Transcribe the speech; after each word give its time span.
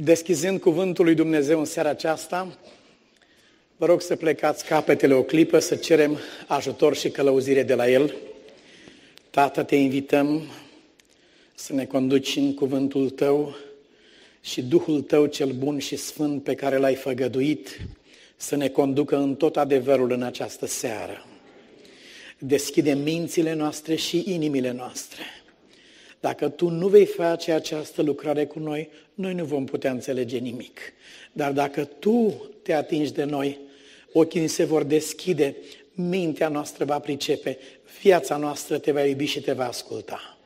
Deschizând 0.00 0.60
cuvântul 0.60 1.04
lui 1.04 1.14
Dumnezeu 1.14 1.58
în 1.58 1.64
seara 1.64 1.88
aceasta, 1.88 2.58
vă 3.76 3.86
rog 3.86 4.00
să 4.00 4.16
plecați 4.16 4.64
capetele 4.64 5.14
o 5.14 5.22
clipă, 5.22 5.58
să 5.58 5.74
cerem 5.74 6.18
ajutor 6.46 6.96
și 6.96 7.10
călăuzire 7.10 7.62
de 7.62 7.74
la 7.74 7.90
El. 7.90 8.14
Tată, 9.30 9.62
te 9.62 9.76
invităm 9.76 10.42
să 11.54 11.72
ne 11.72 11.84
conduci 11.84 12.36
în 12.36 12.54
cuvântul 12.54 13.10
Tău 13.10 13.56
și 14.40 14.62
Duhul 14.62 15.00
Tău 15.00 15.26
cel 15.26 15.50
bun 15.50 15.78
și 15.78 15.96
sfânt 15.96 16.42
pe 16.42 16.54
care 16.54 16.76
L-ai 16.76 16.94
făgăduit 16.94 17.80
să 18.36 18.56
ne 18.56 18.68
conducă 18.68 19.16
în 19.16 19.34
tot 19.34 19.56
adevărul 19.56 20.10
în 20.10 20.22
această 20.22 20.66
seară. 20.66 21.26
Deschide 22.38 22.92
mințile 22.92 23.54
noastre 23.54 23.94
și 23.94 24.24
inimile 24.26 24.72
noastre 24.72 25.22
dacă 26.20 26.48
tu 26.48 26.68
nu 26.68 26.88
vei 26.88 27.06
face 27.06 27.52
această 27.52 28.02
lucrare 28.02 28.46
cu 28.46 28.58
noi, 28.58 28.88
noi 29.14 29.34
nu 29.34 29.44
vom 29.44 29.64
putea 29.64 29.90
înțelege 29.90 30.38
nimic. 30.38 30.80
Dar 31.32 31.52
dacă 31.52 31.84
tu 31.84 32.48
te 32.62 32.72
atingi 32.72 33.12
de 33.12 33.24
noi, 33.24 33.58
ochii 34.12 34.48
se 34.48 34.64
vor 34.64 34.82
deschide, 34.82 35.56
mintea 35.94 36.48
noastră 36.48 36.84
va 36.84 36.98
pricepe, 36.98 37.58
viața 38.02 38.36
noastră 38.36 38.78
te 38.78 38.92
va 38.92 39.04
iubi 39.04 39.24
și 39.24 39.40
te 39.40 39.52
va 39.52 39.66
asculta. 39.66 40.38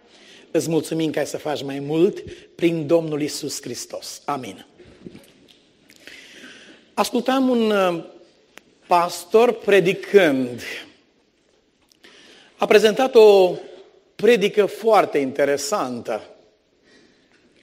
Îți 0.51 0.71
mulțumim 0.71 1.11
că 1.11 1.19
ai 1.19 1.27
să 1.27 1.39
faci 1.39 1.63
mai 1.63 1.79
mult 1.79 2.25
prin 2.55 2.87
Domnul 2.87 3.23
Isus 3.23 3.63
Hristos. 3.63 4.23
Amin. 4.25 4.67
Ascultam 6.95 7.49
un 7.49 7.71
uh, 7.71 8.05
pastor 8.87 9.53
predicând. 9.53 10.61
A 12.57 12.67
prezentat 12.67 13.15
o 13.15 13.55
predică 14.23 14.67
foarte 14.67 15.19
interesantă. 15.19 16.23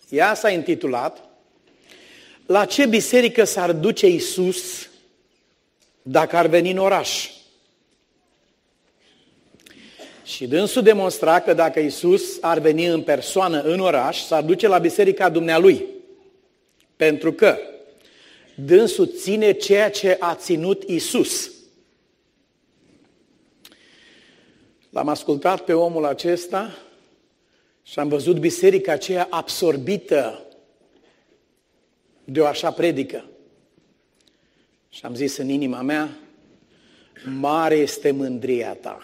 Ea 0.10 0.34
s-a 0.34 0.50
intitulat 0.50 1.24
La 2.46 2.66
ce 2.66 2.86
biserică 2.86 3.44
s-ar 3.44 3.72
duce 3.72 4.08
Isus 4.08 4.90
dacă 6.02 6.36
ar 6.36 6.48
veni 6.48 6.72
în 6.72 6.78
oraș? 6.78 7.30
Și 10.24 10.48
dânsul 10.48 10.82
demonstra 10.82 11.40
că 11.40 11.54
dacă 11.54 11.80
Isus 11.80 12.38
ar 12.42 12.60
veni 12.60 12.86
în 12.86 13.02
persoană 13.02 13.62
în 13.62 13.80
oraș, 13.80 14.20
s-ar 14.20 14.44
duce 14.44 14.68
la 14.68 14.78
biserica 14.78 15.30
dumnealui. 15.30 15.86
Pentru 16.96 17.34
că 17.34 17.58
dânsul 18.56 19.12
ține 19.18 19.52
ceea 19.52 19.90
ce 19.90 20.18
a 20.20 20.36
ținut 20.36 20.84
Isus. 20.84 21.52
L-am 24.90 25.08
ascultat 25.08 25.62
pe 25.62 25.74
omul 25.74 26.06
acesta 26.06 26.78
și 27.84 28.00
am 28.00 28.08
văzut 28.08 28.40
biserica 28.40 28.92
aceea 28.92 29.28
absorbită 29.30 30.44
de 32.24 32.42
o 32.42 32.46
așa 32.46 32.72
predică. 32.72 33.26
Și 34.90 35.06
am 35.06 35.16
zis 35.16 35.38
în 35.38 35.50
inima 35.50 35.82
mea, 35.82 36.18
mare 37.40 37.76
este 37.76 38.12
mândria 38.12 38.74
ta. 38.74 39.02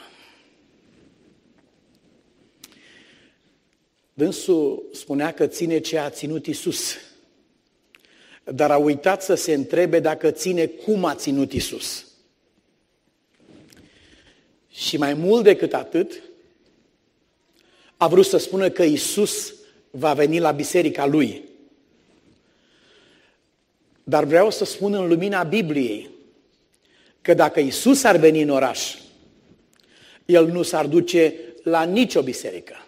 Dânsul 4.14 4.84
spunea 4.92 5.32
că 5.34 5.48
ține 5.48 5.80
ce 5.80 5.98
a 5.98 6.10
ținut 6.10 6.46
Isus, 6.46 6.96
dar 8.44 8.72
a 8.72 8.78
uitat 8.78 9.24
să 9.24 9.36
se 9.36 9.54
întrebe 9.54 10.00
dacă 10.00 10.32
ține 10.32 10.66
cum 10.66 11.06
a 11.06 11.16
ținut 11.16 11.54
Isus. 11.54 12.15
Și 14.96 15.02
mai 15.02 15.14
mult 15.14 15.44
decât 15.44 15.74
atât, 15.74 16.22
a 17.98 18.08
vrut 18.08 18.26
să 18.26 18.38
spună 18.38 18.70
că 18.70 18.84
Isus 18.84 19.54
va 19.92 20.14
veni 20.14 20.40
la 20.40 20.52
biserica 20.52 21.06
lui. 21.06 21.44
Dar 24.04 24.24
vreau 24.24 24.50
să 24.50 24.66
spun 24.66 24.94
în 24.94 25.08
lumina 25.08 25.44
Bibliei 25.44 26.10
că 27.22 27.34
dacă 27.34 27.60
Isus 27.60 28.04
ar 28.04 28.18
veni 28.18 28.42
în 28.42 28.50
oraș, 28.50 28.96
el 30.26 30.48
nu 30.48 30.62
s-ar 30.62 30.86
duce 30.86 31.34
la 31.64 31.84
nicio 31.84 32.22
biserică, 32.22 32.86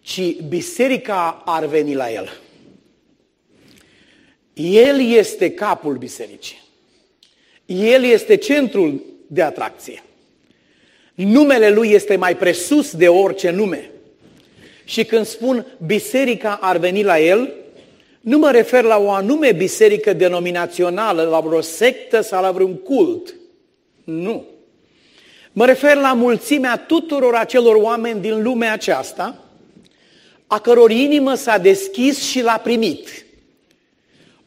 ci 0.00 0.40
biserica 0.40 1.42
ar 1.44 1.66
veni 1.66 1.94
la 1.94 2.12
el. 2.12 2.40
El 4.54 5.00
este 5.00 5.50
capul 5.54 5.96
bisericii. 5.96 6.62
El 7.66 8.04
este 8.04 8.36
centrul 8.36 9.04
de 9.26 9.42
atracție. 9.42 10.02
Numele 11.24 11.70
Lui 11.70 11.90
este 11.90 12.16
mai 12.16 12.36
presus 12.36 12.94
de 12.94 13.08
orice 13.08 13.50
nume. 13.50 13.90
Și 14.84 15.04
când 15.04 15.26
spun 15.26 15.66
biserica 15.86 16.58
ar 16.60 16.76
veni 16.76 17.02
la 17.02 17.20
El, 17.20 17.54
nu 18.20 18.38
mă 18.38 18.50
refer 18.50 18.84
la 18.84 18.98
o 18.98 19.10
anume 19.10 19.52
biserică 19.52 20.12
denominațională, 20.12 21.22
la 21.22 21.40
vreo 21.40 21.60
sectă 21.60 22.20
sau 22.20 22.42
la 22.42 22.50
vreun 22.50 22.74
cult. 22.74 23.34
Nu. 24.04 24.44
Mă 25.52 25.66
refer 25.66 25.96
la 25.96 26.12
mulțimea 26.12 26.76
tuturor 26.76 27.34
acelor 27.34 27.74
oameni 27.74 28.20
din 28.20 28.42
lumea 28.42 28.72
aceasta, 28.72 29.44
a 30.46 30.58
căror 30.58 30.90
inimă 30.90 31.34
s-a 31.34 31.58
deschis 31.58 32.22
și 32.22 32.42
l-a 32.42 32.60
primit. 32.62 33.24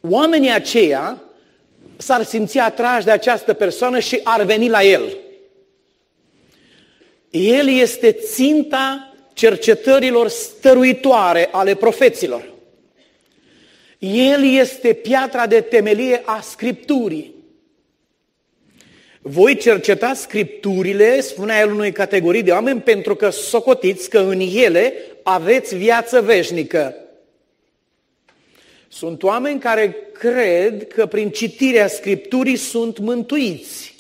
Oamenii 0.10 0.52
aceia 0.52 1.22
s-ar 1.98 2.24
simți 2.24 2.58
atrași 2.58 3.06
de 3.06 3.12
această 3.12 3.54
persoană 3.54 4.00
și 4.00 4.20
ar 4.24 4.44
veni 4.44 4.70
la 4.70 4.84
el. 4.84 5.18
El 7.32 7.68
este 7.68 8.12
ținta 8.12 9.14
cercetărilor 9.34 10.28
stăruitoare 10.28 11.50
ale 11.52 11.76
profeților. 11.76 12.50
El 14.00 14.54
este 14.54 14.94
piatra 14.94 15.48
de 15.48 15.62
temelie 15.62 16.22
a 16.26 16.42
Scripturii. 16.42 17.34
Voi 19.22 19.58
cercetați 19.58 20.22
Scripturile, 20.22 21.22
spunea 21.22 21.60
el 21.60 21.72
unei 21.72 21.92
categorii 21.92 22.44
de 22.44 22.52
oameni, 22.52 22.82
pentru 22.82 23.16
că 23.16 23.30
socotiți 23.30 24.10
că 24.10 24.20
în 24.20 24.40
ele 24.40 24.94
aveți 25.24 25.76
viață 25.76 26.22
veșnică. 26.22 26.96
Sunt 28.88 29.24
oameni 29.24 29.60
care 29.60 29.96
cred 30.14 30.88
că 30.88 31.06
prin 31.06 31.30
citirea 31.30 31.88
Scripturii 31.88 32.56
sunt 32.56 33.00
mântuiți. 33.00 33.91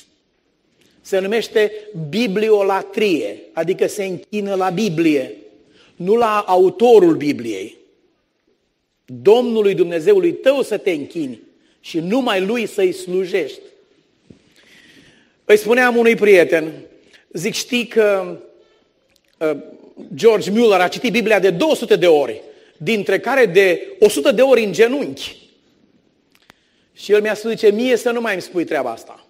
Se 1.11 1.19
numește 1.19 1.72
bibliolatrie, 2.09 3.39
adică 3.53 3.88
se 3.88 4.03
închină 4.03 4.55
la 4.55 4.69
Biblie, 4.69 5.35
nu 5.95 6.16
la 6.16 6.39
autorul 6.39 7.16
Bibliei. 7.16 7.77
Domnului 9.05 9.73
Dumnezeului 9.73 10.33
tău 10.33 10.61
să 10.61 10.77
te 10.77 10.91
închini 10.91 11.41
și 11.79 11.99
numai 11.99 12.41
lui 12.41 12.66
să-i 12.66 12.91
slujești. 12.91 13.59
Îi 15.45 15.57
spuneam 15.57 15.97
unui 15.97 16.16
prieten, 16.16 16.72
zic, 17.31 17.53
știi 17.53 17.88
că 17.88 18.38
uh, 19.38 19.57
George 20.16 20.51
Mueller 20.51 20.79
a 20.79 20.88
citit 20.88 21.11
Biblia 21.11 21.39
de 21.39 21.49
200 21.49 21.95
de 21.95 22.07
ori, 22.07 22.41
dintre 22.78 23.19
care 23.19 23.45
de 23.45 23.95
100 23.99 24.31
de 24.31 24.41
ori 24.41 24.63
în 24.63 24.73
genunchi. 24.73 25.49
Și 26.93 27.11
el 27.11 27.22
mi-a 27.22 27.33
spus, 27.33 27.49
zice, 27.49 27.72
mie 27.72 27.95
să 27.95 28.11
nu 28.11 28.22
mai 28.22 28.33
îmi 28.33 28.41
spui 28.41 28.63
treaba 28.63 28.91
asta. 28.91 29.25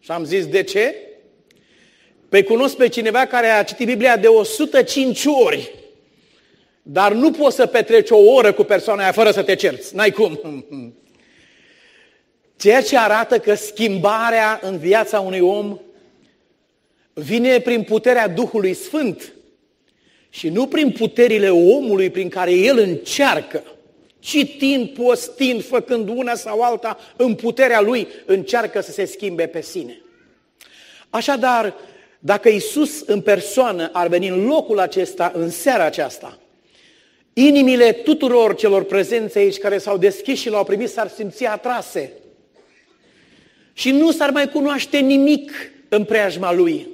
Și 0.00 0.10
am 0.10 0.24
zis, 0.24 0.46
de 0.46 0.62
ce? 0.62 0.94
Păi 2.34 2.44
cunosc 2.44 2.76
pe 2.76 2.88
cineva 2.88 3.26
care 3.26 3.46
a 3.46 3.62
citit 3.62 3.86
Biblia 3.86 4.16
de 4.16 4.26
105 4.26 5.24
ori, 5.24 5.74
dar 6.82 7.12
nu 7.12 7.30
poți 7.30 7.56
să 7.56 7.66
petreci 7.66 8.10
o 8.10 8.16
oră 8.16 8.52
cu 8.52 8.62
persoana 8.62 9.02
aia 9.02 9.12
fără 9.12 9.30
să 9.30 9.42
te 9.42 9.54
cerți. 9.54 9.94
N-ai 9.94 10.10
cum. 10.10 10.40
Ceea 12.62 12.82
ce 12.82 12.98
arată 12.98 13.38
că 13.38 13.54
schimbarea 13.54 14.60
în 14.62 14.78
viața 14.78 15.20
unui 15.20 15.40
om 15.40 15.78
vine 17.12 17.60
prin 17.60 17.82
puterea 17.82 18.28
Duhului 18.28 18.74
Sfânt 18.74 19.32
și 20.30 20.48
nu 20.48 20.66
prin 20.66 20.90
puterile 20.90 21.50
omului 21.50 22.10
prin 22.10 22.28
care 22.28 22.52
el 22.52 22.78
încearcă, 22.78 23.62
citind, 24.18 24.88
postind, 24.88 25.64
făcând 25.64 26.08
una 26.08 26.34
sau 26.34 26.60
alta, 26.60 26.98
în 27.16 27.34
puterea 27.34 27.80
lui 27.80 28.08
încearcă 28.26 28.80
să 28.80 28.90
se 28.90 29.04
schimbe 29.04 29.46
pe 29.46 29.62
sine. 29.62 29.98
Așadar, 31.10 31.74
dacă 32.26 32.48
Isus 32.48 33.00
în 33.00 33.20
persoană 33.20 33.90
ar 33.92 34.08
veni 34.08 34.28
în 34.28 34.44
locul 34.46 34.78
acesta, 34.78 35.32
în 35.34 35.50
seara 35.50 35.84
aceasta, 35.84 36.38
inimile 37.32 37.92
tuturor 37.92 38.54
celor 38.54 38.84
prezenți 38.84 39.38
aici 39.38 39.58
care 39.58 39.78
s-au 39.78 39.98
deschis 39.98 40.40
și 40.40 40.48
l-au 40.48 40.64
primit 40.64 40.88
s-ar 40.88 41.08
simți 41.08 41.44
atrase. 41.44 42.12
Și 43.72 43.90
nu 43.90 44.10
s-ar 44.10 44.30
mai 44.30 44.48
cunoaște 44.48 44.98
nimic 44.98 45.52
în 45.88 46.04
preajma 46.04 46.52
lui. 46.52 46.88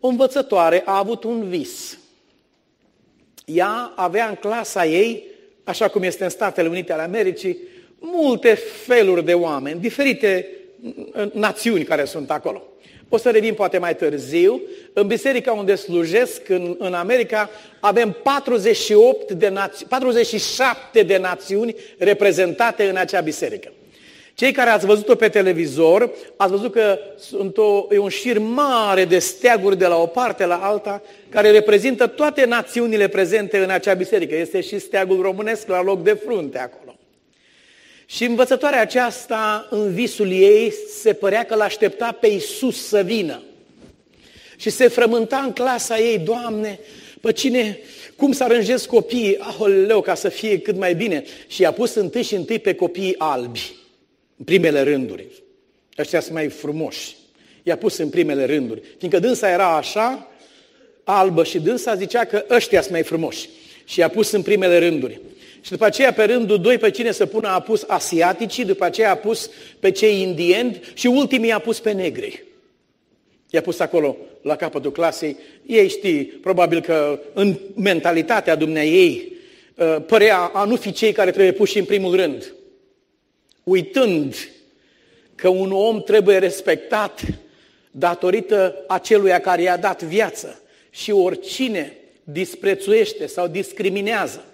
O 0.00 0.08
învățătoare 0.08 0.82
a 0.84 0.98
avut 0.98 1.24
un 1.24 1.48
vis. 1.48 1.98
Ea 3.44 3.92
avea 3.96 4.28
în 4.28 4.34
clasa 4.34 4.86
ei, 4.86 5.24
așa 5.64 5.88
cum 5.88 6.02
este 6.02 6.24
în 6.24 6.30
Statele 6.30 6.68
Unite 6.68 6.92
ale 6.92 7.02
Americii, 7.02 7.58
multe 7.98 8.54
feluri 8.54 9.24
de 9.24 9.34
oameni, 9.34 9.80
diferite 9.80 10.46
națiuni 11.32 11.84
care 11.84 12.04
sunt 12.04 12.30
acolo. 12.30 12.62
O 13.08 13.16
să 13.16 13.30
revin 13.30 13.54
poate 13.54 13.78
mai 13.78 13.96
târziu. 13.96 14.60
În 14.92 15.06
biserica 15.06 15.52
unde 15.52 15.74
slujesc, 15.74 16.48
în, 16.48 16.76
în 16.78 16.94
America, 16.94 17.50
avem 17.80 18.16
48 18.22 19.32
de 19.32 19.48
nați- 19.48 19.84
47 19.88 21.02
de 21.02 21.18
națiuni 21.18 21.74
reprezentate 21.98 22.88
în 22.88 22.96
acea 22.96 23.20
biserică. 23.20 23.72
Cei 24.34 24.52
care 24.52 24.70
ați 24.70 24.86
văzut-o 24.86 25.14
pe 25.14 25.28
televizor, 25.28 26.10
ați 26.36 26.50
văzut 26.50 26.72
că 26.72 26.98
sunt 27.16 27.56
o, 27.56 27.86
e 27.90 27.98
un 27.98 28.08
șir 28.08 28.38
mare 28.38 29.04
de 29.04 29.18
steaguri 29.18 29.78
de 29.78 29.86
la 29.86 29.96
o 29.96 30.06
parte 30.06 30.46
la 30.46 30.56
alta, 30.56 31.02
care 31.28 31.50
reprezintă 31.50 32.06
toate 32.06 32.44
națiunile 32.44 33.08
prezente 33.08 33.58
în 33.58 33.70
acea 33.70 33.94
biserică. 33.94 34.34
Este 34.34 34.60
și 34.60 34.78
steagul 34.78 35.20
românesc 35.20 35.66
la 35.68 35.82
loc 35.82 36.02
de 36.02 36.12
frunte 36.12 36.58
acolo. 36.58 36.96
Și 38.06 38.24
învățătoarea 38.24 38.80
aceasta, 38.80 39.66
în 39.70 39.94
visul 39.94 40.30
ei, 40.30 40.72
se 41.00 41.12
părea 41.12 41.44
că 41.44 41.54
l-aștepta 41.54 42.12
pe 42.12 42.26
Iisus 42.26 42.86
să 42.86 43.02
vină. 43.02 43.42
Și 44.56 44.70
se 44.70 44.88
frământa 44.88 45.38
în 45.38 45.52
clasa 45.52 45.98
ei, 45.98 46.18
Doamne, 46.18 46.78
pe 47.20 47.32
cine, 47.32 47.78
cum 48.16 48.32
să 48.32 48.44
aranjez 48.44 48.84
copiii, 48.84 49.38
aholeu, 49.38 50.00
ca 50.00 50.14
să 50.14 50.28
fie 50.28 50.58
cât 50.58 50.76
mai 50.76 50.94
bine. 50.94 51.24
Și 51.46 51.62
i-a 51.62 51.72
pus 51.72 51.94
întâi 51.94 52.22
și 52.22 52.34
întâi 52.34 52.58
pe 52.58 52.74
copiii 52.74 53.14
albi, 53.18 53.72
în 54.36 54.44
primele 54.44 54.82
rânduri. 54.82 55.26
Ăștia 55.98 56.20
sunt 56.20 56.34
mai 56.34 56.48
frumoși. 56.48 57.16
I-a 57.62 57.76
pus 57.76 57.96
în 57.96 58.08
primele 58.08 58.44
rânduri. 58.44 58.82
Fiindcă 58.98 59.20
dânsa 59.20 59.50
era 59.50 59.76
așa, 59.76 60.30
albă 61.04 61.44
și 61.44 61.58
dânsa 61.60 61.94
zicea 61.94 62.24
că 62.24 62.44
ăștia 62.50 62.80
sunt 62.80 62.92
mai 62.92 63.02
frumoși. 63.02 63.48
Și 63.84 63.98
i-a 63.98 64.08
pus 64.08 64.30
în 64.30 64.42
primele 64.42 64.78
rânduri. 64.78 65.20
Și 65.62 65.70
după 65.70 65.84
aceea, 65.84 66.12
pe 66.12 66.24
rândul 66.24 66.60
doi, 66.60 66.78
pe 66.78 66.90
cine 66.90 67.10
să 67.10 67.26
pună, 67.26 67.48
a 67.48 67.60
pus 67.60 67.84
asiaticii, 67.86 68.64
după 68.64 68.84
aceea 68.84 69.10
a 69.10 69.16
pus 69.16 69.50
pe 69.80 69.90
cei 69.90 70.20
indieni 70.20 70.80
și 70.94 71.06
ultimii 71.06 71.50
a 71.50 71.58
pus 71.58 71.80
pe 71.80 71.92
negri. 71.92 72.44
I-a 73.50 73.60
pus 73.60 73.78
acolo, 73.78 74.16
la 74.42 74.56
capătul 74.56 74.92
clasei. 74.92 75.36
Ei 75.66 75.88
știi, 75.88 76.24
probabil 76.24 76.80
că 76.80 77.20
în 77.32 77.58
mentalitatea 77.74 78.54
dumneai 78.54 78.88
ei 78.88 79.32
uh, 79.74 79.96
părea 80.06 80.38
a 80.38 80.64
nu 80.64 80.76
fi 80.76 80.92
cei 80.92 81.12
care 81.12 81.30
trebuie 81.30 81.52
puși 81.52 81.78
în 81.78 81.84
primul 81.84 82.16
rând. 82.16 82.54
Uitând 83.62 84.34
că 85.34 85.48
un 85.48 85.72
om 85.72 86.02
trebuie 86.02 86.38
respectat 86.38 87.20
datorită 87.90 88.84
aceluia 88.88 89.40
care 89.40 89.62
i-a 89.62 89.76
dat 89.76 90.02
viață 90.02 90.62
și 90.90 91.10
oricine 91.10 91.96
disprețuiește 92.24 93.26
sau 93.26 93.46
discriminează 93.46 94.44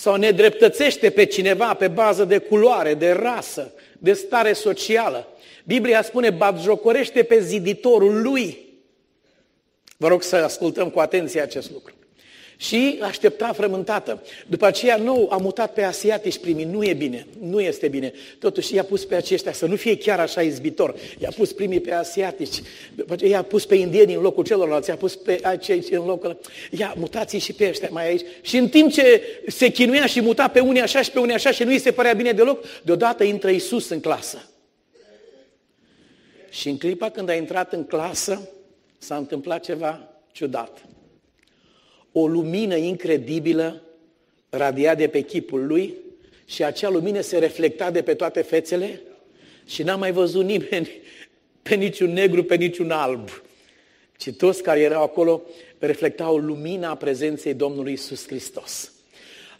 sau 0.00 0.16
nedreptățește 0.16 1.10
pe 1.10 1.24
cineva 1.24 1.74
pe 1.74 1.88
bază 1.88 2.24
de 2.24 2.38
culoare, 2.38 2.94
de 2.94 3.10
rasă, 3.10 3.72
de 3.98 4.12
stare 4.12 4.52
socială. 4.52 5.28
Biblia 5.64 6.02
spune, 6.02 6.30
batjocorește 6.30 7.22
pe 7.22 7.40
ziditorul 7.40 8.22
lui. 8.22 8.68
Vă 9.96 10.08
rog 10.08 10.22
să 10.22 10.36
ascultăm 10.36 10.90
cu 10.90 11.00
atenție 11.00 11.40
acest 11.40 11.70
lucru. 11.70 11.94
Și 12.60 12.98
aștepta 13.02 13.52
frământată. 13.52 14.22
După 14.46 14.66
aceea, 14.66 14.96
nou, 14.96 15.28
a 15.32 15.36
mutat 15.36 15.72
pe 15.72 15.82
asiatici 15.82 16.38
primii. 16.38 16.64
Nu 16.64 16.84
e 16.84 16.92
bine, 16.92 17.26
nu 17.38 17.60
este 17.60 17.88
bine. 17.88 18.12
Totuși, 18.38 18.74
i-a 18.74 18.84
pus 18.84 19.04
pe 19.04 19.14
aceștia 19.14 19.52
să 19.52 19.66
nu 19.66 19.76
fie 19.76 19.96
chiar 19.96 20.20
așa 20.20 20.42
izbitor. 20.42 20.94
I-a 21.18 21.30
pus 21.36 21.52
primii 21.52 21.80
pe 21.80 21.92
asiatici. 21.92 22.62
După 22.94 23.12
aceea, 23.12 23.30
i-a 23.30 23.42
pus 23.42 23.66
pe 23.66 23.74
indieni 23.74 24.14
în 24.14 24.20
locul 24.20 24.44
celorlalți. 24.44 24.88
I-a 24.88 24.96
pus 24.96 25.16
pe 25.16 25.38
acei 25.42 25.84
în 25.90 26.04
locul... 26.04 26.38
Ia, 26.70 26.94
mutați 26.96 27.36
și 27.36 27.52
pe 27.52 27.68
ăștia 27.68 27.88
mai 27.90 28.08
aici. 28.08 28.26
Și 28.42 28.56
în 28.56 28.68
timp 28.68 28.92
ce 28.92 29.22
se 29.46 29.70
chinuia 29.70 30.06
și 30.06 30.20
muta 30.20 30.48
pe 30.48 30.60
unii 30.60 30.80
așa 30.80 31.02
și 31.02 31.10
pe 31.10 31.18
unii 31.18 31.34
așa 31.34 31.50
și 31.50 31.62
nu 31.62 31.70
îi 31.70 31.78
se 31.78 31.92
părea 31.92 32.12
bine 32.12 32.32
deloc, 32.32 32.64
deodată 32.82 33.24
intră 33.24 33.50
Isus 33.50 33.88
în 33.88 34.00
clasă. 34.00 34.48
Și 36.50 36.68
în 36.68 36.78
clipa 36.78 37.10
când 37.10 37.28
a 37.28 37.34
intrat 37.34 37.72
în 37.72 37.84
clasă, 37.84 38.48
s-a 38.98 39.16
întâmplat 39.16 39.64
ceva 39.64 40.08
ciudat 40.32 40.88
o 42.12 42.26
lumină 42.26 42.76
incredibilă 42.76 43.82
radia 44.50 44.94
de 44.94 45.08
pe 45.08 45.20
chipul 45.20 45.66
lui 45.66 45.94
și 46.44 46.64
acea 46.64 46.88
lumină 46.88 47.20
se 47.20 47.38
reflecta 47.38 47.90
de 47.90 48.02
pe 48.02 48.14
toate 48.14 48.42
fețele 48.42 49.00
și 49.66 49.82
n-a 49.82 49.96
mai 49.96 50.12
văzut 50.12 50.44
nimeni 50.44 50.90
pe 51.62 51.74
niciun 51.74 52.12
negru, 52.12 52.44
pe 52.44 52.54
niciun 52.54 52.90
alb, 52.90 53.28
ci 54.16 54.30
toți 54.32 54.62
care 54.62 54.80
erau 54.80 55.02
acolo 55.02 55.42
reflectau 55.78 56.36
lumina 56.36 56.94
prezenței 56.94 57.54
Domnului 57.54 57.92
Isus 57.92 58.26
Hristos. 58.26 58.92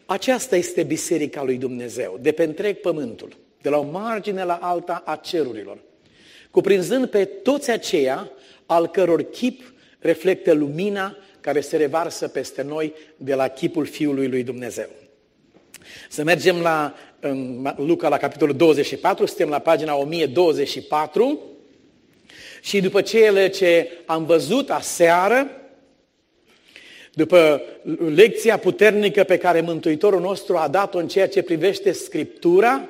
Aceasta 0.07 0.57
este 0.57 0.83
Biserica 0.83 1.43
lui 1.43 1.57
Dumnezeu, 1.57 2.19
de 2.21 2.33
pe 2.33 2.43
întreg 2.43 2.77
pământul, 2.77 3.37
de 3.63 3.69
la 3.69 3.79
o 3.79 3.91
margine 3.91 4.45
la 4.45 4.55
alta 4.55 5.03
a 5.07 5.17
cerurilor, 5.17 5.79
cuprinzând 6.51 7.07
pe 7.07 7.25
toți 7.25 7.71
aceia 7.71 8.31
al 8.67 8.87
căror 8.87 9.23
chip 9.23 9.73
reflectă 9.99 10.53
lumina 10.53 11.17
care 11.41 11.61
se 11.61 11.77
revarsă 11.77 12.29
peste 12.29 12.63
noi 12.63 12.95
de 13.17 13.35
la 13.35 13.49
chipul 13.49 13.87
Fiului 13.87 14.29
lui 14.29 14.43
Dumnezeu. 14.43 14.89
Să 16.09 16.23
mergem 16.23 16.61
la 16.61 16.95
în 17.21 17.69
Luca 17.77 18.09
la 18.09 18.17
capitolul 18.17 18.57
24, 18.57 19.27
suntem 19.27 19.49
la 19.49 19.59
pagina 19.59 19.95
1024 19.97 21.41
și 22.63 22.81
după 22.81 23.01
cele 23.01 23.49
ce 23.49 23.91
am 24.07 24.25
văzut 24.25 24.71
aseară, 24.71 25.51
după 27.13 27.63
lecția 28.15 28.57
puternică 28.57 29.25
pe 29.25 29.37
care 29.37 29.61
Mântuitorul 29.61 30.21
nostru 30.21 30.57
a 30.57 30.69
dat-o 30.69 30.99
în 30.99 31.09
ceea 31.09 31.29
ce 31.29 31.43
privește 31.43 31.93
Scriptura, 31.93 32.89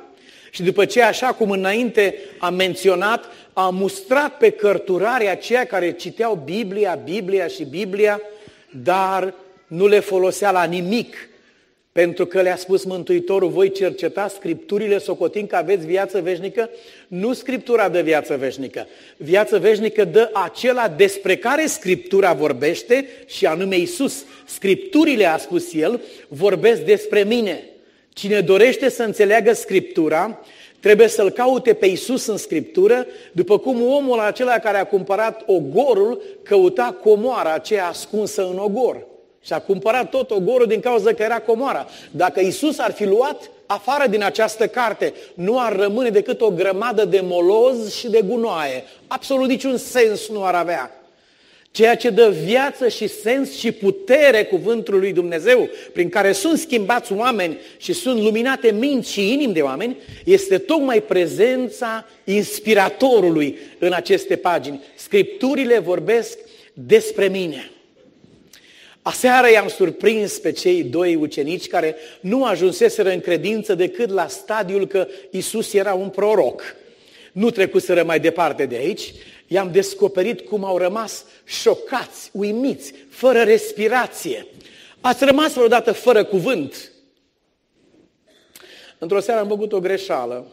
și 0.51 0.63
după 0.63 0.85
ce, 0.85 1.03
așa 1.03 1.27
cum 1.27 1.51
înainte 1.51 2.15
am 2.39 2.55
menționat, 2.55 3.25
a 3.53 3.69
mustrat 3.69 4.37
pe 4.37 4.51
cărturare 4.51 5.29
aceia 5.29 5.65
care 5.65 5.93
citeau 5.93 6.43
Biblia, 6.45 6.95
Biblia 7.05 7.47
și 7.47 7.65
Biblia, 7.65 8.21
dar 8.83 9.35
nu 9.67 9.87
le 9.87 10.01
folosea 10.01 10.51
la 10.51 10.65
nimic, 10.65 11.29
pentru 11.93 12.27
că 12.27 12.41
le-a 12.41 12.57
spus 12.57 12.85
Mântuitorul, 12.85 13.49
voi 13.49 13.71
cerceta 13.71 14.29
Scripturile, 14.29 14.99
socotind 14.99 15.49
că 15.49 15.57
aveți 15.57 15.87
viață 15.87 16.21
veșnică, 16.21 16.71
nu 17.09 17.33
Scriptura 17.33 17.89
dă 17.89 18.01
viață 18.01 18.37
veșnică. 18.37 18.87
Viață 19.17 19.59
veșnică 19.59 20.05
dă 20.05 20.31
acela 20.33 20.89
despre 20.89 21.37
care 21.37 21.67
Scriptura 21.67 22.33
vorbește 22.33 23.09
și 23.27 23.47
anume 23.47 23.77
Isus. 23.77 24.25
Scripturile, 24.47 25.27
a 25.27 25.37
spus 25.37 25.75
el, 25.75 26.01
vorbesc 26.29 26.81
despre 26.81 27.23
mine. 27.23 27.65
Cine 28.13 28.41
dorește 28.41 28.89
să 28.89 29.03
înțeleagă 29.03 29.53
Scriptura, 29.53 30.41
trebuie 30.81 31.09
să-L 31.09 31.31
caute 31.31 31.75
pe 31.75 31.87
Isus 31.87 32.27
în 32.27 32.37
Scriptură, 32.37 33.07
după 33.33 33.59
cum 33.59 33.83
omul 33.83 34.19
acela 34.19 34.59
care 34.59 34.79
a 34.79 34.87
cumpărat 34.87 35.43
ogorul 35.47 36.23
căuta 36.43 36.97
comoara 37.03 37.53
aceea 37.53 37.87
ascunsă 37.87 38.43
în 38.43 38.59
ogor. 38.59 39.07
Și 39.43 39.53
a 39.53 39.61
cumpărat 39.61 40.11
tot 40.11 40.31
ogorul 40.31 40.67
din 40.67 40.81
cauza 40.81 41.13
că 41.13 41.23
era 41.23 41.41
comoara. 41.41 41.87
Dacă 42.11 42.41
Isus 42.41 42.79
ar 42.79 42.93
fi 42.93 43.05
luat 43.05 43.51
afară 43.67 44.09
din 44.09 44.23
această 44.23 44.67
carte, 44.67 45.15
nu 45.35 45.61
ar 45.61 45.77
rămâne 45.77 46.09
decât 46.09 46.41
o 46.41 46.51
grămadă 46.51 47.05
de 47.05 47.21
moloz 47.23 47.95
și 47.95 48.11
de 48.11 48.23
gunoaie. 48.23 48.85
Absolut 49.07 49.49
niciun 49.49 49.77
sens 49.77 50.29
nu 50.29 50.45
ar 50.45 50.55
avea. 50.55 51.00
Ceea 51.73 51.97
ce 51.97 52.11
dă 52.11 52.35
viață 52.45 52.89
și 52.89 53.09
sens 53.09 53.59
și 53.59 53.73
putere 53.73 54.45
cuvântului 54.45 55.01
lui 55.01 55.13
Dumnezeu, 55.13 55.69
prin 55.93 56.09
care 56.09 56.33
sunt 56.33 56.59
schimbați 56.59 57.13
oameni 57.13 57.59
și 57.77 57.93
sunt 57.93 58.21
luminate 58.21 58.71
minți 58.71 59.13
și 59.13 59.33
inimi 59.33 59.53
de 59.53 59.61
oameni, 59.61 59.97
este 60.25 60.59
tocmai 60.59 61.03
prezența 61.03 62.07
inspiratorului 62.25 63.59
în 63.79 63.93
aceste 63.93 64.37
pagini. 64.37 64.81
Scripturile 64.95 65.79
vorbesc 65.79 66.39
despre 66.73 67.29
mine. 67.29 67.71
Aseară 69.03 69.51
i-am 69.51 69.69
surprins 69.69 70.39
pe 70.39 70.53
cei 70.53 70.83
doi 70.83 71.15
ucenici 71.15 71.67
care 71.67 71.97
nu 72.21 72.45
ajunseseră 72.45 73.11
în 73.11 73.21
credință 73.21 73.75
decât 73.75 74.11
la 74.11 74.29
stadiul 74.29 74.87
că 74.87 75.09
Isus 75.31 75.73
era 75.73 75.95
un 75.95 76.09
proroc. 76.09 76.63
Nu 77.33 77.51
trecuseră 77.51 78.05
mai 78.05 78.21
departe 78.21 78.67
de 78.67 78.77
aici 78.77 79.13
i-am 79.53 79.71
descoperit 79.73 80.41
cum 80.41 80.65
au 80.65 80.79
rămas 80.79 81.25
șocați, 81.45 82.31
uimiți, 82.33 82.95
fără 83.09 83.43
respirație. 83.43 84.47
Ați 85.01 85.25
rămas 85.25 85.53
vreodată 85.53 85.93
fără 85.93 86.25
cuvânt? 86.25 86.93
Într-o 88.99 89.21
seară 89.21 89.41
am 89.41 89.49
făcut 89.49 89.73
o 89.73 89.81
greșeală. 89.81 90.47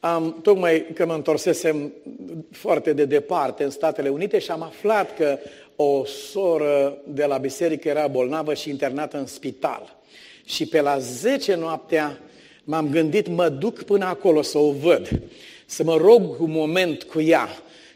Am, 0.00 0.40
tocmai 0.42 0.86
că 0.94 1.06
mă 1.06 1.14
întorsesem 1.14 1.92
foarte 2.50 2.92
de 2.92 3.04
departe 3.04 3.64
în 3.64 3.70
Statele 3.70 4.08
Unite 4.08 4.38
și 4.38 4.50
am 4.50 4.62
aflat 4.62 5.16
că 5.16 5.38
o 5.76 6.04
soră 6.04 6.98
de 7.06 7.24
la 7.24 7.38
biserică 7.38 7.88
era 7.88 8.06
bolnavă 8.06 8.54
și 8.54 8.70
internată 8.70 9.16
în 9.16 9.26
spital. 9.26 9.96
Și 10.44 10.66
pe 10.66 10.80
la 10.80 10.98
10 10.98 11.54
noaptea 11.54 12.18
m-am 12.64 12.88
gândit, 12.90 13.28
mă 13.28 13.48
duc 13.48 13.82
până 13.82 14.04
acolo 14.04 14.42
să 14.42 14.58
o 14.58 14.70
văd, 14.70 15.22
să 15.66 15.82
mă 15.84 15.96
rog 15.96 16.40
un 16.40 16.50
moment 16.50 17.02
cu 17.02 17.20
ea. 17.20 17.48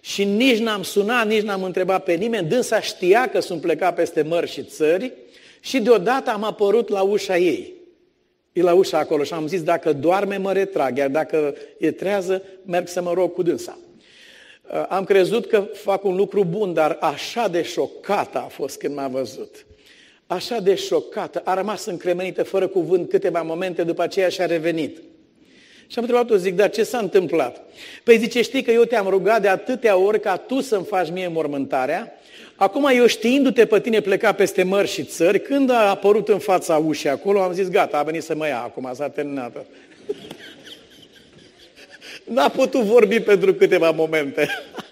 Și 0.08 0.24
nici 0.24 0.58
n-am 0.58 0.82
sunat, 0.82 1.26
nici 1.26 1.42
n-am 1.42 1.62
întrebat 1.62 2.04
pe 2.04 2.12
nimeni, 2.12 2.48
dânsa 2.48 2.80
știa 2.80 3.28
că 3.28 3.40
sunt 3.40 3.60
plecat 3.60 3.94
peste 3.94 4.22
mări 4.22 4.50
și 4.50 4.62
țări 4.62 5.12
și 5.60 5.80
deodată 5.80 6.30
am 6.30 6.44
apărut 6.44 6.88
la 6.88 7.02
ușa 7.02 7.36
ei. 7.36 7.74
E 8.52 8.62
la 8.62 8.74
ușa 8.74 8.98
acolo 8.98 9.22
și 9.22 9.32
am 9.32 9.46
zis, 9.46 9.62
dacă 9.62 9.92
doarme, 9.92 10.36
mă 10.36 10.52
retrag, 10.52 10.96
iar 10.96 11.08
dacă 11.08 11.54
e 11.78 11.90
trează, 11.90 12.42
merg 12.64 12.88
să 12.88 13.02
mă 13.02 13.12
rog 13.12 13.32
cu 13.32 13.42
dânsa. 13.42 13.78
Uh, 14.70 14.84
am 14.88 15.04
crezut 15.04 15.46
că 15.46 15.60
fac 15.60 16.04
un 16.04 16.16
lucru 16.16 16.44
bun, 16.44 16.72
dar 16.72 16.96
așa 17.00 17.48
de 17.48 17.62
șocată 17.62 18.38
a 18.38 18.48
fost 18.48 18.78
când 18.78 18.94
m-a 18.94 19.08
văzut. 19.08 19.66
Așa 20.26 20.60
de 20.60 20.74
șocată, 20.74 21.40
a 21.44 21.54
rămas 21.54 21.84
încremenită 21.84 22.42
fără 22.42 22.66
cuvânt 22.66 23.08
câteva 23.08 23.42
momente, 23.42 23.82
după 23.82 24.02
aceea 24.02 24.28
și-a 24.28 24.46
revenit. 24.46 25.02
Și 25.90 25.98
am 25.98 26.04
întrebat-o, 26.04 26.36
zic, 26.36 26.54
dar 26.54 26.70
ce 26.70 26.82
s-a 26.82 26.98
întâmplat? 26.98 27.62
Păi 28.04 28.18
zice, 28.18 28.42
știi 28.42 28.62
că 28.62 28.70
eu 28.70 28.84
te-am 28.84 29.08
rugat 29.08 29.42
de 29.42 29.48
atâtea 29.48 29.96
ori 29.96 30.20
ca 30.20 30.36
tu 30.36 30.60
să-mi 30.60 30.84
faci 30.84 31.10
mie 31.10 31.28
mormântarea, 31.28 32.18
Acum 32.60 32.90
eu 32.94 33.06
știindu-te 33.06 33.66
pe 33.66 33.80
tine 33.80 34.00
pleca 34.00 34.32
peste 34.32 34.62
mări 34.62 34.88
și 34.88 35.04
țări, 35.04 35.42
când 35.42 35.70
a 35.70 35.88
apărut 35.88 36.28
în 36.28 36.38
fața 36.38 36.76
ușii 36.76 37.08
acolo, 37.08 37.42
am 37.42 37.52
zis, 37.52 37.68
gata, 37.68 37.98
a 37.98 38.02
venit 38.02 38.22
să 38.22 38.34
mă 38.34 38.46
ia 38.46 38.58
acum, 38.58 38.90
s-a 38.94 39.08
terminat. 39.08 39.52
N-a 42.34 42.48
putut 42.48 42.82
vorbi 42.82 43.20
pentru 43.20 43.54
câteva 43.54 43.90
momente. 43.90 44.48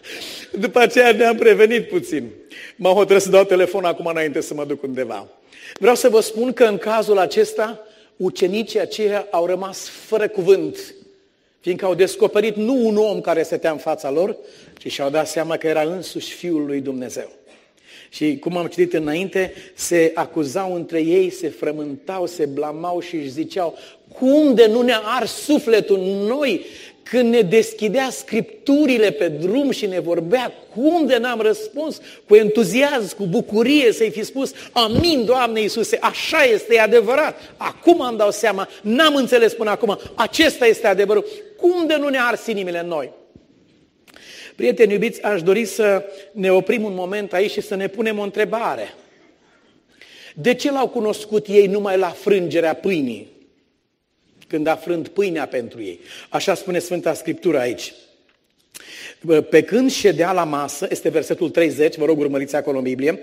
După 0.64 0.78
aceea 0.78 1.12
ne-am 1.12 1.36
prevenit 1.36 1.88
puțin. 1.88 2.30
M-am 2.76 2.94
hotărât 2.94 3.22
să 3.22 3.30
dau 3.30 3.44
telefon 3.44 3.84
acum 3.84 4.06
înainte 4.06 4.40
să 4.40 4.54
mă 4.54 4.64
duc 4.64 4.82
undeva. 4.82 5.28
Vreau 5.74 5.94
să 5.94 6.08
vă 6.08 6.20
spun 6.20 6.52
că 6.52 6.64
în 6.64 6.78
cazul 6.78 7.18
acesta, 7.18 7.85
ucenicii 8.16 8.80
aceia 8.80 9.26
au 9.30 9.46
rămas 9.46 9.88
fără 9.88 10.28
cuvânt, 10.28 10.94
fiindcă 11.60 11.84
au 11.84 11.94
descoperit 11.94 12.56
nu 12.56 12.86
un 12.86 12.96
om 12.96 13.20
care 13.20 13.42
stătea 13.42 13.70
în 13.70 13.78
fața 13.78 14.10
lor, 14.10 14.36
ci 14.78 14.92
și-au 14.92 15.10
dat 15.10 15.28
seama 15.28 15.56
că 15.56 15.66
era 15.66 15.82
însuși 15.82 16.32
Fiul 16.32 16.66
lui 16.66 16.80
Dumnezeu. 16.80 17.30
Și 18.08 18.38
cum 18.38 18.56
am 18.56 18.66
citit 18.66 18.92
înainte, 18.92 19.52
se 19.74 20.10
acuzau 20.14 20.74
între 20.74 21.00
ei, 21.00 21.30
se 21.30 21.48
frământau, 21.48 22.26
se 22.26 22.46
blamau 22.46 23.00
și 23.00 23.16
își 23.16 23.30
ziceau, 23.30 23.78
cum 24.18 24.54
de 24.54 24.66
nu 24.66 24.82
ne 24.82 24.94
ars 25.02 25.32
sufletul 25.32 25.98
noi 26.26 26.64
când 27.10 27.32
ne 27.32 27.40
deschidea 27.40 28.10
scripturile 28.10 29.10
pe 29.10 29.28
drum 29.28 29.70
și 29.70 29.86
ne 29.86 30.00
vorbea, 30.00 30.52
cum 30.74 31.06
de 31.06 31.16
n-am 31.16 31.40
răspuns 31.40 32.00
cu 32.28 32.34
entuziasm, 32.34 33.16
cu 33.16 33.26
bucurie 33.26 33.92
să-i 33.92 34.10
fi 34.10 34.24
spus, 34.24 34.52
amin, 34.72 35.24
Doamne 35.24 35.60
Iisuse, 35.60 35.98
așa 36.00 36.42
este, 36.42 36.74
e 36.74 36.80
adevărat. 36.80 37.54
Acum 37.56 38.02
am 38.02 38.16
dau 38.16 38.30
seama, 38.30 38.68
n-am 38.82 39.14
înțeles 39.14 39.54
până 39.54 39.70
acum, 39.70 39.98
acesta 40.14 40.66
este 40.66 40.86
adevărul. 40.86 41.26
Cum 41.56 41.86
de 41.86 41.96
nu 41.96 42.08
ne 42.08 42.18
ars 42.20 42.46
inimile 42.46 42.82
noi? 42.82 43.10
Prieteni 44.56 44.92
iubiți, 44.92 45.22
aș 45.22 45.42
dori 45.42 45.64
să 45.64 46.04
ne 46.32 46.52
oprim 46.52 46.84
un 46.84 46.94
moment 46.94 47.32
aici 47.32 47.50
și 47.50 47.60
să 47.60 47.74
ne 47.74 47.88
punem 47.88 48.18
o 48.18 48.22
întrebare. 48.22 48.94
De 50.34 50.54
ce 50.54 50.70
l-au 50.70 50.88
cunoscut 50.88 51.46
ei 51.46 51.66
numai 51.66 51.98
la 51.98 52.08
frângerea 52.08 52.74
pâinii? 52.74 53.35
Când 54.46 54.66
a 54.66 54.76
frânt 54.76 55.08
pâinea 55.08 55.46
pentru 55.46 55.82
ei. 55.82 56.00
Așa 56.28 56.54
spune 56.54 56.78
Sfânta 56.78 57.14
Scriptură 57.14 57.58
aici. 57.58 57.94
Pe 59.50 59.62
când 59.62 59.90
ședea 59.90 60.32
la 60.32 60.44
masă, 60.44 60.86
este 60.90 61.08
versetul 61.08 61.50
30, 61.50 61.96
vă 61.96 62.04
rog 62.04 62.18
urmăriți 62.18 62.56
acolo 62.56 62.76
în 62.76 62.82
Biblie, 62.82 63.20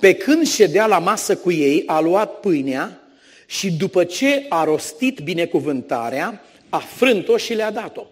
pe 0.00 0.14
când 0.14 0.46
ședea 0.46 0.86
la 0.86 0.98
masă 0.98 1.36
cu 1.36 1.52
ei, 1.52 1.82
a 1.86 2.00
luat 2.00 2.40
pâinea 2.40 3.00
și 3.46 3.72
după 3.72 4.04
ce 4.04 4.46
a 4.48 4.64
rostit 4.64 5.20
binecuvântarea, 5.20 6.44
a 6.68 6.78
frânt-o 6.78 7.36
și 7.36 7.54
le-a 7.54 7.70
dat-o. 7.70 8.06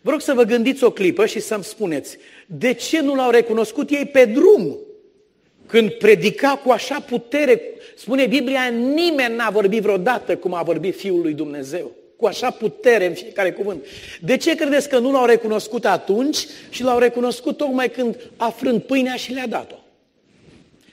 Vă 0.00 0.10
rog 0.10 0.20
să 0.20 0.32
vă 0.32 0.42
gândiți 0.42 0.84
o 0.84 0.90
clipă 0.90 1.26
și 1.26 1.40
să-mi 1.40 1.64
spuneți, 1.64 2.16
de 2.46 2.72
ce 2.72 3.00
nu 3.00 3.14
l-au 3.14 3.30
recunoscut 3.30 3.90
ei 3.90 4.06
pe 4.06 4.24
drum? 4.24 4.78
Când 5.66 5.90
predica 5.90 6.60
cu 6.64 6.70
așa 6.70 7.00
putere, 7.00 7.62
spune 7.96 8.26
Biblia, 8.26 8.64
nimeni 8.68 9.34
n-a 9.34 9.50
vorbit 9.50 9.82
vreodată 9.82 10.36
cum 10.36 10.54
a 10.54 10.62
vorbit 10.62 10.96
Fiul 10.96 11.20
lui 11.20 11.32
Dumnezeu. 11.32 11.92
Cu 12.16 12.26
așa 12.26 12.50
putere 12.50 13.06
în 13.06 13.14
fiecare 13.14 13.52
cuvânt. 13.52 13.84
De 14.20 14.36
ce 14.36 14.54
credeți 14.54 14.88
că 14.88 14.98
nu 14.98 15.12
l-au 15.12 15.24
recunoscut 15.24 15.84
atunci 15.84 16.46
și 16.70 16.82
l-au 16.82 16.98
recunoscut 16.98 17.56
tocmai 17.56 17.90
când 17.90 18.30
a 18.36 18.50
frânt 18.50 18.84
pâinea 18.84 19.14
și 19.14 19.32
le-a 19.32 19.46
dat-o? 19.46 19.76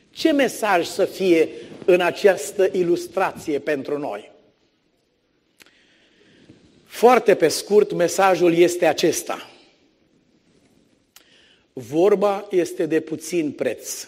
Ce 0.10 0.32
mesaj 0.32 0.86
să 0.86 1.06
fie 1.06 1.50
în 1.86 2.02
această 2.02 2.70
ilustrație 2.72 3.60
pentru 3.60 3.98
noi? 3.98 4.32
Foarte 6.86 7.36
pe 7.36 7.48
scurt, 7.48 7.92
mesajul 7.92 8.54
este 8.54 8.86
acesta. 8.86 9.50
Vorba 11.74 12.48
este 12.50 12.86
de 12.86 13.00
puțin 13.00 13.52
preț. 13.52 14.08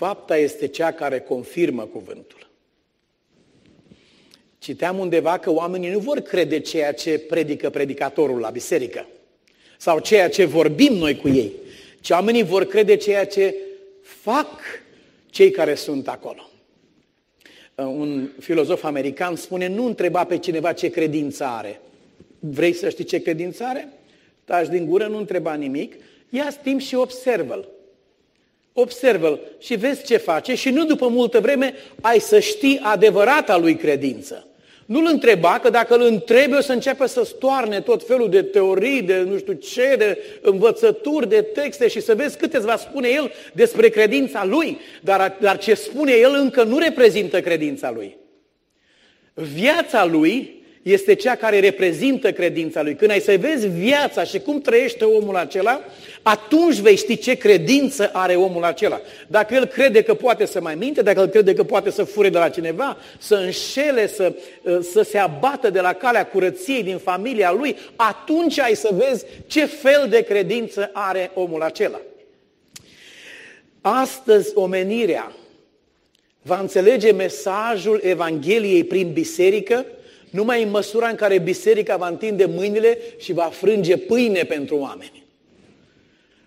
Fapta 0.00 0.36
este 0.36 0.66
cea 0.66 0.92
care 0.92 1.20
confirmă 1.20 1.84
cuvântul. 1.84 2.48
Citeam 4.58 4.98
undeva 4.98 5.38
că 5.38 5.50
oamenii 5.50 5.90
nu 5.90 5.98
vor 5.98 6.20
crede 6.20 6.60
ceea 6.60 6.92
ce 6.92 7.18
predică 7.18 7.70
predicatorul 7.70 8.38
la 8.38 8.50
biserică 8.50 9.06
sau 9.78 9.98
ceea 9.98 10.28
ce 10.28 10.44
vorbim 10.44 10.92
noi 10.94 11.16
cu 11.16 11.28
ei, 11.28 11.52
ci 12.00 12.10
oamenii 12.10 12.42
vor 12.42 12.64
crede 12.64 12.96
ceea 12.96 13.26
ce 13.26 13.54
fac 14.02 14.60
cei 15.30 15.50
care 15.50 15.74
sunt 15.74 16.08
acolo. 16.08 16.50
Uh, 17.74 17.84
un 17.84 18.30
filozof 18.38 18.84
american 18.84 19.36
spune, 19.36 19.68
nu 19.68 19.84
întreba 19.84 20.24
pe 20.24 20.38
cineva 20.38 20.72
ce 20.72 20.88
credință 20.88 21.44
are. 21.44 21.80
Vrei 22.38 22.72
să 22.72 22.88
știi 22.88 23.04
ce 23.04 23.22
credință 23.22 23.64
are? 23.64 23.88
Taci 24.44 24.68
din 24.68 24.86
gură, 24.86 25.06
nu 25.06 25.16
întreba 25.16 25.54
nimic, 25.54 25.94
ia 26.30 26.48
timp 26.62 26.80
și 26.80 26.94
observă-l. 26.94 27.68
Observă-l 28.80 29.40
și 29.58 29.74
vezi 29.74 30.04
ce 30.04 30.16
face 30.16 30.54
și 30.54 30.70
nu 30.70 30.84
după 30.84 31.08
multă 31.08 31.40
vreme 31.40 31.74
ai 32.00 32.20
să 32.20 32.38
știi 32.38 32.80
adevărata 32.82 33.56
lui 33.56 33.76
credință. 33.76 34.44
Nu-l 34.86 35.08
întreba, 35.10 35.58
că 35.58 35.70
dacă 35.70 35.94
îl 35.94 36.02
întrebi, 36.02 36.56
o 36.56 36.60
să 36.60 36.72
începe 36.72 37.06
să 37.06 37.24
stoarne 37.24 37.80
tot 37.80 38.06
felul 38.06 38.30
de 38.30 38.42
teorii, 38.42 39.02
de 39.02 39.18
nu 39.18 39.38
știu 39.38 39.52
ce, 39.52 39.94
de 39.98 40.18
învățături, 40.40 41.28
de 41.28 41.42
texte 41.42 41.88
și 41.88 42.00
să 42.00 42.14
vezi 42.14 42.36
câte 42.36 42.56
îți 42.56 42.66
va 42.66 42.76
spune 42.76 43.08
el 43.08 43.32
despre 43.52 43.88
credința 43.88 44.44
lui. 44.44 44.78
Dar, 45.00 45.36
dar 45.40 45.58
ce 45.58 45.74
spune 45.74 46.12
el 46.12 46.34
încă 46.34 46.62
nu 46.62 46.78
reprezintă 46.78 47.40
credința 47.40 47.90
lui. 47.90 48.16
Viața 49.34 50.04
lui 50.04 50.59
este 50.82 51.14
cea 51.14 51.34
care 51.34 51.60
reprezintă 51.60 52.32
credința 52.32 52.82
lui. 52.82 52.94
Când 52.94 53.10
ai 53.10 53.20
să 53.20 53.36
vezi 53.40 53.66
viața 53.66 54.24
și 54.24 54.38
cum 54.38 54.60
trăiește 54.60 55.04
omul 55.04 55.36
acela, 55.36 55.80
atunci 56.22 56.78
vei 56.78 56.96
ști 56.96 57.18
ce 57.18 57.34
credință 57.34 58.10
are 58.12 58.34
omul 58.34 58.64
acela. 58.64 59.00
Dacă 59.26 59.54
el 59.54 59.66
crede 59.66 60.02
că 60.02 60.14
poate 60.14 60.46
să 60.46 60.60
mai 60.60 60.74
minte, 60.74 61.02
dacă 61.02 61.20
el 61.20 61.28
crede 61.28 61.54
că 61.54 61.64
poate 61.64 61.90
să 61.90 62.04
fure 62.04 62.28
de 62.28 62.38
la 62.38 62.48
cineva, 62.48 62.96
să 63.18 63.34
înșele, 63.34 64.06
să, 64.06 64.32
să 64.92 65.02
se 65.02 65.18
abată 65.18 65.70
de 65.70 65.80
la 65.80 65.92
calea 65.92 66.26
curăției 66.26 66.82
din 66.82 66.98
familia 66.98 67.52
lui, 67.52 67.76
atunci 67.96 68.58
ai 68.58 68.74
să 68.74 68.88
vezi 68.92 69.24
ce 69.46 69.64
fel 69.64 70.06
de 70.08 70.22
credință 70.22 70.90
are 70.92 71.30
omul 71.34 71.62
acela. 71.62 72.00
Astăzi 73.80 74.52
omenirea 74.54 75.32
va 76.42 76.58
înțelege 76.60 77.12
mesajul 77.12 78.00
Evangheliei 78.02 78.84
prin 78.84 79.12
biserică, 79.12 79.86
numai 80.30 80.62
în 80.62 80.70
măsura 80.70 81.08
în 81.08 81.14
care 81.14 81.38
biserica 81.38 81.96
va 81.96 82.08
întinde 82.08 82.44
mâinile 82.44 82.98
și 83.18 83.32
va 83.32 83.50
frânge 83.52 83.96
pâine 83.96 84.42
pentru 84.42 84.76
oameni. 84.76 85.24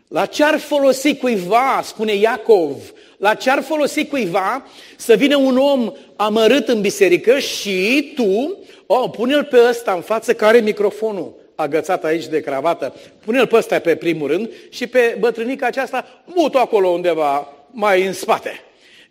La 0.07 0.25
ce 0.25 0.43
ar 0.43 0.59
folosi 0.59 1.15
cuiva, 1.15 1.81
spune 1.83 2.15
Iacov, 2.15 2.93
la 3.17 3.33
ce 3.33 3.49
ar 3.49 3.61
folosi 3.61 4.05
cuiva 4.05 4.65
să 4.97 5.15
vină 5.15 5.35
un 5.35 5.57
om 5.57 5.91
amărât 6.15 6.67
în 6.67 6.81
biserică 6.81 7.39
și 7.39 8.11
tu, 8.15 8.57
oh, 8.85 9.09
pune-l 9.11 9.43
pe 9.43 9.57
ăsta 9.69 9.91
în 9.91 10.01
față 10.01 10.33
care 10.33 10.55
are 10.55 10.65
microfonul 10.65 11.33
agățat 11.55 12.03
aici 12.03 12.27
de 12.27 12.39
cravată, 12.39 12.95
pune-l 13.25 13.47
pe 13.47 13.55
ăsta 13.55 13.79
pe 13.79 13.95
primul 13.95 14.27
rând 14.27 14.49
și 14.69 14.87
pe 14.87 15.17
bătrânica 15.19 15.65
aceasta 15.65 16.23
mut 16.25 16.55
acolo 16.55 16.87
undeva 16.87 17.53
mai 17.71 18.05
în 18.05 18.13
spate. 18.13 18.61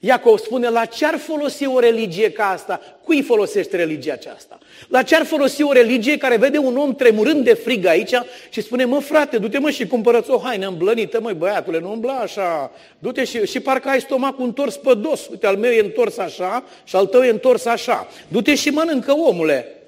Iacov 0.05 0.39
spune, 0.39 0.69
la 0.69 0.85
ce 0.85 1.07
ar 1.07 1.19
folosi 1.19 1.67
o 1.67 1.79
religie 1.79 2.31
ca 2.31 2.49
asta? 2.49 2.81
Cui 3.05 3.23
folosește 3.23 3.77
religia 3.77 4.13
aceasta? 4.13 4.59
La 4.89 5.03
ce 5.03 5.17
ar 5.17 5.25
folosi 5.25 5.63
o 5.63 5.73
religie 5.73 6.17
care 6.17 6.37
vede 6.37 6.59
un 6.59 6.77
om 6.77 6.95
tremurând 6.95 7.45
de 7.45 7.55
frig 7.55 7.85
aici 7.85 8.15
și 8.51 8.61
spune, 8.61 8.85
mă 8.85 9.01
frate, 9.01 9.39
du-te 9.39 9.59
mă 9.59 9.71
și 9.71 9.87
cumpărăți 9.87 10.31
o 10.31 10.39
haină 10.39 10.67
îmblănită, 10.67 11.21
măi 11.21 11.35
băiatule, 11.35 11.79
nu 11.79 11.91
umbla 11.91 12.13
așa. 12.13 12.71
Du-te 12.99 13.25
și, 13.25 13.47
și 13.47 13.61
parcă 13.61 13.89
ai 13.89 14.01
stomacul 14.01 14.45
întors 14.45 14.77
pe 14.77 14.95
dos. 14.95 15.27
Uite, 15.31 15.47
al 15.47 15.57
meu 15.57 15.71
e 15.71 15.81
întors 15.81 16.19
așa 16.19 16.65
și 16.85 16.97
al 16.97 17.07
tău 17.07 17.23
e 17.23 17.31
întors 17.31 17.65
așa. 17.65 18.09
Du-te 18.29 18.55
și 18.55 18.71
mănâncă, 18.71 19.13
omule. 19.13 19.82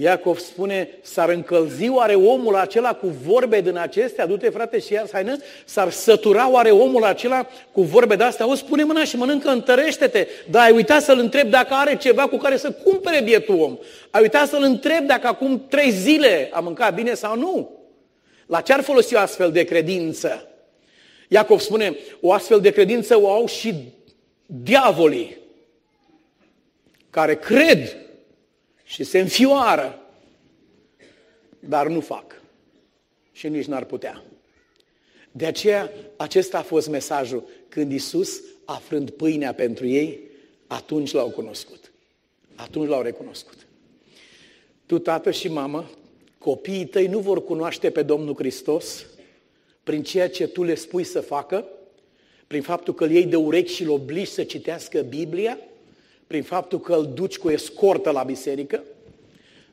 Iacov 0.00 0.38
spune, 0.38 0.88
s-ar 1.02 1.28
încălzi 1.28 1.88
oare 1.88 2.14
omul 2.14 2.54
acela 2.54 2.94
cu 2.94 3.06
vorbe 3.06 3.60
din 3.60 3.76
acestea? 3.76 4.26
Du-te, 4.26 4.48
frate, 4.48 4.78
și 4.78 4.92
ia 4.92 5.06
haină. 5.12 5.36
S-ar 5.64 5.90
sătura 5.90 6.50
oare 6.50 6.70
omul 6.70 7.04
acela 7.04 7.46
cu 7.72 7.82
vorbe 7.82 8.16
de 8.16 8.24
astea? 8.24 8.48
O, 8.48 8.54
spune 8.54 8.84
mâna 8.84 9.04
și 9.04 9.16
mănâncă, 9.16 9.48
întărește-te. 9.48 10.26
Dar 10.50 10.64
ai 10.64 10.72
uitat 10.72 11.02
să-l 11.02 11.18
întreb 11.18 11.50
dacă 11.50 11.74
are 11.74 11.96
ceva 11.96 12.28
cu 12.28 12.36
care 12.36 12.56
să 12.56 12.70
cumpere 12.70 13.22
bietul 13.22 13.60
om. 13.60 13.78
Ai 14.10 14.20
uitat 14.20 14.48
să-l 14.48 14.62
întreb 14.62 15.06
dacă 15.06 15.26
acum 15.26 15.66
trei 15.68 15.90
zile 15.90 16.48
a 16.52 16.60
mâncat 16.60 16.94
bine 16.94 17.14
sau 17.14 17.36
nu. 17.36 17.70
La 18.46 18.60
ce 18.60 18.72
ar 18.72 18.80
folosi 18.80 19.14
o 19.14 19.18
astfel 19.18 19.52
de 19.52 19.64
credință? 19.64 20.48
Iacov 21.28 21.60
spune, 21.60 21.96
o 22.20 22.32
astfel 22.32 22.60
de 22.60 22.70
credință 22.70 23.20
o 23.20 23.30
au 23.30 23.46
și 23.46 23.74
diavolii 24.46 25.38
care 27.10 27.36
cred 27.36 27.96
și 28.90 29.04
se 29.04 29.18
înfioară, 29.18 30.02
dar 31.60 31.86
nu 31.86 32.00
fac. 32.00 32.42
și 33.32 33.48
nici 33.48 33.64
n-ar 33.64 33.84
putea. 33.84 34.22
De 35.32 35.46
aceea, 35.46 35.92
acesta 36.16 36.58
a 36.58 36.62
fost 36.62 36.88
mesajul. 36.88 37.44
Când 37.68 37.92
Isus, 37.92 38.40
aflând 38.64 39.10
pâinea 39.10 39.54
pentru 39.54 39.86
ei, 39.86 40.20
atunci 40.66 41.12
l-au 41.12 41.30
cunoscut. 41.30 41.92
Atunci 42.54 42.88
l-au 42.88 43.02
recunoscut. 43.02 43.66
Tu, 44.86 44.98
tată 44.98 45.30
și 45.30 45.48
mamă, 45.48 45.90
copiii 46.38 46.86
tăi 46.86 47.06
nu 47.06 47.18
vor 47.18 47.44
cunoaște 47.44 47.90
pe 47.90 48.02
Domnul 48.02 48.34
Hristos 48.34 49.06
prin 49.82 50.02
ceea 50.02 50.30
ce 50.30 50.46
tu 50.46 50.62
le 50.62 50.74
spui 50.74 51.04
să 51.04 51.20
facă, 51.20 51.68
prin 52.46 52.62
faptul 52.62 52.94
că 52.94 53.04
îl 53.04 53.10
iei 53.10 53.26
de 53.26 53.36
urechi 53.36 53.72
și 53.72 53.82
îl 53.82 53.90
obligi 53.90 54.30
să 54.30 54.44
citească 54.44 55.00
Biblia, 55.00 55.58
prin 56.30 56.42
faptul 56.42 56.80
că 56.80 56.94
îl 56.94 57.10
duci 57.14 57.38
cu 57.38 57.50
escortă 57.50 58.10
la 58.10 58.22
biserică, 58.22 58.82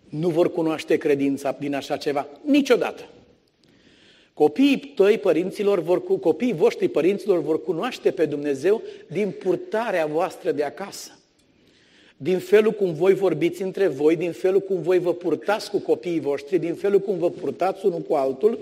nu 0.10 0.30
vor 0.30 0.52
cunoaște 0.52 0.98
credința 0.98 1.56
din 1.60 1.76
așa 1.76 1.98
ceva 1.98 2.28
niciodată. 2.46 3.04
Copiii 4.34 4.94
tăi 4.96 5.18
părinților 5.18 5.80
vor, 5.80 6.20
copiii 6.20 6.54
voștri 6.54 6.88
părinților 6.88 7.40
vor 7.40 7.64
cunoaște 7.64 8.12
pe 8.12 8.26
Dumnezeu 8.26 8.82
din 9.08 9.32
purtarea 9.40 10.06
voastră 10.06 10.52
de 10.52 10.64
acasă. 10.64 11.12
Din 12.18 12.40
felul 12.40 12.72
cum 12.72 12.94
voi 12.94 13.14
vorbiți 13.14 13.62
între 13.62 13.88
voi, 13.88 14.16
din 14.16 14.32
felul 14.32 14.62
cum 14.62 14.82
voi 14.82 15.00
vă 15.00 15.14
purtați 15.14 15.70
cu 15.70 15.78
copiii 15.78 16.20
voștri, 16.20 16.58
din 16.58 16.76
felul 16.76 17.00
cum 17.00 17.18
vă 17.18 17.30
purtați 17.30 17.86
unul 17.86 18.02
cu 18.02 18.14
altul, 18.14 18.60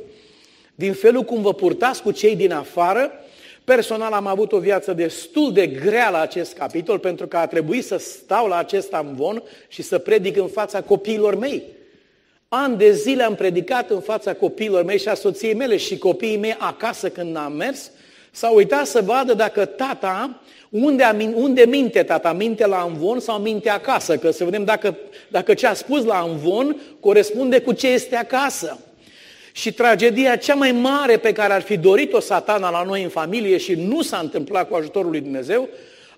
din 0.76 0.94
felul 0.94 1.24
cum 1.24 1.42
vă 1.42 1.54
purtați 1.54 2.02
cu 2.02 2.12
cei 2.12 2.36
din 2.36 2.52
afară. 2.52 3.12
Personal 3.66 4.14
am 4.14 4.28
avut 4.28 4.52
o 4.52 4.60
viață 4.60 4.94
destul 4.94 5.54
de 5.54 5.68
grea 5.68 6.10
la 6.10 6.20
acest 6.20 6.54
capitol 6.54 7.00
pentru 7.00 7.28
că 7.28 7.38
a 7.38 7.48
trebuit 7.48 7.86
să 7.86 7.98
stau 7.98 8.48
la 8.48 8.58
acest 8.58 8.94
amvon 8.94 9.44
și 9.68 9.82
să 9.82 9.98
predic 9.98 10.38
în 10.38 10.48
fața 10.48 10.82
copiilor 10.82 11.36
mei. 11.36 11.64
An 12.48 12.78
de 12.78 12.92
zile 12.92 13.24
am 13.24 13.36
predicat 13.36 13.90
în 13.90 14.00
fața 14.02 14.34
copiilor 14.34 14.84
mei 14.84 15.00
și 15.00 15.08
a 15.08 15.14
soției 15.14 15.54
mele 15.54 15.78
și 15.78 15.98
copiii 15.98 16.38
mei 16.38 16.56
acasă 16.60 17.10
când 17.10 17.38
am 17.38 17.54
mers, 17.54 17.92
s-au 18.32 18.56
uitat 18.56 18.86
să 18.86 19.02
vadă 19.02 19.34
dacă 19.34 19.66
tata, 19.66 20.42
unde, 20.70 21.34
unde 21.34 21.66
minte 21.66 22.04
tata, 22.04 22.34
minte 22.34 22.68
la 22.68 22.78
amvon 22.82 23.20
sau 23.20 23.40
minte 23.40 23.70
acasă, 23.70 24.18
că 24.18 24.32
să 24.32 24.44
vedem 24.44 24.64
dacă, 24.64 24.98
dacă 25.28 25.54
ce 25.54 25.68
a 25.68 25.74
spus 25.74 26.04
la 26.04 26.20
amvon 26.20 26.82
corespunde 27.00 27.62
cu 27.62 27.72
ce 27.72 27.88
este 27.88 28.16
acasă. 28.16 28.80
Și 29.56 29.74
tragedia 29.74 30.36
cea 30.36 30.54
mai 30.54 30.72
mare 30.72 31.18
pe 31.18 31.32
care 31.32 31.54
ar 31.54 31.62
fi 31.62 31.78
dorit-o 31.78 32.20
satana 32.20 32.70
la 32.70 32.84
noi 32.84 33.04
în 33.04 33.10
familie 33.10 33.58
și 33.58 33.74
nu 33.74 34.02
s-a 34.02 34.18
întâmplat 34.18 34.68
cu 34.70 34.76
ajutorul 34.76 35.12
lui 35.12 35.22
Dumnezeu, 35.22 35.70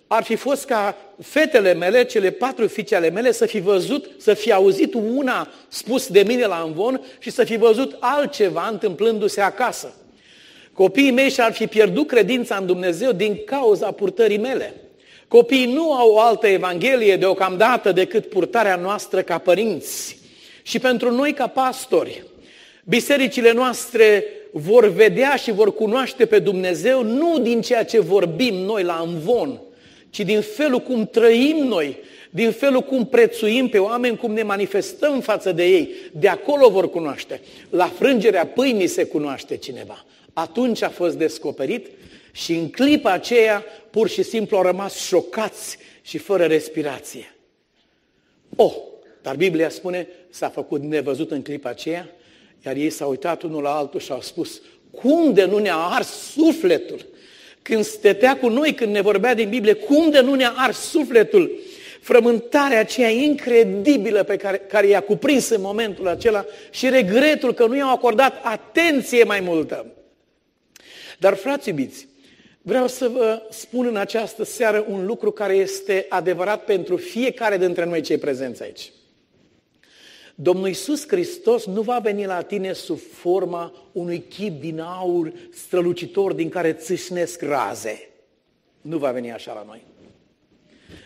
ar 0.08 0.24
fi 0.24 0.36
fost 0.36 0.66
ca 0.66 0.98
fetele 1.22 1.74
mele, 1.74 2.06
cele 2.06 2.30
patru 2.30 2.68
fiice 2.68 2.96
ale 2.96 3.10
mele, 3.10 3.32
să 3.32 3.46
fi 3.46 3.60
văzut, 3.60 4.10
să 4.18 4.34
fi 4.34 4.52
auzit 4.52 4.94
una 4.94 5.48
spus 5.68 6.08
de 6.08 6.24
mine 6.28 6.46
la 6.46 6.64
învon 6.66 7.02
și 7.20 7.30
să 7.30 7.44
fi 7.44 7.58
văzut 7.58 7.98
altceva 8.00 8.68
întâmplându-se 8.72 9.42
acasă. 9.42 9.94
Copiii 10.74 11.12
mei 11.12 11.30
și-ar 11.30 11.54
fi 11.54 11.68
pierdut 11.68 12.08
credința 12.08 12.56
în 12.56 12.66
Dumnezeu 12.66 13.12
din 13.12 13.40
cauza 13.46 13.92
purtării 13.92 14.38
mele. 14.38 14.74
Copiii 15.28 15.74
nu 15.74 15.94
au 15.94 16.12
o 16.12 16.20
altă 16.20 16.48
evanghelie 16.48 17.18
deocamdată 17.18 17.92
decât 17.92 18.30
purtarea 18.30 18.76
noastră 18.76 19.22
ca 19.22 19.38
părinți. 19.38 20.18
Și 20.62 20.80
pentru 20.80 21.12
noi 21.12 21.34
ca 21.34 21.48
pastori, 21.48 22.24
bisericile 22.90 23.52
noastre 23.52 24.26
vor 24.52 24.88
vedea 24.88 25.36
și 25.36 25.52
vor 25.52 25.74
cunoaște 25.74 26.26
pe 26.26 26.40
Dumnezeu 26.40 27.04
nu 27.04 27.40
din 27.40 27.62
ceea 27.62 27.86
ce 27.86 28.00
vorbim 28.00 28.56
noi 28.56 28.84
la 28.84 29.06
învon, 29.06 29.62
ci 30.10 30.20
din 30.20 30.42
felul 30.42 30.80
cum 30.80 31.06
trăim 31.06 31.58
noi, 31.58 31.98
din 32.30 32.52
felul 32.52 32.82
cum 32.82 33.06
prețuim 33.06 33.68
pe 33.68 33.78
oameni, 33.78 34.18
cum 34.18 34.34
ne 34.34 34.44
manifestăm 34.44 35.22
față 35.22 35.52
de 35.52 35.66
ei. 35.66 35.90
De 36.12 36.28
acolo 36.28 36.70
vor 36.70 36.90
cunoaște. 36.90 37.42
La 37.70 37.86
frângerea 37.86 38.48
pâinii 38.48 38.88
se 38.88 39.04
cunoaște 39.04 39.58
cineva. 39.58 40.06
Atunci 40.34 40.82
a 40.82 40.90
fost 40.90 41.18
descoperit 41.18 41.88
și 42.32 42.54
în 42.54 42.70
clipa 42.70 43.12
aceea 43.12 43.64
pur 43.90 44.10
și 44.10 44.24
simplu 44.24 44.58
au 44.58 44.64
rămas 44.64 45.06
șocați 45.06 45.78
și 46.02 46.18
fără 46.18 46.44
respirație. 46.44 47.36
Oh, 48.56 48.74
dar 49.22 49.36
Biblia 49.36 49.70
spune, 49.70 50.08
s-a 50.30 50.50
făcut 50.50 50.82
nevăzut 50.82 51.32
în 51.32 51.42
clipa 51.42 51.70
aceea, 51.70 52.10
iar 52.66 52.76
ei 52.76 52.90
s-au 52.90 53.10
uitat 53.10 53.42
unul 53.42 53.62
la 53.62 53.76
altul 53.76 54.00
și 54.00 54.12
au 54.12 54.22
spus, 54.22 54.62
cum 54.92 55.34
de 55.34 55.46
nu 55.46 55.58
ne-a 55.58 55.76
ars 55.76 56.08
sufletul? 56.08 57.06
când 57.68 57.84
stătea 57.84 58.38
cu 58.38 58.48
noi, 58.48 58.74
când 58.74 58.92
ne 58.92 59.02
vorbea 59.02 59.34
din 59.34 59.50
Biblie, 59.50 59.74
cum 59.74 60.10
de 60.10 60.22
nu 60.22 60.34
ne-a 60.34 60.54
ars 60.56 60.78
sufletul 60.78 61.60
frământarea 62.02 62.80
aceea 62.80 63.10
incredibilă 63.10 64.24
pe 64.24 64.36
care, 64.36 64.58
care 64.58 64.88
i-a 64.88 65.02
cuprins 65.02 65.50
în 65.50 65.62
momentul 65.62 66.08
acela 66.08 66.46
și 66.70 66.90
regretul 66.90 67.54
că 67.54 67.66
nu 67.66 67.76
i-au 67.76 67.92
acordat 67.92 68.40
atenție 68.44 69.24
mai 69.24 69.40
multă. 69.40 69.86
Dar, 71.20 71.34
frați 71.34 71.70
iubiți, 71.70 72.08
vreau 72.62 72.88
să 72.88 73.08
vă 73.08 73.42
spun 73.50 73.86
în 73.86 73.96
această 73.96 74.44
seară 74.44 74.86
un 74.90 75.06
lucru 75.06 75.32
care 75.32 75.54
este 75.54 76.06
adevărat 76.10 76.64
pentru 76.64 76.98
fiecare 76.98 77.58
dintre 77.58 77.86
noi 77.86 78.02
cei 78.02 78.18
prezenți 78.18 78.64
aici. 78.64 78.92
Domnul 80.40 80.68
Iisus 80.68 81.08
Hristos 81.08 81.66
nu 81.66 81.82
va 81.82 82.00
veni 82.00 82.26
la 82.26 82.42
tine 82.42 82.74
sub 82.74 83.00
forma 83.00 83.74
unui 83.92 84.24
chip 84.30 84.62
din 84.62 84.80
aur 84.80 85.34
strălucitor 85.54 86.34
din 86.34 86.50
care 86.50 86.74
țâșnesc 86.74 87.42
raze. 87.42 88.10
Nu 88.82 88.98
va 88.98 89.12
veni 89.12 89.32
așa 89.32 89.54
la 89.54 89.64
noi. 89.68 89.82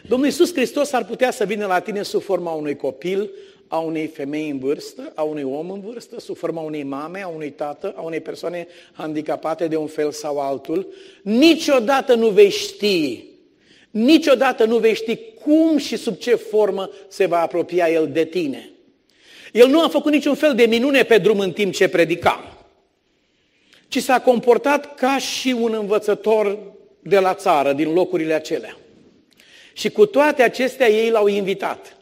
Domnul 0.07 0.27
Iisus 0.27 0.53
Hristos 0.53 0.91
ar 0.91 1.05
putea 1.05 1.31
să 1.31 1.45
vină 1.45 1.65
la 1.65 1.79
tine 1.79 2.03
sub 2.03 2.21
forma 2.21 2.51
unui 2.51 2.75
copil, 2.75 3.29
a 3.67 3.77
unei 3.77 4.07
femei 4.07 4.49
în 4.49 4.59
vârstă, 4.59 5.11
a 5.15 5.21
unui 5.21 5.43
om 5.43 5.71
în 5.71 5.81
vârstă, 5.81 6.19
sub 6.19 6.37
forma 6.37 6.61
unei 6.61 6.83
mame, 6.83 7.21
a 7.21 7.27
unui 7.27 7.51
tată, 7.51 7.93
a 7.95 8.01
unei 8.01 8.21
persoane 8.21 8.67
handicapate 8.91 9.67
de 9.67 9.75
un 9.75 9.87
fel 9.87 10.11
sau 10.11 10.39
altul. 10.39 10.87
Niciodată 11.21 12.15
nu 12.15 12.29
vei 12.29 12.49
ști, 12.49 13.23
niciodată 13.91 14.65
nu 14.65 14.77
vei 14.77 14.95
ști 14.95 15.19
cum 15.43 15.77
și 15.77 15.97
sub 15.97 16.17
ce 16.17 16.35
formă 16.35 16.89
se 17.07 17.25
va 17.25 17.41
apropia 17.41 17.89
El 17.89 18.09
de 18.11 18.25
tine. 18.25 18.70
El 19.51 19.67
nu 19.67 19.83
a 19.83 19.87
făcut 19.87 20.11
niciun 20.11 20.35
fel 20.35 20.55
de 20.55 20.65
minune 20.65 21.03
pe 21.03 21.17
drum 21.17 21.39
în 21.39 21.51
timp 21.51 21.73
ce 21.73 21.87
predica, 21.87 22.57
ci 23.87 23.97
s-a 23.97 24.19
comportat 24.19 24.95
ca 24.95 25.17
și 25.17 25.55
un 25.59 25.73
învățător 25.73 26.57
de 26.99 27.19
la 27.19 27.33
țară, 27.33 27.73
din 27.73 27.93
locurile 27.93 28.33
acelea. 28.33 28.77
Și 29.73 29.89
cu 29.89 30.05
toate 30.05 30.43
acestea 30.43 30.89
ei 30.89 31.09
l-au 31.09 31.27
invitat. 31.27 31.95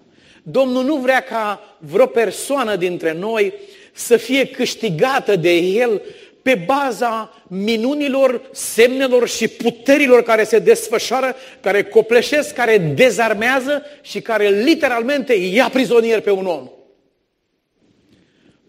Domnul 0.44 0.84
nu 0.84 0.96
vrea 0.96 1.20
ca 1.20 1.76
vreo 1.78 2.06
persoană 2.06 2.76
dintre 2.76 3.14
noi 3.14 3.54
să 3.94 4.18
fie 4.18 4.46
câștigată 4.46 5.36
de 5.36 5.52
El 5.52 6.02
pe 6.42 6.64
baza 6.66 7.44
minunilor, 7.48 8.42
semnelor 8.52 9.28
și 9.28 9.48
puterilor 9.48 10.24
care 10.24 10.44
se 10.44 10.60
desfășoară, 10.60 11.36
care 11.62 11.84
copleșesc, 11.84 12.54
care 12.54 12.78
dezarmează 12.78 13.84
și 14.02 14.22
care 14.22 14.50
literalmente 14.50 15.34
ia 15.34 15.70
prizonier 15.70 16.22
pe 16.22 16.32
un 16.32 16.46
om. 16.46 16.70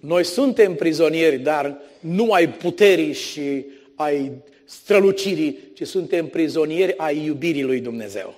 Noi 0.00 0.24
suntem 0.24 0.74
prizonieri, 0.74 1.38
dar 1.38 1.76
nu 2.00 2.32
ai 2.32 2.48
puterii 2.48 3.12
și 3.12 3.64
ai 3.94 4.32
strălucirii, 4.64 5.58
ci 5.74 5.86
suntem 5.86 6.26
prizonieri 6.26 6.94
ai 6.96 7.24
iubirii 7.24 7.62
lui 7.62 7.80
Dumnezeu. 7.80 8.34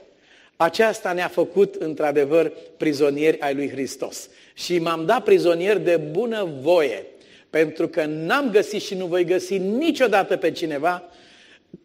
Aceasta 0.56 1.12
ne-a 1.12 1.28
făcut, 1.28 1.74
într-adevăr, 1.74 2.52
prizonieri 2.76 3.40
ai 3.40 3.54
lui 3.54 3.70
Hristos. 3.70 4.28
Și 4.54 4.78
m-am 4.78 5.06
dat 5.06 5.24
prizonier 5.24 5.78
de 5.78 5.96
bună 5.96 6.48
voie, 6.60 7.06
pentru 7.50 7.88
că 7.88 8.04
n-am 8.04 8.50
găsit 8.50 8.82
și 8.82 8.94
nu 8.94 9.06
voi 9.06 9.24
găsi 9.24 9.58
niciodată 9.58 10.36
pe 10.36 10.50
cineva 10.50 11.08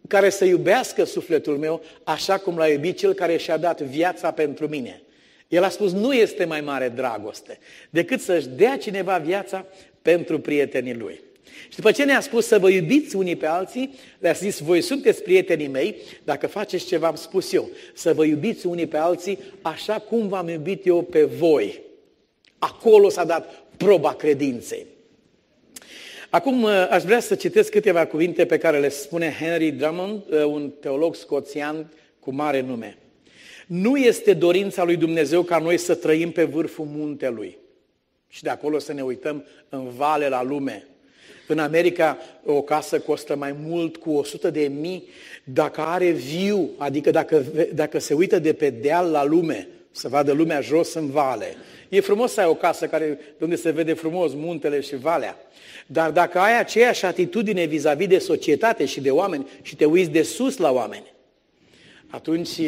care 0.07 0.29
să 0.29 0.45
iubească 0.45 1.03
sufletul 1.03 1.57
meu 1.57 1.81
așa 2.03 2.37
cum 2.37 2.57
l-a 2.57 2.67
iubit 2.67 2.97
cel 2.97 3.13
care 3.13 3.37
și-a 3.37 3.57
dat 3.57 3.81
viața 3.81 4.31
pentru 4.31 4.67
mine. 4.67 5.01
El 5.47 5.63
a 5.63 5.69
spus, 5.69 5.91
nu 5.91 6.13
este 6.13 6.45
mai 6.45 6.61
mare 6.61 6.89
dragoste 6.89 7.59
decât 7.89 8.19
să-și 8.19 8.47
dea 8.47 8.77
cineva 8.77 9.17
viața 9.17 9.65
pentru 10.01 10.39
prietenii 10.39 10.95
lui. 10.95 11.21
Și 11.69 11.75
după 11.75 11.91
ce 11.91 12.03
ne-a 12.03 12.19
spus 12.19 12.45
să 12.45 12.59
vă 12.59 12.69
iubiți 12.69 13.15
unii 13.15 13.35
pe 13.35 13.45
alții, 13.45 13.93
le-a 14.19 14.31
zis, 14.31 14.59
voi 14.59 14.81
sunteți 14.81 15.23
prietenii 15.23 15.67
mei 15.67 15.95
dacă 16.23 16.47
faceți 16.47 16.85
ce 16.85 16.97
v-am 16.97 17.15
spus 17.15 17.53
eu, 17.53 17.69
să 17.93 18.13
vă 18.13 18.25
iubiți 18.25 18.67
unii 18.67 18.87
pe 18.87 18.97
alții 18.97 19.39
așa 19.61 19.99
cum 19.99 20.27
v-am 20.27 20.47
iubit 20.47 20.85
eu 20.85 21.01
pe 21.01 21.23
voi. 21.23 21.81
Acolo 22.59 23.09
s-a 23.09 23.23
dat 23.23 23.63
proba 23.77 24.13
credinței. 24.13 24.85
Acum 26.29 26.63
uh, 26.63 26.87
aș 26.89 27.03
vrea 27.03 27.19
să 27.19 27.35
citesc 27.35 27.71
câteva 27.71 28.05
cuvinte 28.05 28.45
pe 28.45 28.57
care 28.57 28.79
le 28.79 28.89
spune 28.89 29.35
Henry 29.39 29.71
Drummond, 29.71 30.21
uh, 30.29 30.43
un 30.43 30.71
teolog 30.79 31.15
scoțian 31.15 31.91
cu 32.19 32.33
mare 32.33 32.61
nume. 32.61 32.97
Nu 33.67 33.97
este 33.97 34.33
dorința 34.33 34.83
lui 34.83 34.95
Dumnezeu 34.95 35.43
ca 35.43 35.57
noi 35.57 35.77
să 35.77 35.95
trăim 35.95 36.31
pe 36.31 36.43
vârful 36.43 36.85
muntelui 36.85 37.57
și 38.27 38.43
de 38.43 38.49
acolo 38.49 38.79
să 38.79 38.93
ne 38.93 39.01
uităm 39.01 39.45
în 39.69 39.89
vale 39.89 40.27
la 40.27 40.43
lume. 40.43 40.87
În 41.47 41.59
America 41.59 42.17
o 42.45 42.61
casă 42.61 42.99
costă 42.99 43.35
mai 43.35 43.55
mult 43.65 43.97
cu 43.97 44.11
100 44.11 44.49
de 44.49 44.71
mii 44.79 45.07
dacă 45.43 45.81
are 45.81 46.09
viu, 46.09 46.69
adică 46.77 47.11
dacă, 47.11 47.43
dacă 47.73 47.99
se 47.99 48.13
uită 48.13 48.39
de 48.39 48.53
pe 48.53 48.69
deal 48.69 49.11
la 49.11 49.25
lume, 49.25 49.67
să 49.91 50.07
vadă 50.07 50.31
lumea 50.31 50.61
jos 50.61 50.93
în 50.93 51.09
vale. 51.09 51.55
E 51.89 51.99
frumos 51.99 52.31
să 52.31 52.41
ai 52.41 52.47
o 52.47 52.55
casă 52.55 52.87
care, 52.87 53.05
de 53.37 53.43
unde 53.43 53.55
se 53.55 53.71
vede 53.71 53.93
frumos 53.93 54.33
muntele 54.33 54.79
și 54.79 54.95
valea. 54.95 55.37
Dar 55.87 56.11
dacă 56.11 56.39
ai 56.39 56.59
aceeași 56.59 57.05
atitudine 57.05 57.65
vis-a-vis 57.65 58.07
de 58.07 58.17
societate 58.17 58.85
și 58.85 59.01
de 59.01 59.11
oameni 59.11 59.47
și 59.61 59.75
te 59.75 59.85
uiți 59.85 60.09
de 60.09 60.21
sus 60.21 60.57
la 60.57 60.71
oameni, 60.71 61.13
atunci 62.09 62.59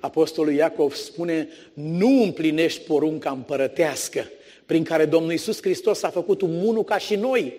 Apostolul 0.00 0.52
Iacov 0.52 0.94
spune, 0.94 1.48
nu 1.72 2.22
împlinești 2.22 2.80
porunca 2.80 3.30
împărătească, 3.30 4.30
prin 4.66 4.84
care 4.84 5.04
Domnul 5.04 5.30
Iisus 5.30 5.62
Hristos 5.62 6.02
a 6.02 6.08
făcut 6.08 6.40
un 6.40 6.60
unul 6.64 6.84
ca 6.84 6.98
și 6.98 7.14
noi. 7.14 7.56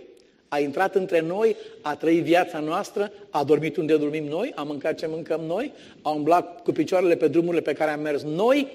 A 0.48 0.60
intrat 0.60 0.96
între 0.96 1.20
noi, 1.20 1.56
a 1.82 1.96
trăit 1.96 2.24
viața 2.24 2.60
noastră, 2.60 3.12
a 3.30 3.44
dormit 3.44 3.78
unde 3.78 3.98
dormim 3.98 4.24
noi, 4.24 4.52
a 4.56 4.64
mâncat 4.64 4.98
ce 4.98 5.08
mâncăm 5.08 5.42
noi, 5.42 5.72
a 6.02 6.10
umblat 6.10 6.64
cu 6.64 6.72
picioarele 6.72 7.16
pe 7.16 7.28
drumurile 7.28 7.62
pe 7.62 7.74
care 7.74 7.92
am 7.92 8.02
mers 8.02 8.22
noi 8.24 8.68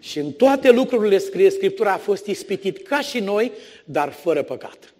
și 0.00 0.18
în 0.18 0.32
toate 0.32 0.70
lucrurile 0.70 1.18
scrie 1.18 1.50
Scriptura 1.50 1.92
a 1.92 1.96
fost 1.96 2.26
ispitit 2.26 2.86
ca 2.86 3.00
și 3.00 3.18
noi, 3.18 3.52
dar 3.84 4.12
fără 4.12 4.42
păcat. 4.42 4.94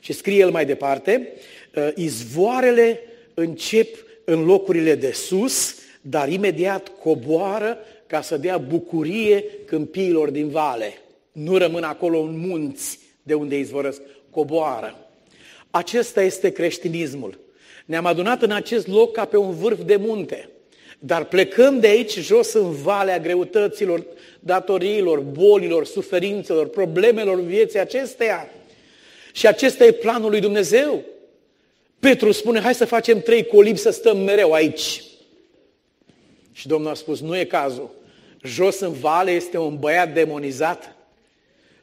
Și 0.00 0.12
scrie 0.12 0.38
el 0.38 0.50
mai 0.50 0.66
departe, 0.66 1.32
ă, 1.76 1.92
izvoarele 1.94 3.00
încep 3.34 4.04
în 4.24 4.44
locurile 4.44 4.94
de 4.94 5.12
sus, 5.12 5.74
dar 6.08 6.28
imediat 6.28 6.92
coboară 7.02 7.78
ca 8.06 8.20
să 8.20 8.36
dea 8.36 8.58
bucurie 8.58 9.44
câmpiilor 9.64 10.30
din 10.30 10.48
vale. 10.48 10.98
Nu 11.32 11.56
rămân 11.56 11.82
acolo 11.82 12.18
în 12.18 12.38
munți 12.38 12.98
de 13.22 13.34
unde 13.34 13.58
izvorăsc, 13.58 14.00
coboară. 14.30 15.08
Acesta 15.70 16.22
este 16.22 16.50
creștinismul. 16.50 17.38
Ne-am 17.84 18.06
adunat 18.06 18.42
în 18.42 18.50
acest 18.50 18.86
loc 18.86 19.12
ca 19.12 19.24
pe 19.24 19.36
un 19.36 19.54
vârf 19.54 19.84
de 19.84 19.96
munte. 19.96 20.48
Dar 20.98 21.24
plecăm 21.24 21.80
de 21.80 21.86
aici 21.86 22.18
jos 22.18 22.52
în 22.52 22.70
valea 22.70 23.18
greutăților, 23.18 24.04
datoriilor, 24.40 25.20
bolilor, 25.20 25.84
suferințelor, 25.84 26.68
problemelor 26.68 27.40
vieții 27.40 27.78
acesteia. 27.78 28.50
Și 29.32 29.46
acesta 29.46 29.84
e 29.84 29.92
planul 29.92 30.30
lui 30.30 30.40
Dumnezeu. 30.40 31.02
Petru 31.98 32.32
spune, 32.32 32.60
hai 32.60 32.74
să 32.74 32.84
facem 32.84 33.20
trei 33.20 33.46
colibi 33.46 33.78
să 33.78 33.90
stăm 33.90 34.18
mereu 34.18 34.52
aici. 34.52 35.02
Și 36.56 36.66
Domnul 36.66 36.90
a 36.90 36.94
spus, 36.94 37.20
nu 37.20 37.36
e 37.36 37.44
cazul. 37.44 37.90
Jos 38.42 38.80
în 38.80 38.92
vale 38.92 39.30
este 39.30 39.58
un 39.58 39.78
băiat 39.78 40.14
demonizat, 40.14 40.96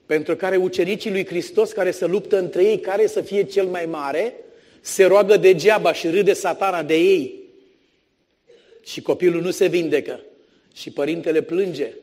pentru 0.05 0.35
care 0.35 0.55
ucenicii 0.55 1.11
lui 1.11 1.25
Hristos, 1.25 1.71
care 1.71 1.91
se 1.91 2.05
luptă 2.05 2.37
între 2.39 2.63
ei, 2.63 2.79
care 2.79 3.07
să 3.07 3.21
fie 3.21 3.43
cel 3.43 3.65
mai 3.65 3.85
mare, 3.85 4.33
se 4.81 5.05
roagă 5.05 5.37
degeaba 5.37 5.93
și 5.93 6.07
râde 6.07 6.33
satana 6.33 6.83
de 6.83 6.95
ei. 6.95 7.39
Și 8.83 9.01
copilul 9.01 9.41
nu 9.41 9.51
se 9.51 9.67
vindecă. 9.67 10.19
Și 10.73 10.91
părintele 10.91 11.41
plânge. 11.41 11.93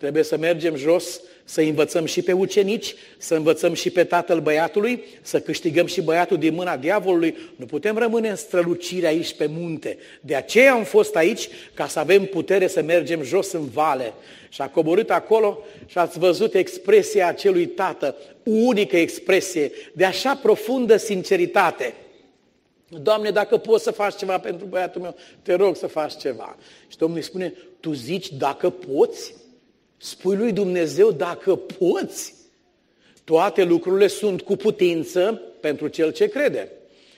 Trebuie 0.00 0.22
să 0.22 0.36
mergem 0.36 0.76
jos, 0.76 1.20
să 1.44 1.60
învățăm 1.60 2.04
și 2.04 2.22
pe 2.22 2.32
ucenici, 2.32 2.94
să 3.18 3.34
învățăm 3.34 3.74
și 3.74 3.90
pe 3.90 4.04
tatăl 4.04 4.40
băiatului, 4.40 5.04
să 5.22 5.40
câștigăm 5.40 5.86
și 5.86 6.00
băiatul 6.00 6.38
din 6.38 6.54
mâna 6.54 6.76
diavolului. 6.76 7.36
Nu 7.56 7.66
putem 7.66 7.98
rămâne 7.98 8.28
în 8.28 8.36
strălucire 8.36 9.06
aici 9.06 9.34
pe 9.34 9.46
munte. 9.46 9.98
De 10.20 10.34
aceea 10.34 10.72
am 10.72 10.84
fost 10.84 11.16
aici, 11.16 11.48
ca 11.74 11.86
să 11.86 11.98
avem 11.98 12.24
putere 12.24 12.66
să 12.66 12.82
mergem 12.82 13.22
jos 13.22 13.52
în 13.52 13.68
vale. 13.68 14.12
Și 14.48 14.60
a 14.60 14.68
coborât 14.68 15.10
acolo 15.10 15.58
și 15.86 15.98
ați 15.98 16.18
văzut 16.18 16.54
expresia 16.54 17.28
acelui 17.28 17.66
tată, 17.66 18.16
unică 18.42 18.96
expresie, 18.96 19.70
de 19.92 20.04
așa 20.04 20.38
profundă 20.42 20.96
sinceritate. 20.96 21.94
Doamne, 22.88 23.30
dacă 23.30 23.56
poți 23.56 23.84
să 23.84 23.90
faci 23.90 24.16
ceva 24.16 24.38
pentru 24.38 24.66
băiatul 24.66 25.00
meu, 25.00 25.16
te 25.42 25.54
rog 25.54 25.76
să 25.76 25.86
faci 25.86 26.16
ceva. 26.16 26.56
Și 26.88 26.96
Domnul 26.96 27.18
îi 27.18 27.24
spune, 27.24 27.54
tu 27.80 27.92
zici 27.92 28.32
dacă 28.32 28.70
poți? 28.70 29.34
Spui 30.02 30.36
lui 30.36 30.52
Dumnezeu 30.52 31.10
dacă 31.10 31.56
poți. 31.56 32.34
Toate 33.24 33.64
lucrurile 33.64 34.06
sunt 34.06 34.40
cu 34.42 34.56
putință 34.56 35.42
pentru 35.60 35.88
cel 35.88 36.12
ce 36.12 36.28
crede. 36.28 36.68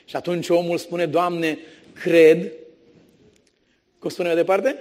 Și 0.04 0.16
atunci 0.16 0.48
omul 0.48 0.78
spune, 0.78 1.06
Doamne, 1.06 1.58
cred. 2.02 2.52
Cum 3.98 4.10
spune 4.10 4.28
mai 4.28 4.36
departe? 4.36 4.76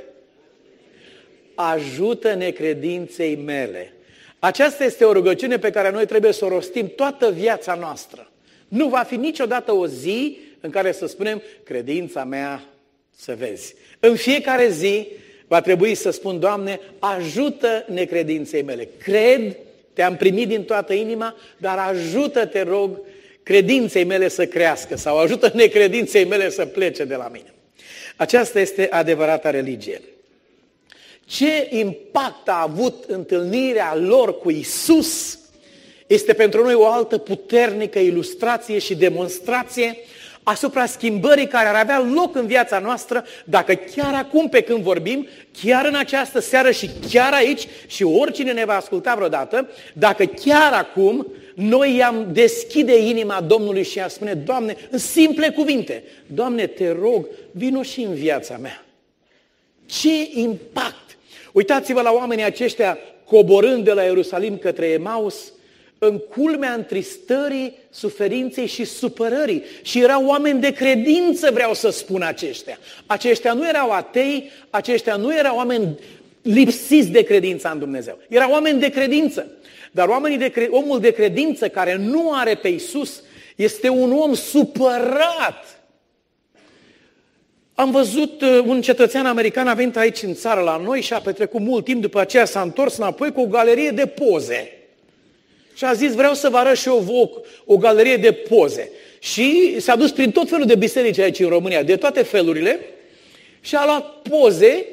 Ajută 1.56 2.34
necredinței 2.34 3.36
mele. 3.36 3.94
Aceasta 4.40 4.84
este 4.84 5.06
o 5.06 5.14
rugăciune 5.14 5.60
pe 5.60 5.70
care 5.70 5.92
noi 5.92 6.06
trebuie 6.06 6.32
să 6.32 6.46
o 6.46 6.50
rostim 6.50 6.92
toată 6.96 7.32
viața 7.32 7.76
noastră. 7.76 8.32
Nu 8.68 8.88
va 8.88 9.04
fi 9.04 9.16
niciodată 9.16 9.72
o 9.72 9.88
zi 9.88 10.38
în 10.60 10.70
care 10.70 10.92
să 10.92 11.06
spunem, 11.06 11.42
credința 11.64 12.24
mea 12.24 12.64
să 13.16 13.36
vezi. 13.36 13.76
În 14.00 14.16
fiecare 14.16 14.70
zi 14.70 15.08
va 15.52 15.62
trebui 15.62 15.96
să 15.96 16.10
spun, 16.10 16.40
Doamne, 16.40 16.80
ajută 17.00 17.86
necredinței 17.88 18.62
mele. 18.62 18.88
Cred, 19.04 19.56
te-am 19.94 20.16
primit 20.16 20.48
din 20.48 20.64
toată 20.64 20.94
inima, 20.94 21.36
dar 21.58 21.78
ajută, 21.78 22.46
te 22.46 22.62
rog, 22.62 23.00
credinței 23.44 24.04
mele 24.04 24.28
să 24.28 24.46
crească 24.46 24.98
sau 24.98 25.18
ajută 25.18 25.52
necredinței 25.54 26.26
mele 26.26 26.50
să 26.50 26.66
plece 26.66 27.04
de 27.04 27.16
la 27.16 27.30
mine. 27.32 27.54
Aceasta 28.16 28.60
este 28.60 28.88
adevărata 28.92 29.50
religie. 29.50 30.02
Ce 31.26 31.68
impact 31.70 32.50
a 32.50 32.62
avut 32.62 33.04
întâlnirea 33.08 33.96
lor 33.96 34.40
cu 34.40 34.50
Isus 34.50 35.40
este 36.08 36.34
pentru 36.34 36.64
noi 36.64 36.74
o 36.74 36.88
altă 36.88 37.18
puternică 37.18 38.00
ilustrație 38.00 38.80
și 38.80 38.96
demonstrație 38.96 39.98
asupra 40.44 40.86
schimbării 40.86 41.48
care 41.48 41.68
ar 41.68 41.76
avea 41.76 42.08
loc 42.14 42.36
în 42.36 42.46
viața 42.46 42.80
noastră 42.80 43.26
dacă 43.46 43.74
chiar 43.74 44.14
acum 44.14 44.50
pe 44.50 44.62
când 44.62 44.84
vorbim, 44.84 45.28
chiar 45.62 45.86
în 45.86 45.96
această 45.96 46.40
seară 46.40 46.72
și 46.72 46.90
chiar 47.10 47.34
aici 47.34 47.68
și 47.88 48.04
oricine 48.04 48.52
ne 48.52 48.66
va 48.66 48.76
asculta 48.76 49.16
vreodată, 49.16 49.70
dacă 49.94 50.26
chiar 50.26 50.74
acum 50.74 51.28
noi 51.56 51.96
i-am 51.96 52.28
deschide 52.32 52.98
inima 52.98 53.42
Domnului 53.42 53.84
și 53.84 53.98
i-am 53.98 54.08
spune, 54.08 54.34
Doamne, 54.34 54.76
în 54.90 54.98
simple 54.98 55.50
cuvinte, 55.50 56.04
Doamne, 56.26 56.68
te 56.68 56.92
rog, 56.92 57.28
vino 57.52 57.84
și 57.84 58.02
în 58.02 58.14
viața 58.14 58.58
mea. 58.58 58.86
Ce 59.86 60.30
impact! 60.34 61.18
Uitați-vă 61.52 62.02
la 62.02 62.12
oamenii 62.12 62.44
aceștia 62.44 62.98
coborând 63.26 63.84
de 63.84 63.92
la 63.92 64.04
Ierusalim 64.04 64.58
către 64.58 64.86
Emaus, 64.86 65.54
în 66.04 66.18
culmea 66.18 66.74
întristării, 66.74 67.78
suferinței 67.90 68.66
și 68.66 68.86
supărării. 68.86 69.64
Și 69.82 70.00
erau 70.00 70.26
oameni 70.26 70.60
de 70.60 70.72
credință, 70.72 71.52
vreau 71.54 71.74
să 71.74 71.90
spun 71.90 72.22
aceștia. 72.22 72.78
Aceștia 73.06 73.54
nu 73.54 73.68
erau 73.68 73.92
atei, 73.92 74.50
aceștia 74.70 75.16
nu 75.16 75.36
erau 75.36 75.56
oameni 75.56 76.00
lipsiți 76.42 77.10
de 77.10 77.24
credință 77.24 77.70
în 77.74 77.80
Dumnezeu. 77.80 78.18
Erau 78.30 78.52
oameni 78.52 78.80
de 78.80 78.90
credință. 78.90 79.48
Dar 79.92 80.08
oamenii 80.08 80.38
de 80.38 80.50
cre- 80.50 80.68
omul 80.72 81.00
de 81.00 81.12
credință 81.12 81.70
care 81.70 81.96
nu 81.96 82.32
are 82.34 82.56
pe 82.56 82.68
Isus 82.68 83.24
este 83.56 83.90
un 83.90 84.12
om 84.12 84.34
supărat. 84.34 85.82
Am 87.74 87.92
văzut 87.92 88.42
uh, 88.42 88.64
un 88.66 88.82
cetățean 88.82 89.26
american 89.26 89.68
a 89.68 89.74
venit 89.74 89.98
aici 89.98 90.22
în 90.22 90.34
țară 90.34 90.62
la 90.62 90.78
noi 90.78 91.02
și 91.02 91.14
a 91.14 91.20
petrecut 91.20 91.62
mult 91.62 91.86
timp, 91.86 92.02
după 92.02 92.20
aceea 92.20 92.46
s-a 92.46 92.62
întors 92.62 92.98
înapoi 92.98 93.32
cu 93.32 93.42
o 93.42 93.46
galerie 93.46 93.90
de 93.90 94.06
poze. 94.06 94.81
Și 95.82 95.88
a 95.88 95.94
zis, 95.94 96.14
vreau 96.14 96.34
să 96.34 96.50
vă 96.50 96.58
arăt 96.58 96.78
și 96.78 96.88
eu 96.88 97.06
o, 97.08 97.30
o 97.74 97.78
galerie 97.78 98.18
de 98.18 98.32
poze. 98.32 98.92
Și 99.20 99.80
s-a 99.80 99.96
dus 99.96 100.12
prin 100.12 100.32
tot 100.32 100.50
felul 100.50 100.66
de 100.66 100.76
biserici 100.76 101.20
aici 101.20 101.40
în 101.40 101.50
România, 101.50 101.84
de 101.84 101.96
toate 101.96 102.24
felurile, 102.24 102.80
și 103.62 103.76
a 103.76 103.86
luat 103.86 104.06
poze, 104.30 104.86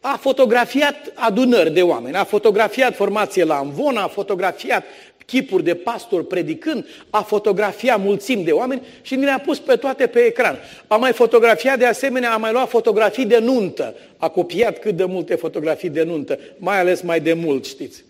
a 0.00 0.18
fotografiat 0.20 1.12
adunări 1.14 1.72
de 1.72 1.82
oameni, 1.82 2.16
a 2.16 2.24
fotografiat 2.24 2.94
formație 2.94 3.44
la 3.44 3.56
Amvon, 3.56 3.96
a 3.96 4.08
fotografiat 4.08 4.84
chipuri 5.24 5.64
de 5.64 5.74
pastori 5.74 6.26
predicând, 6.26 6.86
a 7.10 7.22
fotografiat 7.22 8.00
mulțimi 8.00 8.44
de 8.44 8.52
oameni 8.52 8.82
și 9.02 9.14
ni 9.14 9.24
le-a 9.24 9.42
pus 9.44 9.58
pe 9.58 9.76
toate 9.76 10.06
pe 10.06 10.18
ecran. 10.18 10.58
A 10.86 10.96
mai 10.96 11.12
fotografiat 11.12 11.78
de 11.78 11.86
asemenea, 11.86 12.32
a 12.32 12.36
mai 12.36 12.52
luat 12.52 12.68
fotografii 12.68 13.26
de 13.26 13.38
nuntă. 13.38 13.94
A 14.16 14.28
copiat 14.28 14.78
cât 14.78 14.96
de 14.96 15.04
multe 15.04 15.34
fotografii 15.34 15.90
de 15.90 16.02
nuntă, 16.02 16.38
mai 16.58 16.78
ales 16.78 17.00
mai 17.00 17.20
de 17.20 17.32
mult, 17.32 17.64
știți. 17.64 18.05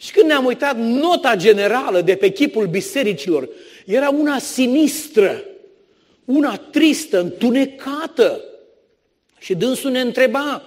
Și 0.00 0.12
când 0.12 0.26
ne-am 0.26 0.44
uitat, 0.44 0.76
nota 0.78 1.36
generală 1.36 2.00
de 2.00 2.14
pe 2.14 2.30
chipul 2.30 2.66
bisericilor 2.66 3.48
era 3.86 4.08
una 4.08 4.38
sinistră, 4.38 5.44
una 6.24 6.56
tristă, 6.56 7.20
întunecată. 7.20 8.44
Și 9.38 9.54
dânsul 9.54 9.90
ne 9.90 10.00
întreba, 10.00 10.62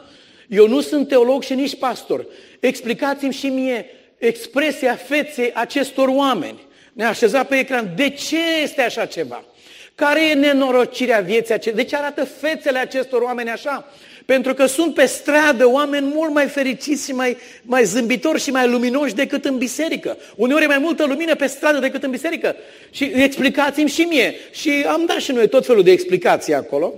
eu 0.50 0.68
nu 0.68 0.82
sunt 0.82 1.08
teolog 1.08 1.44
și 1.44 1.54
nici 1.54 1.76
pastor, 1.76 2.26
explicați-mi 2.60 3.34
și 3.34 3.48
mie 3.48 3.86
expresia 4.18 4.96
feței 4.96 5.54
acestor 5.54 6.08
oameni. 6.08 6.68
Ne-a 6.94 7.10
așezat 7.10 7.48
pe 7.48 7.56
ecran, 7.56 7.94
de 7.96 8.10
ce 8.10 8.62
este 8.64 8.82
așa 8.82 9.06
ceva? 9.06 9.46
Care 9.96 10.30
e 10.30 10.34
nenorocirea 10.34 11.20
vieții 11.20 11.54
acestei? 11.54 11.84
De 11.84 11.90
ce 11.90 11.96
arată 11.96 12.26
fețele 12.26 12.80
acestor 12.80 13.22
oameni 13.22 13.50
așa? 13.50 13.88
Pentru 14.26 14.54
că 14.54 14.66
sunt 14.66 14.94
pe 14.94 15.06
stradă 15.06 15.68
oameni 15.68 16.12
mult 16.14 16.34
mai 16.34 16.48
fericiți 16.48 17.06
și 17.06 17.12
mai, 17.12 17.38
mai 17.62 17.84
zâmbitori 17.84 18.42
și 18.42 18.52
mai 18.52 18.68
luminoși 18.68 19.14
decât 19.14 19.46
în 19.46 19.58
biserică. 19.58 20.18
Uneori 20.36 20.64
e 20.64 20.68
mai 20.68 20.78
multă 20.78 21.06
lumină 21.06 21.36
pe 21.36 21.48
stradă 21.48 21.80
decât 21.80 22.04
în 22.04 22.10
biserică. 22.10 22.56
Și 22.92 23.04
explicați-mi 23.16 23.90
și 23.90 24.02
mie. 24.02 24.36
Și 24.52 24.86
am 24.88 25.06
dat 25.06 25.18
și 25.18 25.32
noi 25.32 25.48
tot 25.48 25.66
felul 25.66 25.84
de 25.84 25.92
explicații 25.92 26.54
acolo. 26.54 26.94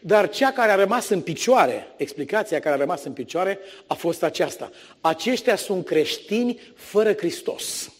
Dar 0.00 0.28
cea 0.28 0.52
care 0.52 0.70
a 0.70 0.74
rămas 0.74 1.08
în 1.08 1.20
picioare, 1.20 1.86
explicația 1.96 2.60
care 2.60 2.74
a 2.74 2.78
rămas 2.78 3.04
în 3.04 3.12
picioare, 3.12 3.58
a 3.86 3.94
fost 3.94 4.22
aceasta. 4.22 4.70
Aceștia 5.00 5.56
sunt 5.56 5.84
creștini 5.84 6.60
fără 6.74 7.14
Hristos. 7.14 7.92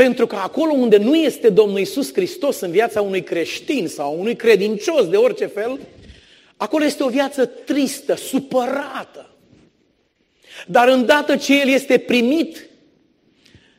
Pentru 0.00 0.26
că 0.26 0.36
acolo 0.36 0.72
unde 0.72 0.96
nu 0.96 1.14
este 1.14 1.48
Domnul 1.48 1.78
Isus 1.78 2.12
Hristos 2.12 2.60
în 2.60 2.70
viața 2.70 3.00
unui 3.00 3.22
creștin 3.22 3.88
sau 3.88 4.16
unui 4.18 4.36
credincios 4.36 5.08
de 5.08 5.16
orice 5.16 5.46
fel, 5.46 5.78
acolo 6.56 6.84
este 6.84 7.02
o 7.02 7.08
viață 7.08 7.46
tristă, 7.46 8.16
supărată. 8.16 9.30
Dar 10.66 10.88
îndată 10.88 11.36
ce 11.36 11.60
el 11.60 11.68
este 11.68 11.98
primit, 11.98 12.68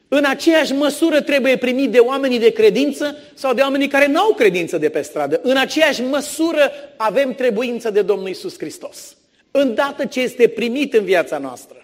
în 0.08 0.24
aceeași 0.26 0.74
măsură 0.74 1.22
trebuie 1.22 1.58
primit 1.58 1.92
de 1.92 2.00
oamenii 2.00 2.40
de 2.40 2.52
credință 2.52 3.18
sau 3.34 3.54
de 3.54 3.62
oamenii 3.62 3.88
care 3.88 4.08
nu 4.08 4.20
au 4.20 4.34
credință 4.34 4.78
de 4.78 4.90
pe 4.90 5.02
stradă. 5.02 5.40
În 5.44 5.58
aceeași 5.58 6.02
măsură 6.02 6.72
avem 6.98 7.34
trebuință 7.34 7.90
de 7.90 8.02
Domnul 8.02 8.30
Isus 8.30 8.58
Hristos. 8.58 9.18
Îndată 9.52 10.06
ce 10.06 10.22
este 10.22 10.48
primit 10.48 10.94
în 10.94 11.04
viața 11.04 11.38
noastră. 11.38 11.81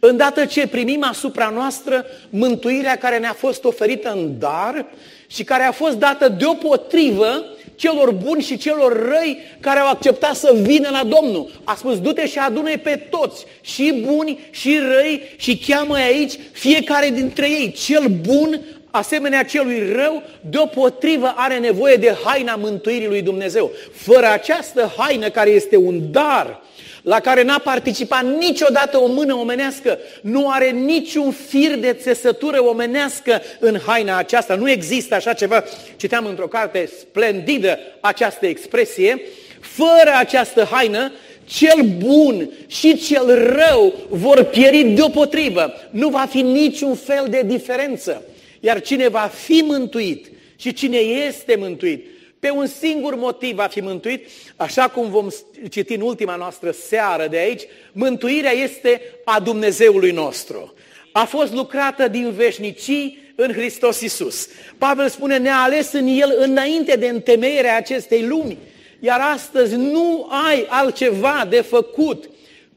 Îndată 0.00 0.44
ce 0.44 0.66
primim 0.66 1.04
asupra 1.04 1.50
noastră 1.54 2.04
mântuirea 2.30 2.96
care 2.96 3.18
ne-a 3.18 3.32
fost 3.32 3.64
oferită 3.64 4.10
în 4.10 4.38
dar 4.38 4.86
și 5.26 5.44
care 5.44 5.62
a 5.62 5.72
fost 5.72 5.96
dată 5.96 6.28
deopotrivă 6.28 7.44
celor 7.74 8.12
buni 8.12 8.42
și 8.42 8.56
celor 8.56 9.08
răi 9.08 9.38
care 9.60 9.78
au 9.78 9.88
acceptat 9.88 10.34
să 10.34 10.56
vină 10.60 10.88
la 10.92 11.04
Domnul. 11.04 11.50
A 11.64 11.74
spus, 11.74 12.00
du-te 12.00 12.26
și 12.26 12.38
adune 12.38 12.76
pe 12.76 13.06
toți, 13.10 13.44
și 13.60 14.04
buni 14.06 14.38
și 14.50 14.78
răi 14.78 15.34
și 15.36 15.58
cheamă 15.66 15.94
aici 15.94 16.32
fiecare 16.52 17.10
dintre 17.10 17.50
ei. 17.50 17.72
Cel 17.72 18.04
bun, 18.06 18.60
asemenea 18.90 19.44
celui 19.44 19.92
rău, 19.92 20.22
deopotrivă 20.40 21.34
are 21.36 21.58
nevoie 21.58 21.96
de 21.96 22.16
haina 22.24 22.54
mântuirii 22.54 23.08
lui 23.08 23.22
Dumnezeu. 23.22 23.70
Fără 23.92 24.26
această 24.32 24.92
haină 24.96 25.28
care 25.28 25.50
este 25.50 25.76
un 25.76 26.10
dar, 26.10 26.62
la 27.08 27.20
care 27.20 27.42
n-a 27.42 27.58
participat 27.58 28.24
niciodată 28.38 28.98
o 28.98 29.06
mână 29.06 29.34
omenească, 29.34 29.98
nu 30.20 30.50
are 30.50 30.70
niciun 30.70 31.30
fir 31.30 31.76
de 31.76 31.92
țesătură 31.92 32.62
omenească 32.62 33.42
în 33.58 33.78
haina 33.86 34.16
aceasta. 34.16 34.54
Nu 34.54 34.70
există 34.70 35.14
așa 35.14 35.32
ceva. 35.32 35.64
Citeam 35.96 36.26
într-o 36.26 36.46
carte 36.46 36.90
splendidă 37.00 37.78
această 38.00 38.46
expresie. 38.46 39.20
Fără 39.60 40.14
această 40.18 40.68
haină, 40.70 41.12
cel 41.44 41.82
bun 41.98 42.50
și 42.66 42.96
cel 42.96 43.54
rău 43.56 43.94
vor 44.08 44.42
pieri 44.42 44.82
deopotrivă. 44.82 45.72
Nu 45.90 46.08
va 46.08 46.26
fi 46.30 46.40
niciun 46.42 46.94
fel 46.94 47.26
de 47.30 47.42
diferență. 47.46 48.22
Iar 48.60 48.80
cine 48.80 49.08
va 49.08 49.30
fi 49.34 49.64
mântuit 49.66 50.26
și 50.56 50.72
cine 50.72 50.98
este 50.98 51.56
mântuit, 51.58 52.06
pe 52.40 52.50
un 52.50 52.66
singur 52.66 53.14
motiv 53.14 53.54
va 53.54 53.66
fi 53.66 53.80
mântuit, 53.80 54.26
așa 54.56 54.88
cum 54.88 55.10
vom 55.10 55.28
citi 55.70 55.94
în 55.94 56.00
ultima 56.00 56.36
noastră 56.36 56.70
seară 56.70 57.26
de 57.26 57.38
aici, 57.38 57.62
mântuirea 57.92 58.52
este 58.52 59.02
a 59.24 59.40
Dumnezeului 59.40 60.10
nostru. 60.10 60.74
A 61.12 61.24
fost 61.24 61.52
lucrată 61.52 62.08
din 62.08 62.30
veșnicii 62.30 63.32
în 63.34 63.52
Hristos 63.52 64.00
Isus. 64.00 64.48
Pavel 64.78 65.08
spune, 65.08 65.36
ne-a 65.38 65.58
ales 65.58 65.92
în 65.92 66.06
El 66.06 66.34
înainte 66.38 66.96
de 66.96 67.08
întemeierea 67.08 67.76
acestei 67.76 68.26
lumi, 68.26 68.58
iar 69.00 69.20
astăzi 69.20 69.74
nu 69.74 70.28
ai 70.48 70.66
altceva 70.68 71.46
de 71.48 71.60
făcut. 71.60 72.30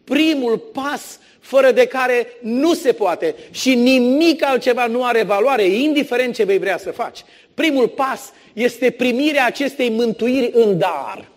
Primul 0.04 0.58
pas 0.58 1.20
fără 1.42 1.72
de 1.72 1.86
care 1.86 2.28
nu 2.42 2.74
se 2.74 2.92
poate 2.92 3.36
și 3.52 3.76
nimic 3.76 4.44
altceva 4.44 4.88
nu 4.88 5.04
are 5.04 5.24
valoare, 5.24 5.64
indiferent 5.64 6.36
ce 6.36 6.44
vei 6.44 6.58
vrea 6.58 6.78
să 6.78 6.92
faci. 6.92 7.24
Primul 7.54 7.88
pas 7.88 8.32
este 8.54 8.90
primirea 8.90 9.46
acestei 9.46 9.90
mântuiri 9.90 10.52
în 10.54 10.78
dar. 10.78 11.30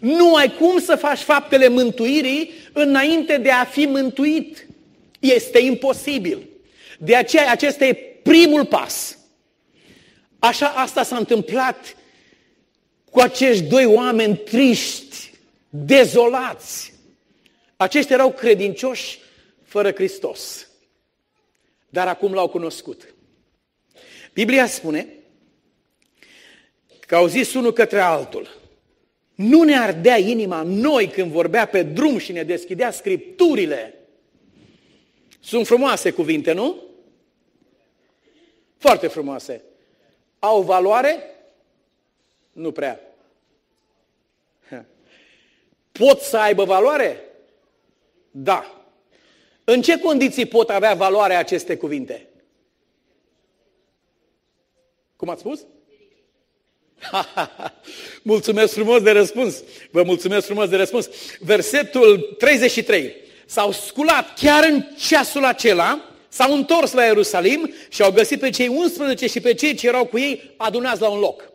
Nu 0.00 0.34
ai 0.34 0.54
cum 0.58 0.80
să 0.80 0.96
faci 0.96 1.18
faptele 1.18 1.68
mântuirii 1.68 2.50
înainte 2.72 3.36
de 3.36 3.50
a 3.50 3.64
fi 3.64 3.86
mântuit. 3.86 4.66
Este 5.18 5.58
imposibil. 5.58 6.48
De 6.98 7.16
aceea 7.16 7.50
acesta 7.50 7.84
e 7.84 7.92
primul 8.22 8.64
pas. 8.66 9.18
Așa 10.38 10.66
asta 10.66 11.02
s-a 11.02 11.16
întâmplat 11.16 11.96
cu 13.10 13.20
acești 13.20 13.62
doi 13.62 13.84
oameni 13.84 14.36
triști, 14.36 15.32
dezolați. 15.68 16.92
Aceștia 17.80 18.14
erau 18.14 18.32
credincioși 18.32 19.18
fără 19.62 19.92
Hristos. 19.92 20.68
Dar 21.88 22.08
acum 22.08 22.32
l-au 22.32 22.48
cunoscut. 22.48 23.14
Biblia 24.32 24.66
spune 24.66 25.08
că 27.00 27.16
au 27.16 27.26
zis 27.26 27.54
unul 27.54 27.72
către 27.72 28.00
altul, 28.00 28.60
nu 29.34 29.62
ne 29.62 29.78
ardea 29.78 30.16
inima 30.16 30.62
noi 30.62 31.08
când 31.08 31.30
vorbea 31.30 31.66
pe 31.66 31.82
drum 31.82 32.18
și 32.18 32.32
ne 32.32 32.42
deschidea 32.42 32.90
scripturile. 32.90 33.94
Sunt 35.40 35.66
frumoase 35.66 36.10
cuvinte, 36.10 36.52
nu? 36.52 36.82
Foarte 38.76 39.06
frumoase. 39.06 39.62
Au 40.38 40.62
valoare? 40.62 41.22
Nu 42.52 42.72
prea. 42.72 43.00
Pot 45.92 46.20
să 46.20 46.36
aibă 46.36 46.64
valoare? 46.64 47.24
Da. 48.30 48.84
În 49.64 49.82
ce 49.82 49.98
condiții 49.98 50.46
pot 50.46 50.68
avea 50.70 50.94
valoare 50.94 51.34
aceste 51.34 51.76
cuvinte? 51.76 52.28
Cum 55.16 55.28
ați 55.28 55.40
spus? 55.40 55.60
mulțumesc 58.22 58.72
frumos 58.72 59.02
de 59.02 59.10
răspuns. 59.10 59.62
Vă 59.90 60.02
mulțumesc 60.02 60.46
frumos 60.46 60.68
de 60.68 60.76
răspuns. 60.76 61.08
Versetul 61.40 62.36
33. 62.38 63.14
S-au 63.46 63.72
sculat 63.72 64.34
chiar 64.34 64.64
în 64.64 64.84
ceasul 65.08 65.44
acela, 65.44 66.04
s-au 66.28 66.54
întors 66.54 66.92
la 66.92 67.04
Ierusalim 67.04 67.72
și 67.88 68.02
au 68.02 68.12
găsit 68.12 68.40
pe 68.40 68.50
cei 68.50 68.68
11 68.68 69.26
și 69.26 69.40
pe 69.40 69.54
cei 69.54 69.74
ce 69.74 69.86
erau 69.86 70.06
cu 70.06 70.18
ei 70.18 70.54
adunați 70.56 71.00
la 71.00 71.08
un 71.08 71.18
loc. 71.18 71.52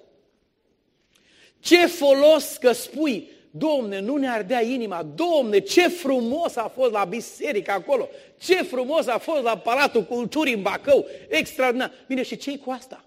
Ce 1.60 1.88
folos 1.88 2.58
că 2.60 2.72
spui, 2.72 3.30
Domne, 3.58 4.00
nu 4.00 4.16
ne 4.16 4.30
ardea 4.30 4.62
inima, 4.62 5.08
Domne, 5.16 5.60
ce 5.60 5.88
frumos 5.88 6.56
a 6.56 6.68
fost 6.68 6.92
la 6.92 7.04
biserică 7.04 7.72
acolo, 7.72 8.10
ce 8.38 8.64
frumos 8.64 9.08
a 9.08 9.18
fost 9.18 9.44
la 9.44 9.58
Palatul 9.58 10.04
Culturii 10.04 10.54
în 10.54 10.62
Bacău, 10.62 11.06
extraordinar. 11.28 11.92
Bine, 12.08 12.24
și 12.24 12.38
ce 12.38 12.58
cu 12.58 12.72
asta? 12.72 13.06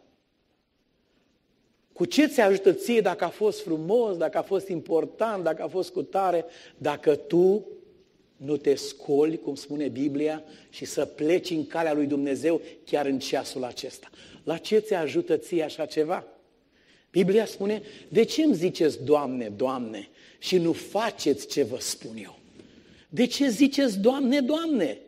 Cu 1.93 2.05
ce 2.05 2.27
ți 2.27 2.41
ajută 2.41 2.73
ție 2.73 3.01
dacă 3.01 3.25
a 3.25 3.29
fost 3.29 3.63
frumos, 3.63 4.17
dacă 4.17 4.39
a 4.39 4.43
fost 4.43 4.69
important, 4.69 5.45
dacă 5.45 5.63
a 5.63 5.69
fost 5.69 5.91
cu 5.91 6.03
tare, 6.03 6.45
dacă 6.77 7.15
tu 7.15 7.67
nu 8.37 8.57
te 8.57 8.75
scoli, 8.75 9.39
cum 9.39 9.55
spune 9.55 9.89
Biblia, 9.89 10.43
și 10.71 10.85
să 10.85 11.05
pleci 11.05 11.51
în 11.51 11.67
calea 11.67 11.93
lui 11.93 12.07
Dumnezeu 12.07 12.61
chiar 12.85 13.07
în 13.07 13.19
ceasul 13.19 13.65
acesta. 13.65 14.11
La 14.45 14.57
ce 14.57 14.79
ți 14.79 14.95
ajută 14.95 15.37
ție 15.37 15.63
așa 15.63 15.87
ceva? 15.87 16.25
Biblia 17.11 17.47
spune, 17.47 17.83
de 18.09 18.25
ce 18.25 18.43
îmi 18.43 18.55
ziceți, 18.55 19.05
Doamne, 19.05 19.53
Doamne, 19.57 20.09
și 20.39 20.57
nu 20.57 20.73
faceți 20.73 21.47
ce 21.47 21.63
vă 21.63 21.77
spun 21.81 22.17
eu? 22.23 22.39
De 23.09 23.27
ce 23.27 23.49
ziceți, 23.49 23.99
Doamne, 23.99 24.41
Doamne? 24.41 24.99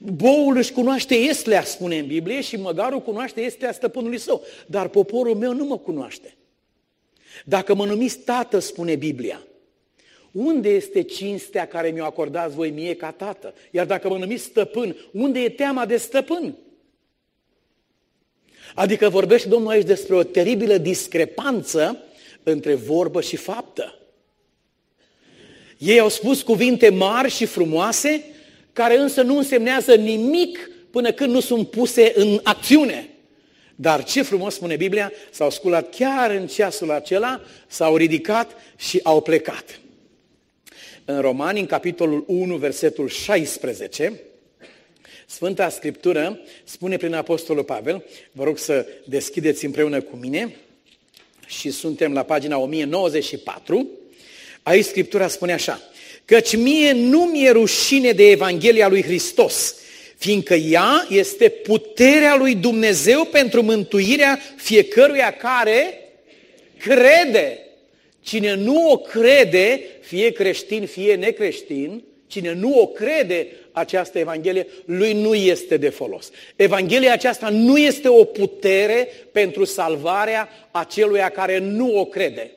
Boul 0.00 0.56
își 0.56 0.72
cunoaște 0.72 1.14
estlea, 1.14 1.62
spune 1.62 1.98
în 1.98 2.06
Biblie, 2.06 2.40
și 2.40 2.56
măgarul 2.56 3.00
cunoaște 3.00 3.40
estlea 3.40 3.72
stăpânului 3.72 4.18
său. 4.18 4.42
Dar 4.66 4.88
poporul 4.88 5.36
meu 5.36 5.52
nu 5.52 5.64
mă 5.64 5.78
cunoaște. 5.78 6.34
Dacă 7.44 7.74
mă 7.74 7.86
numiți 7.86 8.18
tată, 8.18 8.58
spune 8.58 8.96
Biblia, 8.96 9.42
unde 10.32 10.68
este 10.68 11.02
cinstea 11.02 11.66
care 11.66 11.88
mi-o 11.88 12.04
acordați 12.04 12.54
voi 12.54 12.70
mie 12.70 12.94
ca 12.94 13.10
tată? 13.10 13.54
Iar 13.70 13.86
dacă 13.86 14.08
mă 14.08 14.18
numiți 14.18 14.42
stăpân, 14.44 14.96
unde 15.12 15.40
e 15.40 15.48
teama 15.48 15.86
de 15.86 15.96
stăpân? 15.96 16.56
Adică 18.74 19.08
vorbește 19.08 19.48
Domnul 19.48 19.70
aici 19.70 19.86
despre 19.86 20.14
o 20.14 20.22
teribilă 20.22 20.76
discrepanță 20.76 22.02
între 22.42 22.74
vorbă 22.74 23.20
și 23.20 23.36
faptă. 23.36 23.98
Ei 25.78 25.98
au 25.98 26.08
spus 26.08 26.42
cuvinte 26.42 26.88
mari 26.88 27.30
și 27.30 27.44
frumoase, 27.44 28.24
care 28.72 28.96
însă 28.96 29.22
nu 29.22 29.36
însemnează 29.36 29.94
nimic 29.94 30.70
până 30.90 31.12
când 31.12 31.32
nu 31.32 31.40
sunt 31.40 31.70
puse 31.70 32.12
în 32.14 32.40
acțiune. 32.42 33.08
Dar 33.74 34.04
ce 34.04 34.22
frumos 34.22 34.54
spune 34.54 34.76
Biblia, 34.76 35.12
s-au 35.30 35.50
sculat 35.50 35.94
chiar 35.94 36.30
în 36.30 36.46
ceasul 36.46 36.90
acela, 36.90 37.40
s-au 37.66 37.96
ridicat 37.96 38.56
și 38.76 39.00
au 39.02 39.20
plecat. 39.20 39.80
În 41.04 41.20
Romani, 41.20 41.60
în 41.60 41.66
capitolul 41.66 42.24
1, 42.26 42.56
versetul 42.56 43.08
16, 43.08 44.20
Sfânta 45.26 45.68
Scriptură 45.68 46.40
spune 46.64 46.96
prin 46.96 47.14
Apostolul 47.14 47.64
Pavel, 47.64 48.04
vă 48.32 48.44
rog 48.44 48.58
să 48.58 48.86
deschideți 49.04 49.64
împreună 49.64 50.00
cu 50.00 50.16
mine, 50.16 50.56
și 51.46 51.70
suntem 51.70 52.12
la 52.12 52.22
pagina 52.22 52.58
1094, 52.58 53.88
aici 54.64 54.84
Scriptura 54.84 55.28
spune 55.28 55.52
așa, 55.52 55.80
Căci 56.24 56.56
mie 56.56 56.92
nu 56.92 57.20
mi-e 57.20 57.50
rușine 57.50 58.12
de 58.12 58.30
Evanghelia 58.30 58.88
lui 58.88 59.02
Hristos, 59.02 59.74
fiindcă 60.16 60.54
ea 60.54 61.06
este 61.10 61.48
puterea 61.48 62.36
lui 62.36 62.54
Dumnezeu 62.54 63.24
pentru 63.24 63.62
mântuirea 63.62 64.40
fiecăruia 64.56 65.30
care 65.30 65.98
crede. 66.78 67.58
Cine 68.20 68.54
nu 68.54 68.90
o 68.90 68.96
crede, 68.96 69.80
fie 70.00 70.32
creștin, 70.32 70.86
fie 70.86 71.14
necreștin, 71.14 72.02
cine 72.26 72.52
nu 72.52 72.80
o 72.80 72.86
crede 72.86 73.46
această 73.72 74.18
Evanghelie, 74.18 74.66
lui 74.84 75.12
nu 75.12 75.34
este 75.34 75.76
de 75.76 75.88
folos. 75.88 76.30
Evanghelia 76.56 77.12
aceasta 77.12 77.48
nu 77.48 77.78
este 77.78 78.08
o 78.08 78.24
putere 78.24 79.08
pentru 79.32 79.64
salvarea 79.64 80.48
aceluia 80.70 81.28
care 81.28 81.58
nu 81.58 81.98
o 81.98 82.04
crede. 82.04 82.50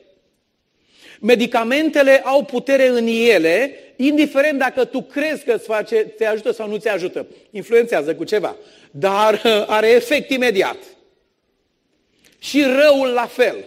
Medicamentele 1.20 2.20
au 2.24 2.44
putere 2.44 2.86
în 2.86 3.06
ele, 3.06 3.74
indiferent 3.96 4.58
dacă 4.58 4.84
tu 4.84 5.02
crezi 5.02 5.44
că 5.44 5.52
îți 5.52 5.66
face, 5.66 5.96
te 5.96 6.26
ajută 6.26 6.52
sau 6.52 6.68
nu 6.68 6.78
te 6.78 6.88
ajută. 6.88 7.26
Influențează 7.50 8.14
cu 8.14 8.24
ceva, 8.24 8.56
dar 8.90 9.42
are 9.66 9.88
efect 9.88 10.30
imediat. 10.30 10.76
Și 12.38 12.62
răul 12.62 13.08
la 13.08 13.26
fel. 13.26 13.64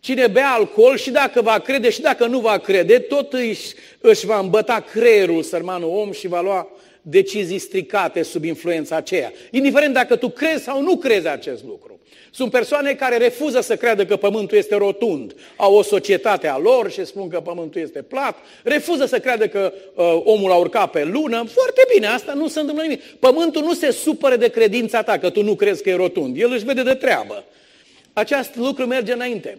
Cine 0.00 0.26
bea 0.26 0.50
alcool 0.50 0.96
și 0.96 1.10
dacă 1.10 1.42
va 1.42 1.58
crede 1.58 1.90
și 1.90 2.00
dacă 2.00 2.26
nu 2.26 2.38
va 2.38 2.58
crede, 2.58 2.98
tot 2.98 3.32
își, 3.32 3.74
își 4.00 4.26
va 4.26 4.38
îmbăta 4.38 4.80
creierul 4.80 5.42
sărmanul 5.42 5.90
om 5.90 6.12
și 6.12 6.26
va 6.26 6.40
lua 6.40 6.68
decizii 7.02 7.58
stricate 7.58 8.22
sub 8.22 8.44
influența 8.44 8.96
aceea. 8.96 9.32
Indiferent 9.50 9.94
dacă 9.94 10.16
tu 10.16 10.28
crezi 10.28 10.62
sau 10.62 10.82
nu 10.82 10.96
crezi 10.96 11.28
acest 11.28 11.64
lucru. 11.64 11.98
Sunt 12.30 12.50
persoane 12.50 12.94
care 12.94 13.16
refuză 13.16 13.60
să 13.60 13.76
creadă 13.76 14.06
că 14.06 14.16
pământul 14.16 14.58
este 14.58 14.76
rotund. 14.76 15.34
Au 15.56 15.74
o 15.74 15.82
societate 15.82 16.48
a 16.48 16.58
lor 16.58 16.90
și 16.90 17.04
spun 17.04 17.28
că 17.28 17.40
pământul 17.40 17.80
este 17.80 18.02
plat. 18.02 18.36
Refuză 18.62 19.06
să 19.06 19.18
creadă 19.18 19.48
că 19.48 19.72
uh, 19.94 20.20
omul 20.24 20.50
a 20.50 20.56
urcat 20.56 20.90
pe 20.90 21.04
lună. 21.04 21.36
Foarte 21.36 21.82
bine, 21.94 22.06
asta 22.06 22.32
nu 22.32 22.48
se 22.48 22.60
întâmplă 22.60 22.84
nimic. 22.84 23.02
Pământul 23.02 23.62
nu 23.62 23.74
se 23.74 23.90
supără 23.90 24.36
de 24.36 24.48
credința 24.48 25.02
ta 25.02 25.18
că 25.18 25.30
tu 25.30 25.42
nu 25.42 25.54
crezi 25.54 25.82
că 25.82 25.90
e 25.90 25.94
rotund. 25.94 26.40
El 26.40 26.52
își 26.52 26.64
vede 26.64 26.82
de 26.82 26.94
treabă. 26.94 27.44
Acest 28.12 28.56
lucru 28.56 28.86
merge 28.86 29.12
înainte. 29.12 29.58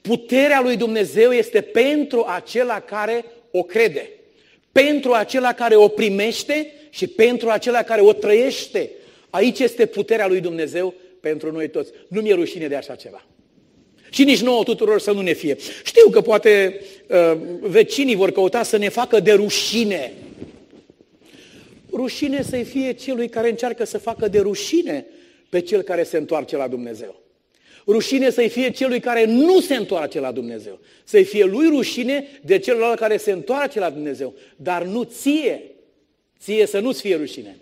Puterea 0.00 0.60
lui 0.60 0.76
Dumnezeu 0.76 1.32
este 1.32 1.60
pentru 1.60 2.24
acela 2.28 2.80
care 2.80 3.24
o 3.50 3.62
crede, 3.62 4.10
pentru 4.84 5.12
acela 5.12 5.52
care 5.52 5.76
o 5.76 5.88
primește 5.88 6.72
și 6.90 7.06
pentru 7.06 7.48
acela 7.48 7.82
care 7.82 8.00
o 8.00 8.12
trăiește. 8.12 8.90
Aici 9.30 9.58
este 9.58 9.86
puterea 9.86 10.26
lui 10.26 10.40
Dumnezeu 10.40 10.94
pentru 11.20 11.52
noi 11.52 11.68
toți. 11.68 11.92
Nu 12.08 12.20
mi-e 12.20 12.34
rușine 12.34 12.68
de 12.68 12.74
așa 12.74 12.94
ceva. 12.94 13.26
Și 14.10 14.24
nici 14.24 14.40
nouă 14.40 14.62
tuturor 14.62 15.00
să 15.00 15.12
nu 15.12 15.20
ne 15.20 15.32
fie. 15.32 15.56
Știu 15.84 16.10
că 16.10 16.20
poate 16.20 16.80
uh, 17.08 17.38
vecinii 17.60 18.14
vor 18.14 18.30
căuta 18.30 18.62
să 18.62 18.76
ne 18.76 18.88
facă 18.88 19.20
de 19.20 19.32
rușine. 19.32 20.12
Rușine 21.92 22.42
să-i 22.42 22.64
fie 22.64 22.92
celui 22.92 23.28
care 23.28 23.48
încearcă 23.48 23.84
să 23.84 23.98
facă 23.98 24.28
de 24.28 24.38
rușine 24.38 25.06
pe 25.48 25.60
cel 25.60 25.82
care 25.82 26.02
se 26.02 26.16
întoarce 26.16 26.56
la 26.56 26.68
Dumnezeu. 26.68 27.20
Rușine 27.88 28.30
să-i 28.30 28.48
fie 28.48 28.70
celui 28.70 29.00
care 29.00 29.24
nu 29.24 29.60
se 29.60 29.74
întoarce 29.74 30.20
la 30.20 30.32
Dumnezeu. 30.32 30.78
Să-i 31.04 31.24
fie 31.24 31.44
lui 31.44 31.68
rușine 31.68 32.26
de 32.42 32.58
celălalt 32.58 32.98
care 32.98 33.16
se 33.16 33.32
întoarce 33.32 33.78
la 33.78 33.90
Dumnezeu. 33.90 34.34
Dar 34.56 34.82
nu 34.84 35.02
ție. 35.02 35.62
Ție 36.40 36.66
să 36.66 36.78
nu-ți 36.78 37.00
fie 37.00 37.16
rușine. 37.16 37.56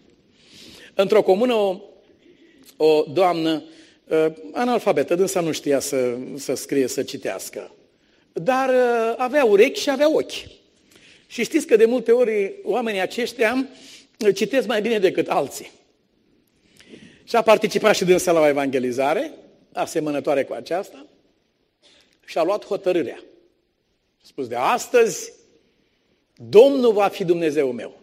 Într-o 0.95 1.23
comună 1.23 1.55
o, 1.55 1.81
o 2.77 3.03
doamnă 3.13 3.65
uh, 4.05 4.27
analfabetă, 4.53 5.15
dânsa 5.15 5.41
nu 5.41 5.53
știa 5.53 5.79
să, 5.79 6.17
să 6.37 6.55
scrie, 6.55 6.87
să 6.87 7.03
citească. 7.03 7.75
Dar 8.33 8.69
uh, 8.69 9.15
avea 9.17 9.45
urechi 9.45 9.81
și 9.81 9.91
avea 9.91 10.15
ochi. 10.15 10.47
Și 11.27 11.45
știți 11.45 11.67
că 11.67 11.77
de 11.77 11.85
multe 11.85 12.13
ori 12.13 12.53
oamenii 12.63 13.01
aceștia 13.01 13.69
citesc 14.35 14.67
mai 14.67 14.81
bine 14.81 14.99
decât 14.99 15.29
alții. 15.29 15.71
Și 17.25 17.37
a 17.37 17.43
participat 17.43 17.95
și 17.95 18.05
dânsa 18.05 18.33
la 18.33 18.41
o 18.41 18.49
evangelizare 18.49 19.33
asemănătoare 19.77 20.45
cu 20.45 20.53
aceasta 20.53 21.07
și 22.25 22.39
a 22.39 22.43
luat 22.43 22.65
hotărârea. 22.65 23.21
A 24.19 24.23
spus, 24.23 24.49
de 24.49 24.55
astăzi, 24.55 25.33
Domnul 26.37 26.93
va 26.93 27.09
fi 27.09 27.25
Dumnezeu 27.25 27.73
meu. 27.73 28.01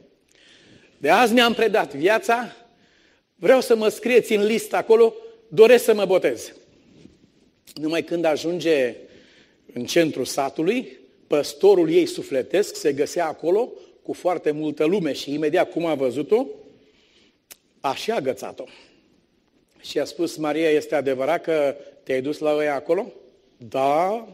De 0.98 1.10
azi 1.10 1.34
mi-am 1.34 1.54
predat 1.54 1.96
viața, 1.96 2.56
vreau 3.36 3.62
să 3.62 3.76
mă 3.76 3.90
scrieți 3.90 4.34
în 4.34 4.46
listă 4.46 4.76
acolo, 4.76 5.14
doresc 5.48 5.84
să 5.84 5.94
mă 5.94 6.06
botez. 6.06 6.54
Numai 7.74 8.04
când 8.04 8.26
ajunge 8.26 8.96
în 9.74 9.86
centrul 9.86 10.26
satului, 10.26 11.00
păstorul 11.28 11.92
ei 11.92 12.06
sufletesc 12.06 12.76
se 12.76 12.94
găsea 12.94 13.28
acolo 13.28 13.72
cu 14.02 14.14
foarte 14.14 14.52
multă 14.52 14.86
lume 14.86 15.14
și 15.14 15.34
imediat 15.34 15.72
cum 15.72 15.86
a 15.86 15.96
văzut-o, 15.96 16.46
a 17.80 17.96
și 17.96 18.12
agățat-o. 18.12 18.64
Și 19.84 20.00
a 20.00 20.06
spus, 20.06 20.36
Maria, 20.36 20.70
este 20.70 20.96
adevărat 20.96 21.44
că 21.44 21.76
te-ai 22.04 22.22
dus 22.22 22.38
la 22.38 22.56
ăia 22.56 22.76
acolo? 22.76 23.14
Da. 23.58 24.28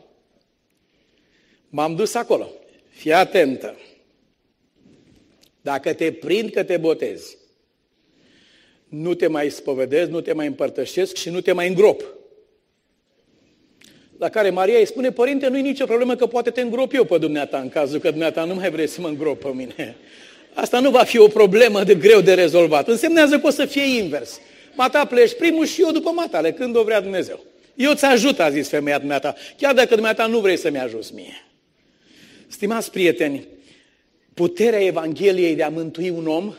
M-am 1.70 1.96
dus 1.96 2.14
acolo. 2.14 2.52
Fii 2.90 3.14
atentă. 3.14 3.76
Dacă 5.62 5.94
te 5.94 6.12
prind 6.12 6.52
că 6.52 6.64
te 6.64 6.78
botezi, 6.78 7.38
nu 8.88 9.14
te 9.14 9.28
mai 9.28 9.50
spovedezi, 9.50 10.10
nu 10.10 10.22
te 10.22 10.34
mai 10.34 10.48
împărtășesc 10.48 11.16
și 11.16 11.30
nu 11.30 11.42
te 11.42 11.52
mai 11.52 11.68
îngrop. 11.68 12.04
La 14.18 14.30
care 14.30 14.50
Maria 14.50 14.78
îi 14.78 14.88
spune, 14.88 15.12
părinte, 15.12 15.48
nu-i 15.48 15.62
nicio 15.62 15.86
problemă 15.86 16.16
că 16.16 16.26
poate 16.26 16.50
te 16.50 16.62
îngrop 16.62 16.94
eu 16.94 17.04
pe 17.04 17.18
dumneata, 17.18 17.60
în 17.60 17.70
cazul 17.70 18.00
că 18.00 18.10
dumneata 18.10 18.44
nu 18.44 18.54
mai 18.54 18.72
vrei 18.72 18.88
să 18.88 19.02
mă 19.02 19.08
îngrop 19.08 19.40
pe 19.40 19.50
mine. 19.54 19.96
Asta 20.54 20.80
nu 20.80 20.90
va 20.90 21.04
fi 21.04 21.18
o 21.18 21.28
problemă 21.28 21.84
de 21.84 21.96
greu 21.96 22.22
de 22.22 22.34
rezolvat. 22.34 22.88
Însemnează 22.88 23.40
că 23.40 23.48
o 23.48 23.50
să 23.50 23.66
fie 23.66 23.98
invers. 23.98 24.40
Mata 24.80 25.06
pleci 25.06 25.36
primul 25.36 25.66
și 25.66 25.82
eu 25.82 25.92
după 25.92 26.10
matale, 26.10 26.52
când 26.52 26.76
o 26.76 26.84
vrea 26.84 27.02
Dumnezeu. 27.02 27.46
Eu 27.76 27.94
ți 27.94 28.06
ajut, 28.06 28.40
a 28.40 28.50
zis 28.50 28.70
femeia 28.70 28.98
dumneata, 28.98 29.36
chiar 29.58 29.74
dacă 29.74 29.94
dumneata 29.96 30.26
nu 30.26 30.40
vrei 30.40 30.58
să-mi 30.58 30.80
ajuți 30.80 31.14
mie. 31.14 31.46
Stimați 32.48 32.92
prieteni, 32.92 33.48
puterea 34.34 34.80
Evangheliei 34.80 35.56
de 35.56 35.64
a 35.64 35.70
mântui 35.70 36.10
un 36.10 36.28
om 36.28 36.54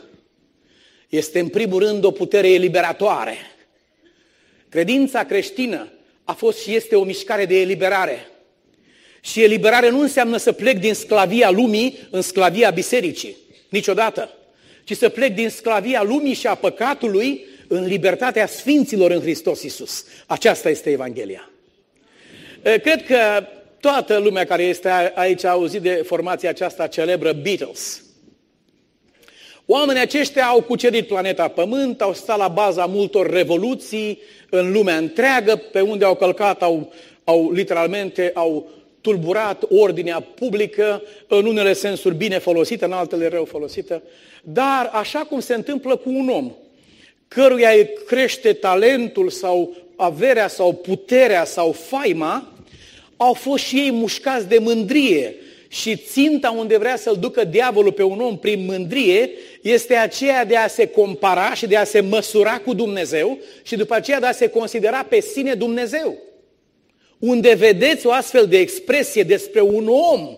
este 1.09 1.39
în 1.39 1.47
primul 1.47 1.79
rând 1.79 2.03
o 2.03 2.11
putere 2.11 2.49
eliberatoare. 2.49 3.35
Credința 4.69 5.23
creștină 5.23 5.87
a 6.23 6.33
fost 6.33 6.59
și 6.59 6.75
este 6.75 6.95
o 6.95 7.03
mișcare 7.03 7.45
de 7.45 7.59
eliberare. 7.59 8.27
Și 9.21 9.43
eliberare 9.43 9.89
nu 9.89 9.99
înseamnă 9.99 10.37
să 10.37 10.51
plec 10.51 10.79
din 10.79 10.93
sclavia 10.93 11.49
lumii 11.49 11.97
în 12.11 12.21
sclavia 12.21 12.69
bisericii, 12.69 13.37
niciodată, 13.69 14.29
ci 14.83 14.95
să 14.95 15.09
plec 15.09 15.33
din 15.33 15.49
sclavia 15.49 16.03
lumii 16.03 16.33
și 16.33 16.47
a 16.47 16.55
păcatului 16.55 17.49
în 17.73 17.85
libertatea 17.85 18.47
sfinților 18.47 19.11
în 19.11 19.19
Hristos 19.19 19.63
Iisus. 19.63 20.05
Aceasta 20.25 20.69
este 20.69 20.89
Evanghelia. 20.89 21.49
Cred 22.61 23.05
că 23.05 23.45
toată 23.79 24.17
lumea 24.17 24.45
care 24.45 24.63
este 24.63 24.89
aici 25.15 25.43
a 25.43 25.49
auzit 25.49 25.81
de 25.81 26.03
formația 26.05 26.49
aceasta 26.49 26.87
celebră 26.87 27.33
Beatles. 27.33 28.03
Oamenii 29.65 30.01
aceștia 30.01 30.45
au 30.45 30.61
cucerit 30.61 31.07
planeta 31.07 31.47
Pământ, 31.47 32.01
au 32.01 32.13
stat 32.13 32.37
la 32.37 32.47
baza 32.47 32.85
multor 32.85 33.29
revoluții 33.29 34.19
în 34.49 34.71
lumea 34.71 34.97
întreagă, 34.97 35.55
pe 35.55 35.81
unde 35.81 36.05
au 36.05 36.15
călcat, 36.15 36.61
au, 36.61 36.93
au 37.23 37.51
literalmente, 37.51 38.31
au 38.33 38.69
tulburat 39.01 39.63
ordinea 39.69 40.19
publică, 40.19 41.01
în 41.27 41.45
unele 41.45 41.73
sensuri 41.73 42.15
bine 42.15 42.37
folosită, 42.37 42.85
în 42.85 42.91
altele 42.91 43.27
rău 43.27 43.45
folosită. 43.45 44.01
Dar 44.43 44.89
așa 44.93 45.19
cum 45.19 45.39
se 45.39 45.53
întâmplă 45.53 45.95
cu 45.95 46.09
un 46.09 46.29
om, 46.29 46.51
căruia 47.35 47.69
îi 47.69 47.89
crește 48.07 48.53
talentul 48.53 49.29
sau 49.29 49.75
averea 49.95 50.47
sau 50.47 50.73
puterea 50.73 51.45
sau 51.45 51.71
faima, 51.71 52.53
au 53.17 53.33
fost 53.33 53.63
și 53.63 53.75
ei 53.75 53.91
mușcați 53.91 54.47
de 54.47 54.57
mândrie. 54.57 55.35
Și 55.67 55.95
ținta 55.95 56.49
unde 56.49 56.77
vrea 56.77 56.95
să-l 56.95 57.17
ducă 57.19 57.43
diavolul 57.43 57.91
pe 57.91 58.03
un 58.03 58.19
om 58.19 58.37
prin 58.37 58.65
mândrie 58.65 59.29
este 59.61 59.95
aceea 59.95 60.45
de 60.45 60.55
a 60.55 60.67
se 60.67 60.87
compara 60.87 61.53
și 61.53 61.67
de 61.67 61.75
a 61.75 61.83
se 61.83 61.99
măsura 61.99 62.59
cu 62.59 62.73
Dumnezeu 62.73 63.37
și 63.63 63.75
după 63.75 63.93
aceea 63.93 64.19
de 64.19 64.25
a 64.25 64.31
se 64.31 64.47
considera 64.47 65.03
pe 65.03 65.21
sine 65.21 65.53
Dumnezeu. 65.53 66.17
Unde 67.19 67.53
vedeți 67.53 68.05
o 68.05 68.11
astfel 68.11 68.47
de 68.47 68.57
expresie 68.57 69.23
despre 69.23 69.61
un 69.61 69.87
om 69.87 70.37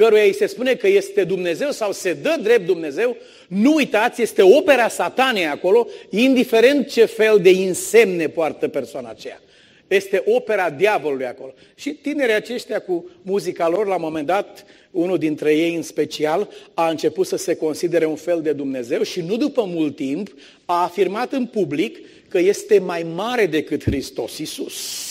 căruia 0.00 0.24
îi 0.24 0.34
se 0.34 0.46
spune 0.46 0.74
că 0.74 0.88
este 0.88 1.24
Dumnezeu 1.24 1.70
sau 1.70 1.92
se 1.92 2.12
dă 2.12 2.38
drept 2.42 2.66
Dumnezeu, 2.66 3.16
nu 3.48 3.74
uitați, 3.74 4.22
este 4.22 4.42
opera 4.42 4.88
satanei 4.88 5.46
acolo, 5.46 5.86
indiferent 6.10 6.88
ce 6.88 7.04
fel 7.04 7.38
de 7.42 7.50
insemne 7.50 8.28
poartă 8.28 8.68
persoana 8.68 9.08
aceea. 9.08 9.40
Este 9.88 10.22
opera 10.26 10.70
diavolului 10.70 11.26
acolo. 11.26 11.54
Și 11.74 11.90
tinerii 11.90 12.34
aceștia 12.34 12.80
cu 12.80 13.10
muzica 13.22 13.68
lor, 13.68 13.86
la 13.86 13.94
un 13.94 14.00
moment 14.02 14.26
dat, 14.26 14.64
unul 14.90 15.18
dintre 15.18 15.54
ei 15.54 15.74
în 15.74 15.82
special, 15.82 16.48
a 16.74 16.88
început 16.88 17.26
să 17.26 17.36
se 17.36 17.56
considere 17.56 18.06
un 18.06 18.16
fel 18.16 18.42
de 18.42 18.52
Dumnezeu 18.52 19.02
și 19.02 19.20
nu 19.20 19.36
după 19.36 19.64
mult 19.66 19.96
timp 19.96 20.28
a 20.64 20.82
afirmat 20.82 21.32
în 21.32 21.46
public 21.46 21.98
că 22.28 22.38
este 22.38 22.78
mai 22.78 23.06
mare 23.14 23.46
decât 23.46 23.82
Hristos 23.82 24.38
Iisus. 24.38 25.09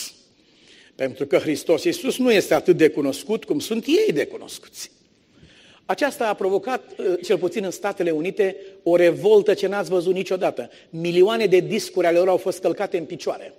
Pentru 1.00 1.26
că 1.26 1.38
Hristos 1.38 1.84
Iisus 1.84 2.18
nu 2.18 2.32
este 2.32 2.54
atât 2.54 2.76
de 2.76 2.88
cunoscut 2.88 3.44
cum 3.44 3.58
sunt 3.58 3.84
ei 3.86 4.12
de 4.12 4.26
cunoscuți. 4.26 4.90
Aceasta 5.86 6.28
a 6.28 6.34
provocat, 6.34 6.82
uh, 6.98 7.14
cel 7.22 7.38
puțin 7.38 7.64
în 7.64 7.70
Statele 7.70 8.10
Unite, 8.10 8.56
o 8.82 8.96
revoltă 8.96 9.54
ce 9.54 9.66
n-ați 9.66 9.90
văzut 9.90 10.14
niciodată. 10.14 10.70
Milioane 10.90 11.46
de 11.46 11.58
discuri 11.58 12.06
ale 12.06 12.18
lor 12.18 12.28
au 12.28 12.36
fost 12.36 12.60
călcate 12.60 12.98
în 12.98 13.04
picioare. 13.04 13.54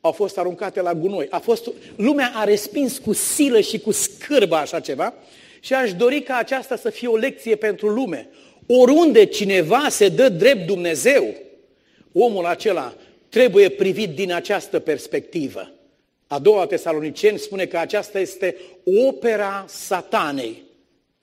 au 0.00 0.12
fost 0.12 0.38
aruncate 0.38 0.80
la 0.80 0.94
gunoi. 0.94 1.26
A 1.30 1.38
fost, 1.38 1.70
lumea 1.96 2.32
a 2.34 2.44
respins 2.44 2.98
cu 2.98 3.12
silă 3.12 3.60
și 3.60 3.78
cu 3.78 3.90
scârbă 3.90 4.56
așa 4.56 4.80
ceva 4.80 5.14
și 5.60 5.74
aș 5.74 5.92
dori 5.92 6.22
ca 6.22 6.36
aceasta 6.36 6.76
să 6.76 6.90
fie 6.90 7.08
o 7.08 7.16
lecție 7.16 7.56
pentru 7.56 7.88
lume. 7.88 8.28
Oriunde 8.66 9.24
cineva 9.24 9.86
se 9.88 10.08
dă 10.08 10.28
drept 10.28 10.66
Dumnezeu, 10.66 11.34
omul 12.12 12.44
acela 12.44 12.94
trebuie 13.28 13.68
privit 13.68 14.14
din 14.14 14.32
această 14.32 14.78
perspectivă. 14.78 15.68
A 16.34 16.38
doua 16.38 16.66
Tesaloniceni 16.66 17.38
spune 17.38 17.66
că 17.66 17.78
aceasta 17.78 18.18
este 18.18 18.56
opera 19.06 19.64
satanei, 19.68 20.62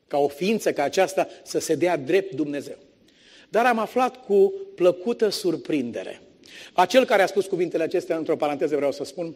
ca 0.07 0.18
o 0.18 0.28
ființă 0.28 0.74
ca 0.74 0.84
aceasta 0.84 1.28
să 1.43 1.59
se 1.59 1.76
dea 1.76 1.97
drept 1.97 2.34
Dumnezeu. 2.34 2.78
Dar 3.49 3.66
am 3.66 3.80
aflat 3.80 4.26
cu 4.26 4.53
plăcută 4.76 5.30
surprindere. 5.30 6.22
Acel 6.74 7.05
care 7.05 7.22
a 7.22 7.26
spus 7.26 7.45
cuvintele 7.45 7.84
acestea, 7.84 8.18
într-o 8.18 8.36
paranteză 8.36 8.76
vreau 8.76 8.91
să 8.91 9.03
spun, 9.03 9.36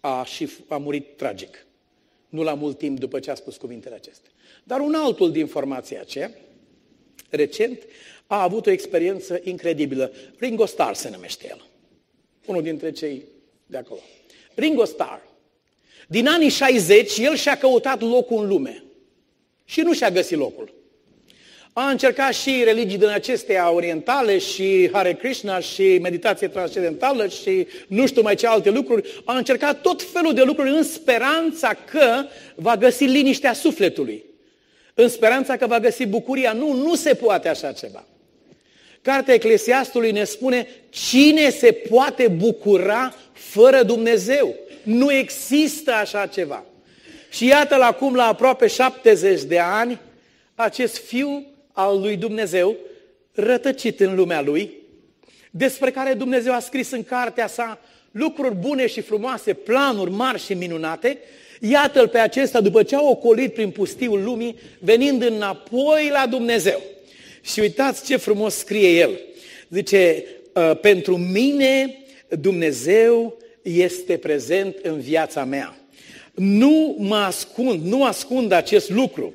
a, 0.00 0.24
și 0.24 0.50
a 0.68 0.76
murit 0.76 1.16
tragic. 1.16 1.66
Nu 2.28 2.42
la 2.42 2.54
mult 2.54 2.78
timp 2.78 2.98
după 2.98 3.18
ce 3.18 3.30
a 3.30 3.34
spus 3.34 3.56
cuvintele 3.56 3.94
acestea. 3.94 4.30
Dar 4.64 4.80
un 4.80 4.94
altul 4.94 5.32
din 5.32 5.46
formația 5.46 6.00
aceea, 6.00 6.30
recent, 7.30 7.82
a 8.26 8.42
avut 8.42 8.66
o 8.66 8.70
experiență 8.70 9.40
incredibilă. 9.42 10.12
Ringo 10.38 10.66
Starr 10.66 10.94
se 10.94 11.10
numește 11.10 11.46
el. 11.48 11.64
Unul 12.46 12.62
dintre 12.62 12.92
cei 12.92 13.24
de 13.66 13.76
acolo. 13.76 14.00
Ringo 14.54 14.84
Starr. 14.84 15.20
Din 16.06 16.26
anii 16.28 16.48
60, 16.48 17.18
el 17.18 17.36
și-a 17.36 17.56
căutat 17.56 18.00
locul 18.00 18.42
în 18.42 18.48
lume. 18.48 18.84
Și 19.64 19.80
nu 19.80 19.92
și-a 19.92 20.10
găsit 20.10 20.38
locul. 20.38 20.74
A 21.72 21.90
încercat 21.90 22.34
și 22.34 22.62
religii 22.64 22.98
din 22.98 23.08
acestea 23.08 23.70
orientale 23.70 24.38
și 24.38 24.88
Hare 24.92 25.14
Krishna 25.14 25.58
și 25.58 25.98
meditație 26.02 26.48
transcendentală 26.48 27.28
și 27.28 27.66
nu 27.86 28.06
știu 28.06 28.22
mai 28.22 28.34
ce 28.34 28.46
alte 28.46 28.70
lucruri. 28.70 29.22
A 29.24 29.36
încercat 29.36 29.80
tot 29.80 30.02
felul 30.02 30.34
de 30.34 30.42
lucruri 30.42 30.70
în 30.70 30.82
speranța 30.82 31.74
că 31.90 32.24
va 32.54 32.76
găsi 32.76 33.04
liniștea 33.04 33.52
sufletului. 33.52 34.24
În 34.94 35.08
speranța 35.08 35.56
că 35.56 35.66
va 35.66 35.80
găsi 35.80 36.06
bucuria. 36.06 36.52
Nu, 36.52 36.72
nu 36.72 36.94
se 36.94 37.14
poate 37.14 37.48
așa 37.48 37.72
ceva. 37.72 38.04
Cartea 39.04 39.34
Eclesiastului 39.34 40.10
ne 40.10 40.24
spune 40.24 40.68
cine 40.90 41.50
se 41.50 41.72
poate 41.72 42.28
bucura 42.28 43.14
fără 43.32 43.82
Dumnezeu. 43.82 44.54
Nu 44.82 45.12
există 45.12 45.92
așa 45.92 46.26
ceva. 46.26 46.64
Și 47.30 47.46
iată-l 47.46 47.80
acum 47.80 48.14
la 48.14 48.26
aproape 48.26 48.66
70 48.66 49.42
de 49.42 49.58
ani, 49.58 50.00
acest 50.54 50.96
fiu 50.96 51.46
al 51.72 52.00
lui 52.00 52.16
Dumnezeu, 52.16 52.76
rătăcit 53.32 54.00
în 54.00 54.14
lumea 54.14 54.40
lui, 54.40 54.72
despre 55.50 55.90
care 55.90 56.14
Dumnezeu 56.14 56.52
a 56.52 56.60
scris 56.60 56.90
în 56.90 57.04
cartea 57.04 57.46
sa 57.46 57.78
lucruri 58.10 58.54
bune 58.54 58.86
și 58.86 59.00
frumoase, 59.00 59.52
planuri 59.52 60.10
mari 60.10 60.44
și 60.44 60.54
minunate, 60.54 61.18
iată-l 61.60 62.08
pe 62.08 62.18
acesta 62.18 62.60
după 62.60 62.82
ce 62.82 62.96
a 62.96 63.02
ocolit 63.02 63.54
prin 63.54 63.70
pustiul 63.70 64.22
lumii, 64.22 64.58
venind 64.78 65.22
înapoi 65.22 66.08
la 66.12 66.26
Dumnezeu. 66.26 66.82
Și 67.44 67.60
uitați 67.60 68.04
ce 68.04 68.16
frumos 68.16 68.54
scrie 68.54 68.88
el. 68.88 69.20
Zice, 69.68 70.24
ă, 70.56 70.74
pentru 70.74 71.16
mine 71.16 71.98
Dumnezeu 72.28 73.36
este 73.62 74.16
prezent 74.16 74.76
în 74.82 75.00
viața 75.00 75.44
mea. 75.44 75.76
Nu 76.34 76.96
mă 76.98 77.16
ascund, 77.16 77.84
nu 77.86 78.04
ascund 78.04 78.52
acest 78.52 78.90
lucru. 78.90 79.32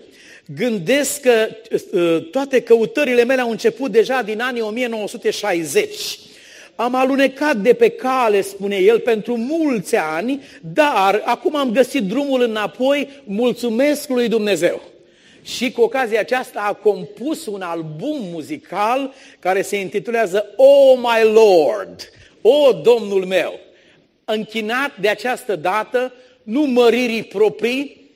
Gândesc 0.55 1.21
că 1.21 1.47
ă, 1.93 2.19
toate 2.19 2.61
căutările 2.61 3.23
mele 3.23 3.41
au 3.41 3.49
început 3.49 3.91
deja 3.91 4.21
din 4.21 4.41
anii 4.41 4.61
1960. 4.61 6.19
Am 6.75 6.95
alunecat 6.95 7.57
de 7.57 7.73
pe 7.73 7.89
cale, 7.89 8.41
spune 8.41 8.75
el, 8.75 8.99
pentru 8.99 9.37
mulți 9.37 9.95
ani, 9.95 10.43
dar 10.73 11.21
acum 11.25 11.55
am 11.55 11.71
găsit 11.71 12.03
drumul 12.03 12.41
înapoi, 12.41 13.09
mulțumesc 13.23 14.09
lui 14.09 14.27
Dumnezeu. 14.27 14.81
Și 15.55 15.71
cu 15.71 15.81
ocazia 15.81 16.19
aceasta 16.19 16.59
a 16.61 16.73
compus 16.73 17.45
un 17.45 17.61
album 17.61 18.17
muzical 18.31 19.13
care 19.39 19.61
se 19.61 19.79
intitulează 19.79 20.53
Oh 20.55 20.97
My 20.97 21.31
Lord, 21.31 22.09
O 22.41 22.71
Domnul 22.71 23.25
meu, 23.25 23.59
închinat 24.25 24.99
de 24.99 25.07
această 25.07 25.55
dată 25.55 26.13
nu 26.43 26.61
măririi 26.61 27.23
proprii, 27.23 28.11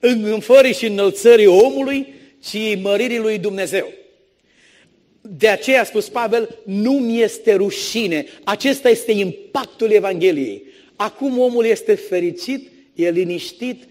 înfării 0.00 0.74
și 0.74 0.86
înălțării 0.86 1.46
omului, 1.46 2.14
ci 2.44 2.78
măririi 2.82 3.18
lui 3.18 3.38
Dumnezeu. 3.38 3.92
De 5.20 5.48
aceea 5.48 5.80
a 5.80 5.84
spus 5.84 6.08
Pavel, 6.08 6.58
nu 6.64 6.92
mi 6.92 7.20
este 7.20 7.54
rușine. 7.54 8.26
Acesta 8.44 8.88
este 8.88 9.12
impactul 9.12 9.90
Evangheliei. 9.90 10.62
Acum 10.96 11.38
omul 11.38 11.64
este 11.64 11.94
fericit, 11.94 12.70
e 12.94 13.10
liniștit, 13.10 13.82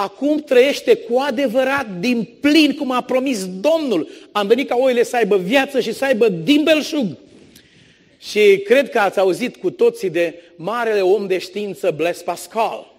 acum 0.00 0.38
trăiește 0.38 0.94
cu 0.94 1.18
adevărat 1.18 1.86
din 1.98 2.28
plin, 2.40 2.74
cum 2.74 2.90
a 2.90 3.00
promis 3.00 3.46
Domnul. 3.46 4.08
Am 4.32 4.46
venit 4.46 4.68
ca 4.68 4.76
oile 4.76 5.02
să 5.02 5.16
aibă 5.16 5.36
viață 5.36 5.80
și 5.80 5.92
să 5.92 6.04
aibă 6.04 6.28
din 6.28 6.62
belșug. 6.62 7.06
Și 8.18 8.58
cred 8.64 8.90
că 8.90 8.98
ați 8.98 9.18
auzit 9.18 9.56
cu 9.56 9.70
toții 9.70 10.10
de 10.10 10.42
marele 10.56 11.00
om 11.00 11.26
de 11.26 11.38
știință 11.38 11.90
Blaise 11.90 12.22
Pascal. 12.22 12.92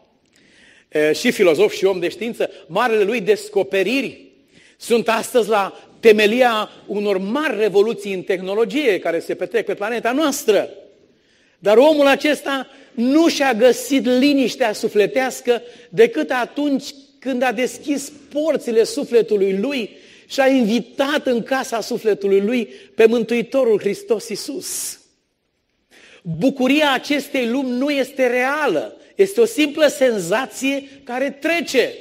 Și 1.14 1.32
filozof 1.32 1.74
și 1.74 1.86
om 1.86 2.00
de 2.00 2.10
știință, 2.10 2.50
marele 2.68 3.04
lui 3.04 3.22
descoperiri 3.22 4.22
sunt 4.78 5.10
astăzi 5.10 5.50
la 5.50 5.80
temelia 6.00 6.70
unor 6.88 7.18
mari 7.18 7.58
revoluții 7.58 8.14
în 8.14 8.22
tehnologie 8.22 9.00
care 9.00 9.20
se 9.20 9.36
petrec 9.36 9.66
pe 9.66 9.74
planeta 9.74 10.12
noastră. 10.12 10.70
Dar 11.60 11.78
omul 11.78 12.08
acesta 12.08 12.68
nu 12.92 13.28
și-a 13.30 13.54
găsit 13.54 14.06
liniștea 14.06 14.74
sufletească 14.74 15.62
decât 15.90 16.32
atunci 16.32 16.94
când 17.20 17.44
a 17.44 17.52
deschis 17.52 18.12
porțile 18.34 18.84
sufletului 18.84 19.58
lui 19.58 19.90
și 20.28 20.40
a 20.40 20.48
invitat 20.48 21.26
în 21.26 21.44
casa 21.44 21.82
sufletului 21.82 22.42
lui 22.42 22.66
pe 22.96 23.06
Mântuitorul 23.06 23.80
Hristos 23.80 24.30
Iisus. 24.30 25.00
Bucuria 26.22 26.92
acestei 26.94 27.48
lumi 27.48 27.78
nu 27.78 27.90
este 27.90 28.28
reală, 28.28 28.98
este 29.16 29.42
o 29.42 29.46
simplă 29.46 29.88
senzație 29.88 30.84
care 31.04 31.30
trece. 31.30 31.94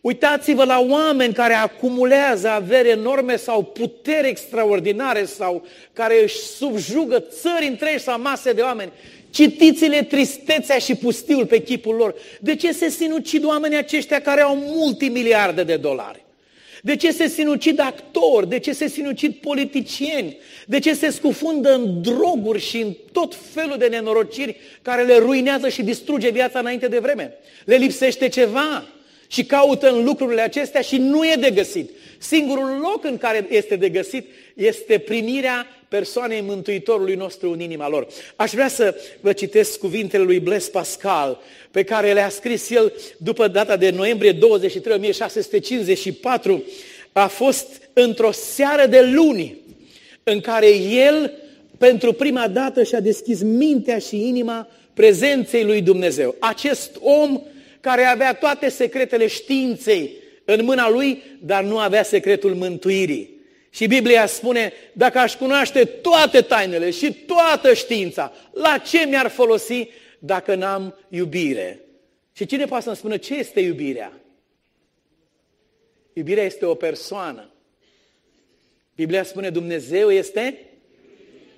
Uitați-vă 0.00 0.64
la 0.64 0.80
oameni 0.88 1.32
care 1.32 1.54
acumulează 1.54 2.48
avere 2.48 2.88
enorme 2.88 3.36
sau 3.36 3.62
puteri 3.62 4.28
extraordinare 4.28 5.24
sau 5.24 5.66
care 5.92 6.22
își 6.22 6.36
subjugă 6.36 7.18
țări 7.18 7.66
întregi 7.66 8.02
sau 8.02 8.20
mase 8.20 8.52
de 8.52 8.60
oameni. 8.60 8.92
Citiți-le 9.32 10.02
tristețea 10.02 10.78
și 10.78 10.94
pustiul 10.94 11.46
pe 11.46 11.62
chipul 11.62 11.94
lor. 11.94 12.14
De 12.40 12.56
ce 12.56 12.72
se 12.72 12.88
sinucid 12.88 13.44
oamenii 13.44 13.76
aceștia 13.76 14.20
care 14.20 14.40
au 14.40 14.56
multimiliarde 14.56 15.62
de 15.62 15.76
dolari? 15.76 16.24
De 16.82 16.96
ce 16.96 17.10
se 17.10 17.28
sinucid 17.28 17.80
actori? 17.80 18.48
De 18.48 18.58
ce 18.58 18.72
se 18.72 18.88
sinucid 18.88 19.34
politicieni? 19.34 20.36
De 20.66 20.78
ce 20.78 20.94
se 20.94 21.10
scufundă 21.10 21.74
în 21.74 22.02
droguri 22.02 22.60
și 22.60 22.80
în 22.80 22.92
tot 23.12 23.36
felul 23.52 23.76
de 23.78 23.86
nenorociri 23.86 24.56
care 24.82 25.02
le 25.02 25.18
ruinează 25.18 25.68
și 25.68 25.82
distruge 25.82 26.30
viața 26.30 26.58
înainte 26.58 26.88
de 26.88 26.98
vreme? 26.98 27.34
Le 27.64 27.76
lipsește 27.76 28.28
ceva 28.28 28.84
și 29.26 29.44
caută 29.44 29.90
în 29.90 30.04
lucrurile 30.04 30.40
acestea 30.40 30.80
și 30.80 30.96
nu 30.96 31.24
e 31.24 31.36
de 31.40 31.50
găsit. 31.50 31.90
Singurul 32.18 32.78
loc 32.80 33.04
în 33.04 33.18
care 33.18 33.46
este 33.50 33.76
de 33.76 33.88
găsit 33.88 34.26
este 34.54 34.98
primirea 34.98 35.66
persoanei 35.92 36.40
Mântuitorului 36.40 37.14
nostru 37.14 37.50
în 37.50 37.60
inima 37.60 37.88
lor. 37.88 38.06
Aș 38.36 38.50
vrea 38.50 38.68
să 38.68 38.94
vă 39.20 39.32
citesc 39.32 39.78
cuvintele 39.78 40.22
lui 40.22 40.38
Blaise 40.38 40.70
Pascal, 40.70 41.40
pe 41.70 41.82
care 41.82 42.12
le-a 42.12 42.28
scris 42.28 42.70
el 42.70 42.92
după 43.16 43.48
data 43.48 43.76
de 43.76 43.90
noiembrie 43.90 44.32
23, 44.32 44.94
1654. 44.94 46.64
A 47.12 47.26
fost 47.26 47.66
într-o 47.92 48.30
seară 48.30 48.86
de 48.86 49.00
luni 49.00 49.56
în 50.22 50.40
care 50.40 50.68
el, 50.76 51.32
pentru 51.78 52.12
prima 52.12 52.48
dată, 52.48 52.82
și-a 52.82 53.00
deschis 53.00 53.42
mintea 53.42 53.98
și 53.98 54.26
inima 54.26 54.68
prezenței 54.94 55.64
lui 55.64 55.82
Dumnezeu. 55.82 56.34
Acest 56.38 56.96
om 57.00 57.42
care 57.80 58.02
avea 58.02 58.34
toate 58.34 58.68
secretele 58.68 59.26
științei 59.26 60.10
în 60.44 60.64
mâna 60.64 60.90
lui, 60.90 61.22
dar 61.40 61.64
nu 61.64 61.78
avea 61.78 62.02
secretul 62.02 62.54
mântuirii. 62.54 63.31
Și 63.74 63.86
Biblia 63.86 64.26
spune, 64.26 64.72
dacă 64.92 65.18
aș 65.18 65.36
cunoaște 65.36 65.84
toate 65.84 66.40
tainele 66.40 66.90
și 66.90 67.12
toată 67.12 67.74
știința, 67.74 68.32
la 68.52 68.78
ce 68.78 69.06
mi-ar 69.06 69.28
folosi 69.28 69.88
dacă 70.18 70.54
n-am 70.54 70.98
iubire? 71.08 71.80
Și 72.32 72.46
cine 72.46 72.64
poate 72.64 72.84
să-mi 72.84 72.96
spună 72.96 73.16
ce 73.16 73.34
este 73.34 73.60
iubirea? 73.60 74.12
Iubirea 76.12 76.44
este 76.44 76.64
o 76.64 76.74
persoană. 76.74 77.50
Biblia 78.94 79.22
spune 79.22 79.50
Dumnezeu 79.50 80.10
este 80.10 80.60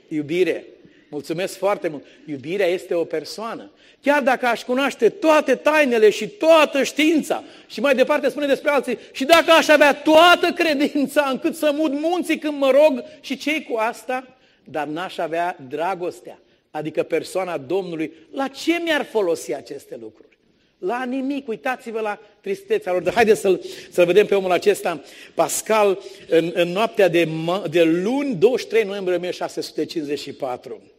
iubire. 0.09 0.67
Mulțumesc 1.15 1.57
foarte 1.57 1.89
mult. 1.89 2.05
Iubirea 2.27 2.67
este 2.67 2.95
o 2.95 3.05
persoană. 3.05 3.71
Chiar 4.03 4.23
dacă 4.23 4.47
aș 4.47 4.63
cunoaște 4.65 5.09
toate 5.09 5.55
tainele 5.55 6.11
și 6.11 6.29
toată 6.29 6.83
știința, 6.83 7.45
și 7.67 7.81
mai 7.81 7.95
departe 7.95 8.29
spune 8.29 8.47
despre 8.47 8.71
alții, 8.71 8.99
și 9.13 9.25
dacă 9.25 9.51
aș 9.51 9.69
avea 9.69 9.95
toată 9.95 10.53
credința 10.55 11.29
încât 11.31 11.57
să 11.57 11.73
mut 11.75 11.93
munții 11.93 12.39
când 12.39 12.59
mă 12.59 12.71
rog 12.71 13.05
și 13.21 13.37
cei 13.37 13.63
cu 13.63 13.77
asta, 13.77 14.37
dar 14.65 14.87
n-aș 14.87 15.19
avea 15.19 15.57
dragostea, 15.69 16.39
adică 16.71 17.03
persoana 17.03 17.59
Domnului, 17.59 18.13
la 18.33 18.49
ce 18.49 18.81
mi-ar 18.85 19.05
folosi 19.05 19.55
aceste 19.55 19.99
lucruri? 20.01 20.39
La 20.79 21.05
nimic, 21.05 21.49
uitați-vă 21.49 22.01
la 22.01 22.21
tristețea 22.41 22.93
lor. 22.93 23.13
Haideți 23.13 23.41
să-l, 23.41 23.61
să 23.91 24.05
vedem 24.05 24.27
pe 24.27 24.35
omul 24.35 24.53
acesta, 24.53 25.03
Pascal, 25.35 25.99
în, 26.29 26.51
în 26.55 26.69
noaptea 26.69 27.09
de, 27.09 27.29
de 27.71 27.83
luni, 27.83 28.35
23 28.35 28.85
noiembrie 28.85 29.17
1654. 29.17 30.94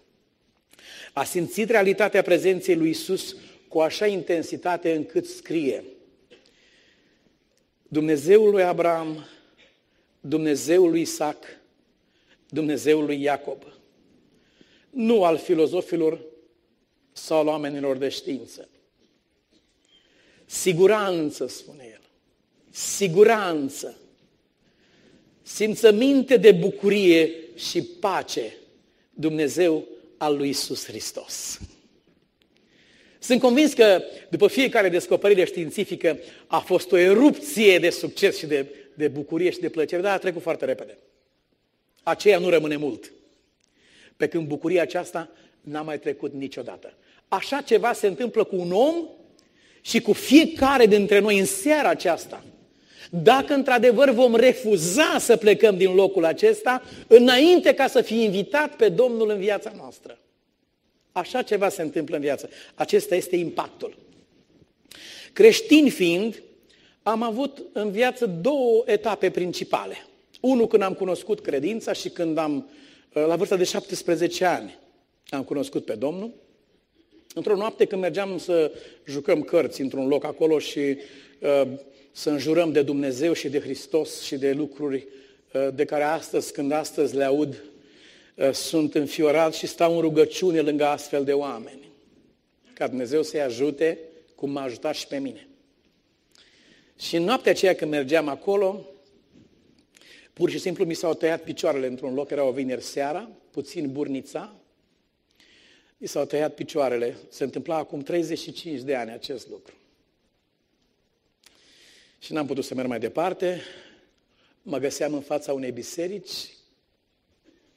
A 1.16 1.24
simțit 1.24 1.70
realitatea 1.70 2.22
prezenței 2.22 2.76
lui 2.76 2.89
Isus 2.89 3.36
cu 3.68 3.80
așa 3.80 4.07
intensitate 4.07 4.93
încât 4.93 5.26
scrie 5.26 5.84
Dumnezeul 7.88 8.49
lui 8.49 8.63
Abraham, 8.63 9.26
Dumnezeul 10.20 10.89
lui 10.89 11.01
Isaac, 11.01 11.43
Dumnezeul 12.49 13.05
lui 13.05 13.22
Iacob. 13.22 13.63
Nu 14.89 15.24
al 15.24 15.38
filozofilor 15.38 16.22
sau 17.11 17.38
al 17.38 17.47
oamenilor 17.47 17.97
de 17.97 18.09
știință. 18.09 18.70
Siguranță, 20.45 21.47
spune 21.47 21.89
el. 21.91 22.01
Siguranță. 22.70 23.97
Simțăminte 25.41 26.38
de 26.38 26.51
bucurie 26.51 27.32
și 27.55 27.82
pace. 27.84 28.53
Dumnezeu 29.13 29.88
al 30.18 30.38
lui 30.38 30.49
Isus 30.49 30.86
Hristos. 30.86 31.59
Sunt 33.20 33.39
convins 33.41 33.74
că 33.74 34.03
după 34.30 34.47
fiecare 34.47 34.89
descoperire 34.89 35.45
științifică 35.45 36.20
a 36.47 36.59
fost 36.59 36.91
o 36.91 36.97
erupție 36.97 37.80
de 37.80 37.89
succes 37.89 38.38
și 38.38 38.45
de, 38.45 38.66
de 38.93 39.07
bucurie 39.07 39.49
și 39.49 39.59
de 39.59 39.70
plăcere, 39.70 40.01
dar 40.01 40.13
a 40.13 40.18
trecut 40.18 40.41
foarte 40.41 40.66
repede. 40.66 40.97
Aceea 42.03 42.39
nu 42.39 42.49
rămâne 42.49 42.76
mult. 42.76 43.11
Pe 44.18 44.28
când 44.28 44.47
bucuria 44.47 44.82
aceasta 44.82 45.30
n-a 45.61 45.82
mai 45.82 45.99
trecut 45.99 46.34
niciodată. 46.34 46.93
Așa 47.28 47.61
ceva 47.61 47.93
se 47.93 48.07
întâmplă 48.07 48.43
cu 48.43 48.55
un 48.55 48.72
om 48.72 48.95
și 49.82 50.01
cu 50.01 50.13
fiecare 50.13 50.86
dintre 50.86 51.20
noi 51.20 51.39
în 51.39 51.45
seara 51.45 51.89
aceasta. 51.89 52.43
Dacă 53.09 53.53
într-adevăr 53.53 54.09
vom 54.09 54.35
refuza 54.35 55.17
să 55.19 55.35
plecăm 55.35 55.77
din 55.77 55.93
locul 55.93 56.25
acesta, 56.25 56.83
înainte 57.07 57.73
ca 57.73 57.87
să 57.87 58.01
fie 58.01 58.23
invitat 58.23 58.75
pe 58.75 58.89
Domnul 58.89 59.29
în 59.29 59.39
viața 59.39 59.73
noastră. 59.77 60.17
Așa 61.11 61.41
ceva 61.41 61.69
se 61.69 61.81
întâmplă 61.81 62.15
în 62.15 62.21
viață. 62.21 62.49
Acesta 62.75 63.15
este 63.15 63.35
impactul. 63.35 63.97
Creștin 65.33 65.89
fiind, 65.89 66.41
am 67.03 67.21
avut 67.21 67.61
în 67.73 67.91
viață 67.91 68.25
două 68.25 68.83
etape 68.85 69.29
principale. 69.29 69.95
Unul 70.41 70.67
când 70.67 70.83
am 70.83 70.93
cunoscut 70.93 71.39
credința 71.39 71.93
și 71.93 72.09
când 72.09 72.37
am, 72.37 72.69
la 73.11 73.35
vârsta 73.35 73.55
de 73.55 73.63
17 73.63 74.45
ani, 74.45 74.77
am 75.29 75.43
cunoscut 75.43 75.85
pe 75.85 75.93
Domnul. 75.93 76.33
Într-o 77.33 77.55
noapte 77.55 77.85
când 77.85 78.01
mergeam 78.01 78.37
să 78.37 78.71
jucăm 79.05 79.41
cărți 79.41 79.81
într-un 79.81 80.07
loc 80.07 80.23
acolo 80.23 80.59
și 80.59 80.97
uh, 81.39 81.67
să 82.18 82.30
înjurăm 82.30 82.72
de 82.72 82.82
Dumnezeu 82.82 83.34
și 83.34 83.49
de 83.49 83.59
Hristos 83.59 84.22
și 84.22 84.36
de 84.36 84.51
lucruri 84.51 85.07
uh, 85.53 85.68
de 85.74 85.86
care 85.86 86.03
astăzi, 86.03 86.53
când 86.53 86.72
astăzi 86.72 87.16
le 87.16 87.24
aud, 87.24 87.63
uh, 88.36 88.51
sunt 88.51 88.95
înfiorat 88.95 89.53
și 89.53 89.68
stau 89.68 89.95
în 89.95 90.01
rugăciune 90.01 90.61
lângă 90.61 90.86
astfel 90.86 91.24
de 91.24 91.34
oameni. 91.34 91.89
Ca 92.74 92.88
Dumnezeu 92.88 93.24
să-i 93.24 93.41
ajute 93.41 93.99
cum 94.36 94.51
m-a 94.51 94.61
ajutat 94.61 94.95
și 94.95 95.07
pe 95.07 95.18
mine. 95.18 95.47
Și 96.99 97.16
în 97.16 97.24
noaptea 97.24 97.51
aceea 97.51 97.76
când 97.76 97.91
mergeam 97.91 98.28
acolo, 98.28 98.89
pur 100.34 100.49
și 100.49 100.59
simplu 100.59 100.86
mi 100.86 100.93
s-au 100.93 101.13
tăiat 101.13 101.43
picioarele 101.43 101.88
într-un 101.88 102.13
loc, 102.13 102.30
era 102.30 102.43
o 102.43 102.51
vineri 102.51 102.84
seara, 102.84 103.30
puțin 103.51 103.91
burnița, 103.91 104.55
mi 105.97 106.07
s-au 106.07 106.26
tăiat 106.26 106.53
picioarele. 106.53 107.18
Se 107.30 107.43
întâmpla 107.43 107.76
acum 107.76 108.01
35 108.01 108.82
de 108.82 108.95
ani 108.95 109.11
acest 109.11 109.49
lucru. 109.49 109.74
Și 112.26 112.34
n-am 112.34 112.45
putut 112.45 112.63
să 112.63 112.73
merg 112.73 112.88
mai 112.88 112.99
departe. 112.99 113.61
Mă 114.61 114.78
găseam 114.78 115.13
în 115.13 115.21
fața 115.21 115.53
unei 115.53 115.71
biserici. 115.71 116.53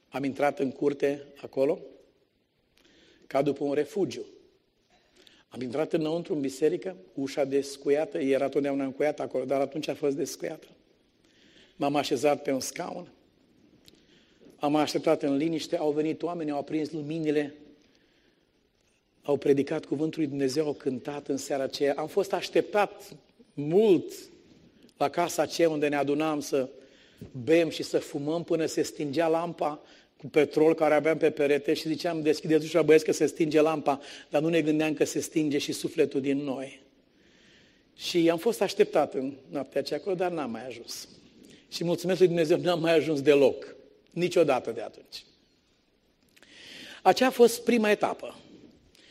Am 0.08 0.24
intrat 0.24 0.58
în 0.58 0.70
curte 0.70 1.22
acolo, 1.42 1.78
ca 3.26 3.42
după 3.42 3.64
un 3.64 3.72
refugiu. 3.72 4.24
Am 5.48 5.60
intrat 5.60 5.92
înăuntru 5.92 6.34
în 6.34 6.40
biserică, 6.40 6.96
ușa 7.14 7.44
descuiată, 7.44 8.18
era 8.18 8.48
totdeauna 8.48 8.84
încuiată 8.84 9.22
acolo, 9.22 9.44
dar 9.44 9.60
atunci 9.60 9.88
a 9.88 9.94
fost 9.94 10.16
descuiată. 10.16 10.66
M-am 11.76 11.96
așezat 11.96 12.42
pe 12.42 12.52
un 12.52 12.60
scaun, 12.60 13.12
am 14.56 14.76
așteptat 14.76 15.22
în 15.22 15.36
liniște, 15.36 15.76
au 15.76 15.92
venit 15.92 16.22
oameni, 16.22 16.50
au 16.50 16.58
aprins 16.58 16.90
luminile, 16.90 17.54
au 19.22 19.36
predicat 19.36 19.84
cuvântul 19.84 20.20
lui 20.20 20.28
Dumnezeu, 20.28 20.66
au 20.66 20.72
cântat 20.72 21.28
în 21.28 21.36
seara 21.36 21.62
aceea. 21.62 21.94
Am 21.96 22.06
fost 22.06 22.32
așteptat 22.32 23.12
mult 23.54 24.12
la 24.98 25.08
casa 25.08 25.42
aceea 25.42 25.70
unde 25.70 25.88
ne 25.88 25.96
adunam 25.96 26.40
să 26.40 26.68
bem 27.44 27.68
și 27.68 27.82
să 27.82 27.98
fumăm 27.98 28.44
până 28.44 28.66
se 28.66 28.82
stingea 28.82 29.28
lampa 29.28 29.80
cu 30.16 30.26
petrol 30.26 30.74
care 30.74 30.94
aveam 30.94 31.16
pe 31.16 31.30
perete 31.30 31.74
și 31.74 31.88
ziceam, 31.88 32.22
deschideți 32.22 32.64
ușa 32.64 32.82
băieți 32.82 33.04
că 33.04 33.12
se 33.12 33.26
stinge 33.26 33.60
lampa, 33.60 34.00
dar 34.30 34.42
nu 34.42 34.48
ne 34.48 34.62
gândeam 34.62 34.94
că 34.94 35.04
se 35.04 35.20
stinge 35.20 35.58
și 35.58 35.72
sufletul 35.72 36.20
din 36.20 36.38
noi. 36.38 36.82
Și 37.96 38.30
am 38.30 38.38
fost 38.38 38.62
așteptat 38.62 39.14
în 39.14 39.32
noaptea 39.50 39.80
aceea 39.80 39.98
acolo, 39.98 40.14
dar 40.14 40.30
n-am 40.30 40.50
mai 40.50 40.66
ajuns. 40.66 41.08
Și 41.68 41.84
mulțumesc 41.84 42.18
lui 42.18 42.28
Dumnezeu, 42.28 42.58
n-am 42.58 42.80
mai 42.80 42.94
ajuns 42.94 43.20
deloc. 43.20 43.76
Niciodată 44.10 44.70
de 44.70 44.80
atunci. 44.80 45.24
Aceea 47.02 47.28
a 47.28 47.32
fost 47.32 47.64
prima 47.64 47.90
etapă. 47.90 48.38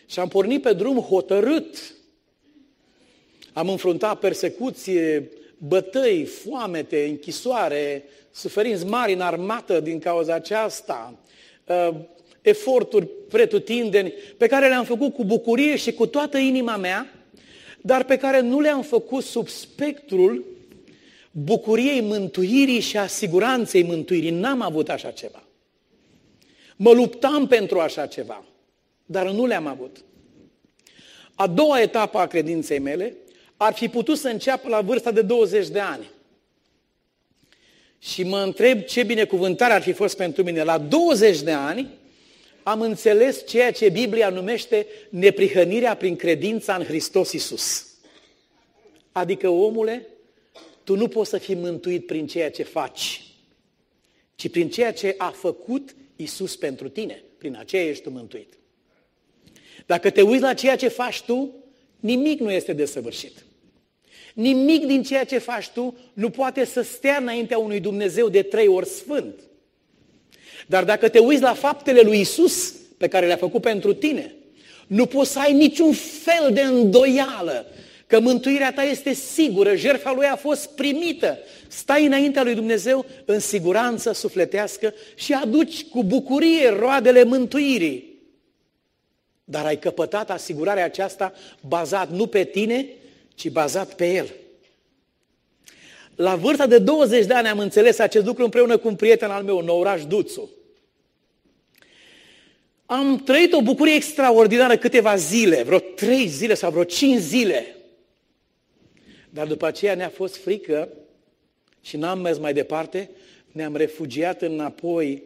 Și 0.05 0.19
am 0.19 0.27
pornit 0.27 0.61
pe 0.61 0.73
drum 0.73 0.99
hotărât. 0.99 1.95
Am 3.53 3.69
înfruntat 3.69 4.19
persecuție, 4.19 5.29
bătăi, 5.57 6.25
foamete, 6.25 7.05
închisoare, 7.05 8.03
suferinți 8.31 8.85
mari 8.85 9.13
în 9.13 9.21
armată 9.21 9.79
din 9.79 9.99
cauza 9.99 10.33
aceasta, 10.33 11.19
uh, 11.65 11.95
eforturi 12.41 13.07
pretutindeni 13.29 14.13
pe 14.37 14.47
care 14.47 14.67
le-am 14.67 14.83
făcut 14.83 15.13
cu 15.13 15.23
bucurie 15.23 15.75
și 15.75 15.93
cu 15.93 16.07
toată 16.07 16.37
inima 16.37 16.77
mea, 16.77 17.13
dar 17.81 18.03
pe 18.03 18.17
care 18.17 18.39
nu 18.39 18.59
le-am 18.59 18.81
făcut 18.81 19.23
sub 19.23 19.47
spectrul 19.47 20.45
bucuriei 21.31 22.01
mântuirii 22.01 22.79
și 22.79 22.97
a 22.97 23.07
siguranței 23.07 23.83
mântuirii. 23.83 24.29
N-am 24.29 24.61
avut 24.61 24.89
așa 24.89 25.11
ceva. 25.11 25.43
Mă 26.75 26.91
luptam 26.91 27.47
pentru 27.47 27.79
așa 27.79 28.05
ceva, 28.05 28.45
dar 29.05 29.29
nu 29.29 29.45
le-am 29.45 29.67
avut. 29.67 29.97
A 31.35 31.47
doua 31.47 31.81
etapă 31.81 32.17
a 32.17 32.27
credinței 32.27 32.79
mele 32.79 33.15
ar 33.57 33.73
fi 33.73 33.87
putut 33.87 34.17
să 34.17 34.27
înceapă 34.27 34.69
la 34.69 34.81
vârsta 34.81 35.11
de 35.11 35.21
20 35.21 35.67
de 35.67 35.79
ani. 35.79 36.09
Și 37.99 38.23
mă 38.23 38.39
întreb 38.39 38.81
ce 38.83 39.03
binecuvântare 39.03 39.73
ar 39.73 39.81
fi 39.81 39.91
fost 39.91 40.17
pentru 40.17 40.43
mine. 40.43 40.63
La 40.63 40.77
20 40.77 41.41
de 41.41 41.51
ani 41.51 41.87
am 42.63 42.81
înțeles 42.81 43.47
ceea 43.47 43.71
ce 43.71 43.89
Biblia 43.89 44.29
numește 44.29 44.87
neprihănirea 45.09 45.95
prin 45.95 46.15
credința 46.15 46.75
în 46.75 46.83
Hristos 46.83 47.31
Isus. 47.31 47.85
Adică, 49.11 49.49
omule, 49.49 50.07
tu 50.83 50.95
nu 50.95 51.07
poți 51.07 51.29
să 51.29 51.37
fii 51.37 51.55
mântuit 51.55 52.05
prin 52.05 52.27
ceea 52.27 52.51
ce 52.51 52.63
faci, 52.63 53.23
ci 54.35 54.49
prin 54.49 54.69
ceea 54.69 54.93
ce 54.93 55.15
a 55.17 55.29
făcut 55.29 55.95
Isus 56.15 56.55
pentru 56.55 56.89
tine. 56.89 57.23
Prin 57.37 57.55
aceea 57.55 57.83
ești 57.83 58.03
tu 58.03 58.09
mântuit. 58.09 58.53
Dacă 59.85 60.09
te 60.09 60.21
uiți 60.21 60.41
la 60.41 60.53
ceea 60.53 60.75
ce 60.75 60.87
faci 60.87 61.21
tu, 61.21 61.53
nimic 61.99 62.39
nu 62.39 62.51
este 62.51 62.73
desăvârșit. 62.73 63.45
Nimic 64.37 64.85
din 64.85 65.03
ceea 65.03 65.23
ce 65.23 65.37
faci 65.37 65.67
tu 65.67 65.97
nu 66.13 66.29
poate 66.29 66.65
să 66.65 66.81
stea 66.81 67.17
înaintea 67.21 67.57
unui 67.57 67.79
Dumnezeu 67.79 68.29
de 68.29 68.41
trei 68.41 68.67
ori 68.67 68.87
sfânt. 68.87 69.39
Dar 70.67 70.83
dacă 70.83 71.09
te 71.09 71.19
uiți 71.19 71.41
la 71.41 71.53
faptele 71.53 72.01
lui 72.01 72.19
Isus 72.19 72.73
pe 72.97 73.07
care 73.07 73.25
le-a 73.25 73.37
făcut 73.37 73.61
pentru 73.61 73.93
tine, 73.93 74.35
nu 74.87 75.05
poți 75.05 75.31
să 75.31 75.39
ai 75.39 75.53
niciun 75.53 75.93
fel 75.93 76.53
de 76.53 76.61
îndoială 76.61 77.65
că 78.07 78.19
mântuirea 78.19 78.73
ta 78.73 78.83
este 78.83 79.13
sigură, 79.13 79.75
jertfa 79.75 80.11
lui 80.11 80.25
a 80.25 80.35
fost 80.35 80.69
primită. 80.69 81.37
Stai 81.67 82.05
înaintea 82.05 82.43
lui 82.43 82.55
Dumnezeu 82.55 83.05
în 83.25 83.39
siguranță 83.39 84.11
sufletească 84.11 84.93
și 85.15 85.33
aduci 85.33 85.83
cu 85.83 86.03
bucurie 86.03 86.69
roadele 86.69 87.23
mântuirii. 87.23 88.15
Dar 89.43 89.65
ai 89.65 89.79
căpătat 89.79 90.31
asigurarea 90.31 90.85
aceasta 90.85 91.33
bazat 91.67 92.09
nu 92.11 92.27
pe 92.27 92.43
tine, 92.43 92.85
ci 93.37 93.49
bazat 93.49 93.93
pe 93.95 94.13
El. 94.13 94.33
La 96.15 96.35
vârsta 96.35 96.67
de 96.67 96.79
20 96.79 97.25
de 97.25 97.33
ani 97.33 97.47
am 97.47 97.59
înțeles 97.59 97.99
acest 97.99 98.25
lucru 98.25 98.43
împreună 98.43 98.77
cu 98.77 98.87
un 98.87 98.95
prieten 98.95 99.29
al 99.29 99.43
meu, 99.43 99.61
Nouraș 99.61 100.05
Duțu. 100.05 100.49
Am 102.85 103.17
trăit 103.17 103.53
o 103.53 103.61
bucurie 103.61 103.93
extraordinară 103.93 104.77
câteva 104.77 105.15
zile, 105.15 105.63
vreo 105.63 105.79
trei 105.79 106.27
zile 106.27 106.53
sau 106.53 106.71
vreo 106.71 106.83
cinci 106.83 107.19
zile. 107.19 107.75
Dar 109.29 109.47
după 109.47 109.65
aceea 109.65 109.95
ne-a 109.95 110.09
fost 110.09 110.35
frică 110.35 110.89
și 111.81 111.97
n-am 111.97 112.19
mers 112.19 112.37
mai 112.37 112.53
departe, 112.53 113.09
ne-am 113.51 113.75
refugiat 113.75 114.41
înapoi 114.41 115.23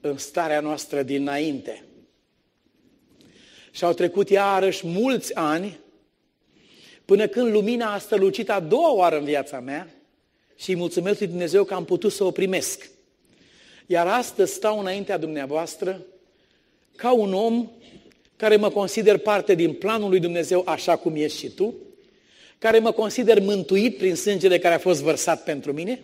în 0.00 0.18
starea 0.18 0.60
noastră 0.60 1.02
dinainte. 1.02 1.84
Și 3.70 3.84
au 3.84 3.92
trecut 3.92 4.30
iarăși 4.30 4.86
mulți 4.86 5.34
ani 5.34 5.82
până 7.04 7.26
când 7.26 7.52
lumina 7.52 7.92
a 7.92 7.98
strălucit 7.98 8.50
a 8.50 8.60
doua 8.60 8.92
oară 8.92 9.18
în 9.18 9.24
viața 9.24 9.60
mea 9.60 9.94
și 10.56 10.70
îi 10.70 10.76
mulțumesc 10.76 11.18
lui 11.18 11.28
Dumnezeu 11.28 11.64
că 11.64 11.74
am 11.74 11.84
putut 11.84 12.12
să 12.12 12.24
o 12.24 12.30
primesc. 12.30 12.90
Iar 13.86 14.06
astăzi 14.06 14.52
stau 14.52 14.78
înaintea 14.78 15.18
dumneavoastră 15.18 16.00
ca 16.96 17.12
un 17.12 17.34
om 17.34 17.70
care 18.36 18.56
mă 18.56 18.70
consider 18.70 19.18
parte 19.18 19.54
din 19.54 19.72
planul 19.72 20.08
lui 20.08 20.20
Dumnezeu 20.20 20.62
așa 20.66 20.96
cum 20.96 21.14
ești 21.16 21.38
și 21.38 21.48
tu, 21.48 21.74
care 22.58 22.78
mă 22.78 22.92
consider 22.92 23.40
mântuit 23.40 23.96
prin 23.96 24.14
sângele 24.14 24.58
care 24.58 24.74
a 24.74 24.78
fost 24.78 25.02
vărsat 25.02 25.44
pentru 25.44 25.72
mine, 25.72 26.00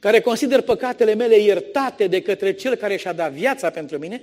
care 0.00 0.20
consider 0.20 0.60
păcatele 0.60 1.14
mele 1.14 1.38
iertate 1.38 2.06
de 2.06 2.22
către 2.22 2.52
Cel 2.52 2.74
care 2.74 2.96
și-a 2.96 3.12
dat 3.12 3.32
viața 3.32 3.70
pentru 3.70 3.98
mine 3.98 4.22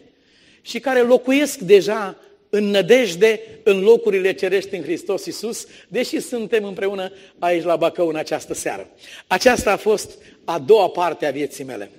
și 0.61 0.79
care 0.79 1.01
locuiesc 1.01 1.59
deja 1.59 2.17
în 2.49 2.63
nădejde 2.63 3.41
în 3.63 3.79
locurile 3.79 4.33
cerești 4.33 4.75
în 4.75 4.81
Hristos 4.81 5.25
Iisus, 5.25 5.67
deși 5.87 6.19
suntem 6.19 6.63
împreună 6.63 7.11
aici 7.39 7.63
la 7.63 7.75
Bacău 7.75 8.07
în 8.07 8.15
această 8.15 8.53
seară. 8.53 8.89
Aceasta 9.27 9.71
a 9.71 9.77
fost 9.77 10.17
a 10.45 10.59
doua 10.59 10.89
parte 10.89 11.25
a 11.25 11.31
vieții 11.31 11.63
mele. 11.63 11.91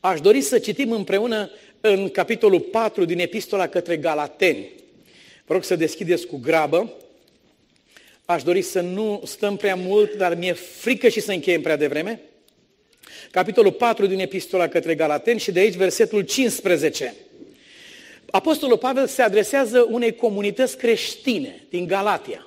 Aș 0.00 0.20
dori 0.20 0.40
să 0.40 0.58
citim 0.58 0.92
împreună 0.92 1.50
în 1.80 2.08
capitolul 2.08 2.60
4 2.60 3.04
din 3.04 3.18
Epistola 3.18 3.66
către 3.66 3.96
Galateni. 3.96 4.70
Vă 5.46 5.52
rog 5.52 5.64
să 5.64 5.76
deschideți 5.76 6.26
cu 6.26 6.36
grabă. 6.36 6.92
Aș 8.24 8.42
dori 8.42 8.62
să 8.62 8.80
nu 8.80 9.22
stăm 9.24 9.56
prea 9.56 9.74
mult, 9.74 10.14
dar 10.14 10.34
mi-e 10.34 10.52
frică 10.52 11.08
și 11.08 11.20
să 11.20 11.32
încheiem 11.32 11.60
prea 11.60 11.76
devreme. 11.76 12.20
Capitolul 13.30 13.72
4 13.72 14.06
din 14.06 14.18
Epistola 14.18 14.68
către 14.68 14.94
Galateni 14.94 15.38
și 15.38 15.52
de 15.52 15.60
aici 15.60 15.74
versetul 15.74 16.20
15. 16.20 17.14
Apostolul 18.32 18.78
Pavel 18.78 19.06
se 19.06 19.22
adresează 19.22 19.86
unei 19.90 20.14
comunități 20.14 20.76
creștine 20.76 21.66
din 21.68 21.86
Galatia. 21.86 22.46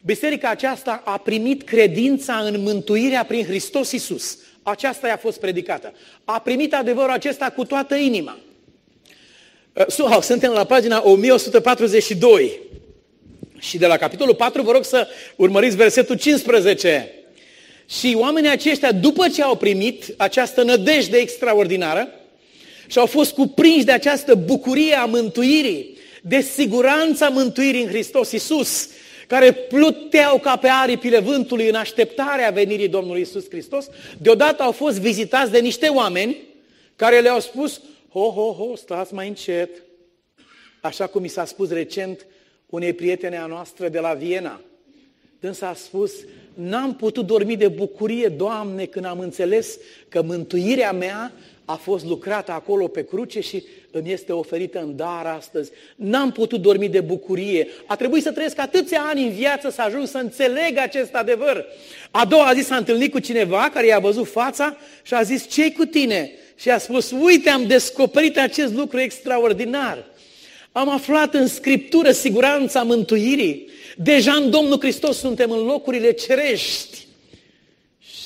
Biserica 0.00 0.48
aceasta 0.48 1.02
a 1.04 1.18
primit 1.18 1.62
credința 1.62 2.34
în 2.34 2.60
mântuirea 2.62 3.24
prin 3.24 3.44
Hristos 3.44 3.92
Isus. 3.92 4.38
Aceasta 4.62 5.06
i-a 5.06 5.16
fost 5.16 5.40
predicată. 5.40 5.92
A 6.24 6.40
primit 6.40 6.74
adevărul 6.74 7.10
acesta 7.10 7.50
cu 7.50 7.64
toată 7.64 7.94
inima. 7.94 8.38
Uh, 9.72 10.20
suntem 10.20 10.52
la 10.52 10.64
pagina 10.64 11.02
1142. 11.04 12.58
Și 13.58 13.78
de 13.78 13.86
la 13.86 13.96
capitolul 13.96 14.34
4 14.34 14.62
vă 14.62 14.72
rog 14.72 14.84
să 14.84 15.08
urmăriți 15.36 15.76
versetul 15.76 16.16
15. 16.16 17.10
Și 17.88 18.16
oamenii 18.18 18.50
aceștia, 18.50 18.92
după 18.92 19.28
ce 19.28 19.42
au 19.42 19.56
primit 19.56 20.14
această 20.16 20.62
nădejde 20.62 21.16
extraordinară 21.16 22.08
și 22.92 22.98
au 22.98 23.06
fost 23.06 23.32
cuprinși 23.32 23.84
de 23.84 23.92
această 23.92 24.34
bucurie 24.34 24.94
a 24.94 25.04
mântuirii, 25.04 25.96
de 26.22 26.40
siguranța 26.40 27.28
mântuirii 27.28 27.82
în 27.82 27.88
Hristos 27.88 28.32
Isus, 28.32 28.88
care 29.26 29.52
pluteau 29.52 30.38
ca 30.38 30.56
pe 30.56 30.68
aripile 30.68 31.18
vântului 31.18 31.68
în 31.68 31.74
așteptarea 31.74 32.50
venirii 32.50 32.88
Domnului 32.88 33.20
Isus 33.20 33.48
Hristos, 33.48 33.88
deodată 34.18 34.62
au 34.62 34.72
fost 34.72 34.98
vizitați 34.98 35.50
de 35.50 35.58
niște 35.58 35.88
oameni 35.88 36.36
care 36.96 37.20
le-au 37.20 37.40
spus, 37.40 37.80
ho, 38.08 38.30
ho, 38.30 38.52
ho, 38.52 38.76
stați 38.76 39.14
mai 39.14 39.28
încet. 39.28 39.70
Așa 40.80 41.06
cum 41.06 41.22
mi 41.22 41.28
s-a 41.28 41.44
spus 41.44 41.70
recent 41.70 42.26
unei 42.66 42.92
prietene 42.92 43.38
a 43.38 43.46
noastră 43.46 43.88
de 43.88 43.98
la 43.98 44.12
Viena. 44.12 44.60
Dânsa 45.40 45.68
a 45.68 45.74
spus, 45.74 46.12
n-am 46.54 46.94
putut 46.94 47.26
dormi 47.26 47.56
de 47.56 47.68
bucurie, 47.68 48.28
Doamne, 48.28 48.84
când 48.84 49.04
am 49.04 49.18
înțeles 49.18 49.78
că 50.08 50.22
mântuirea 50.22 50.92
mea 50.92 51.32
a 51.64 51.74
fost 51.74 52.04
lucrată 52.04 52.52
acolo 52.52 52.88
pe 52.88 53.04
cruce 53.04 53.40
și 53.40 53.64
îmi 53.90 54.12
este 54.12 54.32
oferită 54.32 54.80
în 54.80 54.96
dar 54.96 55.26
astăzi. 55.26 55.70
N-am 55.96 56.32
putut 56.32 56.60
dormi 56.60 56.88
de 56.88 57.00
bucurie. 57.00 57.68
A 57.86 57.96
trebuit 57.96 58.22
să 58.22 58.32
trăiesc 58.32 58.58
atâția 58.58 59.02
ani 59.08 59.22
în 59.22 59.32
viață 59.32 59.70
să 59.70 59.82
ajung 59.82 60.06
să 60.06 60.18
înțeleg 60.18 60.76
acest 60.76 61.14
adevăr. 61.14 61.64
A 62.10 62.24
doua 62.24 62.52
zi 62.54 62.60
s-a 62.60 62.76
întâlnit 62.76 63.12
cu 63.12 63.18
cineva 63.18 63.70
care 63.72 63.86
i-a 63.86 63.98
văzut 63.98 64.28
fața 64.28 64.76
și 65.02 65.14
a 65.14 65.22
zis, 65.22 65.48
ce 65.48 65.72
cu 65.72 65.84
tine? 65.84 66.30
Și 66.56 66.70
a 66.70 66.78
spus, 66.78 67.10
uite, 67.10 67.50
am 67.50 67.66
descoperit 67.66 68.38
acest 68.38 68.74
lucru 68.74 69.00
extraordinar. 69.00 70.04
Am 70.72 70.88
aflat 70.88 71.34
în 71.34 71.46
Scriptură 71.46 72.10
siguranța 72.10 72.82
mântuirii. 72.82 73.68
Deja 73.96 74.32
în 74.32 74.50
Domnul 74.50 74.78
Hristos 74.80 75.18
suntem 75.18 75.50
în 75.50 75.64
locurile 75.64 76.12
cerești. 76.12 77.01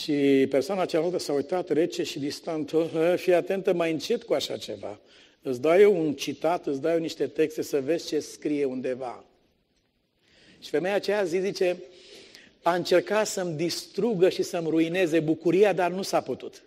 Și 0.06 0.46
persoana 0.50 0.84
cealaltă 0.84 1.18
s-a 1.18 1.32
uitat 1.32 1.68
rece 1.68 2.02
și 2.02 2.18
distant, 2.18 2.72
fii 3.16 3.34
atentă 3.34 3.72
mai 3.72 3.92
încet 3.92 4.22
cu 4.22 4.34
așa 4.34 4.56
ceva. 4.56 5.00
Îți 5.42 5.60
dau 5.60 5.78
eu 5.78 6.00
un 6.00 6.14
citat, 6.14 6.66
îți 6.66 6.80
dau 6.80 6.92
eu 6.92 6.98
niște 6.98 7.26
texte 7.26 7.62
să 7.62 7.80
vezi 7.80 8.06
ce 8.06 8.20
scrie 8.20 8.64
undeva. 8.64 9.24
Și 10.60 10.70
femeia 10.70 10.94
aceea 10.94 11.24
zi 11.24 11.38
zice, 11.38 11.76
a 12.62 12.74
încercat 12.74 13.26
să-mi 13.26 13.56
distrugă 13.56 14.28
și 14.28 14.42
să-mi 14.42 14.68
ruineze 14.68 15.20
bucuria, 15.20 15.72
dar 15.72 15.90
nu 15.90 16.02
s-a 16.02 16.20
putut. 16.20 16.62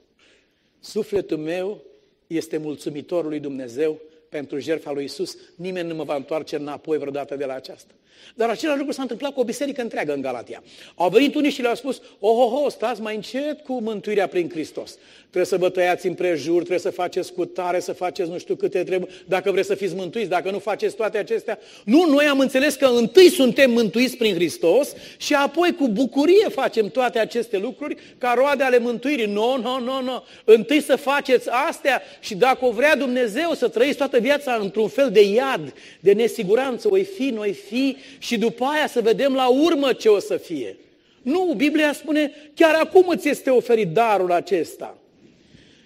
Sufletul 0.80 1.38
meu 1.38 1.82
este 2.28 2.58
mulțumitor 2.58 3.26
lui 3.26 3.40
Dumnezeu 3.40 4.00
pentru 4.30 4.60
jertfa 4.60 4.92
lui 4.92 5.04
Isus. 5.04 5.38
Nimeni 5.56 5.88
nu 5.88 5.96
mă 5.96 6.04
va 6.04 6.16
întoarce 6.16 6.56
înapoi 6.56 6.98
vreodată 6.98 7.36
de 7.36 7.46
la 7.46 7.54
aceasta. 7.54 7.94
Dar 8.36 8.49
același 8.49 8.78
lucru 8.78 8.93
s-a 8.93 9.01
întâmplat 9.01 9.34
cu 9.34 9.39
o 9.39 9.43
biserică 9.43 9.82
întreagă 9.82 10.13
în 10.13 10.22
Galatia. 10.22 10.63
Au 10.95 11.09
venit 11.09 11.36
unii 11.36 11.51
și 11.51 11.61
le-au 11.61 11.76
spus, 11.76 12.01
oh, 12.20 12.38
oh, 12.38 12.61
oh, 12.63 12.72
stați 12.72 13.01
mai 13.01 13.15
încet 13.15 13.63
cu 13.63 13.82
mântuirea 13.82 14.28
prin 14.28 14.49
Hristos. 14.49 14.97
Trebuie 15.20 15.45
să 15.45 15.57
vă 15.57 15.70
tăiați 15.70 16.07
împrejur, 16.07 16.57
trebuie 16.57 16.80
să 16.80 16.89
faceți 16.89 17.34
cu 17.34 17.45
tare, 17.45 17.80
să 17.80 17.93
faceți 17.93 18.30
nu 18.30 18.38
știu 18.38 18.55
câte 18.55 18.84
trebuie, 18.84 19.09
dacă 19.26 19.51
vreți 19.51 19.67
să 19.67 19.76
fiți 19.76 19.95
mântuiți, 19.95 20.30
dacă 20.30 20.51
nu 20.51 20.59
faceți 20.59 20.95
toate 20.95 21.17
acestea. 21.17 21.59
Nu, 21.86 22.05
noi 22.09 22.26
am 22.26 22.39
înțeles 22.39 22.76
că 22.76 22.86
întâi 22.86 23.30
suntem 23.30 23.72
mântuiți 23.72 24.17
prin 24.17 24.34
Hristos 24.34 24.93
și 25.17 25.34
apoi 25.34 25.76
cu 25.76 25.88
bucurie 25.88 26.47
facem 26.49 26.89
toate 26.89 27.20
aceste 27.20 27.57
lucruri 27.57 27.95
ca 28.17 28.34
roade 28.38 28.63
ale 28.63 28.80
mântuirii. 28.80 29.26
Nu, 29.26 29.57
no, 29.57 29.57
nu, 29.57 29.80
no, 29.80 29.80
nu, 29.80 29.91
no, 29.91 30.01
nu. 30.01 30.24
Întâi 30.43 30.82
să 30.82 30.95
faceți 30.95 31.49
astea 31.49 32.01
și 32.20 32.36
dacă 32.36 32.65
o 32.65 32.72
vrea 32.72 32.95
Dumnezeu 32.95 33.53
să 33.53 33.67
trăiți 33.67 33.97
toată 33.97 34.20
viața 34.20 34.57
într-un 34.61 34.88
fel 34.88 35.11
de 35.11 35.22
iad, 35.22 35.74
de 35.99 36.13
nesiguranță, 36.13 36.88
oi 36.91 37.03
fi, 37.03 37.24
noi 37.24 37.53
fi 37.53 37.97
și 38.18 38.38
după 38.38 38.64
aia 38.66 38.88
să 38.88 39.01
vedem 39.01 39.34
la 39.34 39.47
urmă 39.47 39.93
ce 39.93 40.10
o 40.10 40.20
să 40.20 40.38
fie. 40.38 40.78
Nu, 41.22 41.53
Biblia 41.57 41.93
spune, 41.93 42.32
chiar 42.53 42.76
acum 42.76 43.07
îți 43.07 43.30
este 43.30 43.49
oferit 43.49 43.88
darul 43.88 44.32
acesta. 44.32 44.97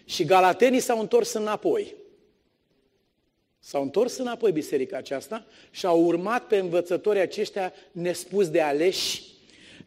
Și 0.05 0.24
galatenii 0.24 0.80
s-au 0.80 0.99
întors 0.99 1.34
înapoi. 1.34 1.95
S-au 3.59 3.82
întors 3.82 4.17
înapoi 4.17 4.51
biserica 4.51 4.97
aceasta 4.97 5.45
și 5.71 5.86
au 5.86 6.03
urmat 6.03 6.47
pe 6.47 6.57
învățătorii 6.57 7.21
aceștia 7.21 7.74
nespus 7.91 8.49
de 8.49 8.61
aleși, 8.61 9.24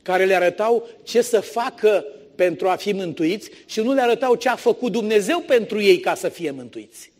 care 0.02 0.24
le 0.24 0.34
arătau 0.34 0.88
ce 1.02 1.22
să 1.22 1.40
facă 1.40 2.04
pentru 2.34 2.68
a 2.68 2.76
fi 2.76 2.92
mântuiți 2.92 3.50
și 3.66 3.80
nu 3.80 3.92
le 3.92 4.00
arătau 4.00 4.34
ce 4.34 4.48
a 4.48 4.56
făcut 4.56 4.92
Dumnezeu 4.92 5.40
pentru 5.40 5.80
ei 5.80 6.00
ca 6.00 6.14
să 6.14 6.28
fie 6.28 6.50
mântuiți. 6.50 7.12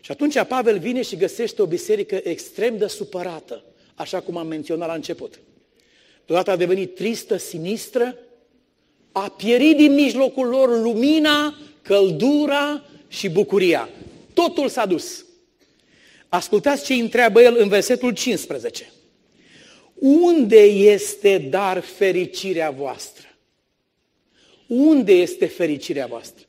Și 0.00 0.10
atunci 0.10 0.42
Pavel 0.42 0.78
vine 0.78 1.02
și 1.02 1.16
găsește 1.16 1.62
o 1.62 1.66
biserică 1.66 2.20
extrem 2.22 2.78
de 2.78 2.86
supărată, 2.86 3.64
așa 4.00 4.20
cum 4.20 4.36
am 4.36 4.46
menționat 4.46 4.88
la 4.88 4.94
început. 4.94 5.40
Deodată 6.26 6.50
a 6.50 6.56
devenit 6.56 6.94
tristă, 6.94 7.36
sinistră, 7.36 8.16
a 9.12 9.28
pierit 9.28 9.76
din 9.76 9.94
mijlocul 9.94 10.46
lor 10.46 10.80
lumina, 10.80 11.54
căldura 11.82 12.84
și 13.08 13.28
bucuria. 13.28 13.88
Totul 14.34 14.68
s-a 14.68 14.86
dus. 14.86 15.24
Ascultați 16.28 16.84
ce 16.84 16.94
întreabă 16.94 17.42
el 17.42 17.56
în 17.58 17.68
versetul 17.68 18.12
15. 18.12 18.92
Unde 19.94 20.60
este 20.62 21.38
dar 21.38 21.80
fericirea 21.80 22.70
voastră? 22.70 23.26
Unde 24.66 25.12
este 25.12 25.46
fericirea 25.46 26.06
voastră? 26.06 26.44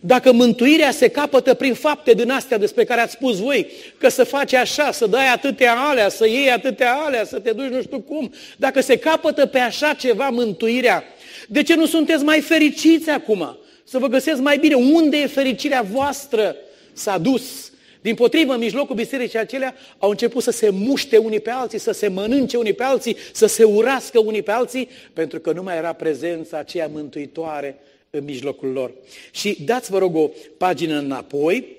Dacă 0.00 0.32
mântuirea 0.32 0.90
se 0.90 1.08
capătă 1.08 1.54
prin 1.54 1.74
fapte 1.74 2.12
din 2.12 2.30
astea 2.30 2.58
despre 2.58 2.84
care 2.84 3.00
ați 3.00 3.12
spus 3.12 3.38
voi, 3.38 3.70
că 3.98 4.08
să 4.08 4.24
faci 4.24 4.52
așa, 4.52 4.92
să 4.92 5.06
dai 5.06 5.28
atâtea 5.28 5.74
alea, 5.78 6.08
să 6.08 6.26
iei 6.26 6.50
atâtea 6.50 6.94
alea, 6.94 7.24
să 7.24 7.38
te 7.38 7.52
duci 7.52 7.68
nu 7.68 7.82
știu 7.82 8.00
cum, 8.00 8.32
dacă 8.56 8.80
se 8.80 8.96
capătă 8.96 9.46
pe 9.46 9.58
așa 9.58 9.92
ceva 9.92 10.28
mântuirea, 10.28 11.04
de 11.48 11.62
ce 11.62 11.74
nu 11.74 11.86
sunteți 11.86 12.24
mai 12.24 12.40
fericiți 12.40 13.10
acum? 13.10 13.58
Să 13.84 13.98
vă 13.98 14.06
găsesc 14.06 14.40
mai 14.40 14.58
bine. 14.58 14.74
Unde 14.74 15.16
e 15.16 15.26
fericirea 15.26 15.82
voastră? 15.82 16.56
S-a 16.92 17.18
dus. 17.18 17.72
Din 18.00 18.14
potrivă, 18.14 18.52
în 18.52 18.58
mijlocul 18.58 18.94
bisericii 18.94 19.38
acelea 19.38 19.74
au 19.98 20.10
început 20.10 20.42
să 20.42 20.50
se 20.50 20.70
muște 20.70 21.16
unii 21.16 21.40
pe 21.40 21.50
alții, 21.50 21.78
să 21.78 21.92
se 21.92 22.08
mănânce 22.08 22.56
unii 22.56 22.72
pe 22.72 22.82
alții, 22.82 23.16
să 23.32 23.46
se 23.46 23.64
urască 23.64 24.18
unii 24.18 24.42
pe 24.42 24.50
alții, 24.50 24.88
pentru 25.12 25.40
că 25.40 25.52
nu 25.52 25.62
mai 25.62 25.76
era 25.76 25.92
prezența 25.92 26.58
aceea 26.58 26.90
mântuitoare 26.92 27.78
în 28.10 28.24
mijlocul 28.24 28.68
lor. 28.68 28.92
Și 29.30 29.62
dați, 29.62 29.90
vă 29.90 29.98
rog, 29.98 30.16
o 30.16 30.30
pagină 30.56 30.98
înapoi, 30.98 31.76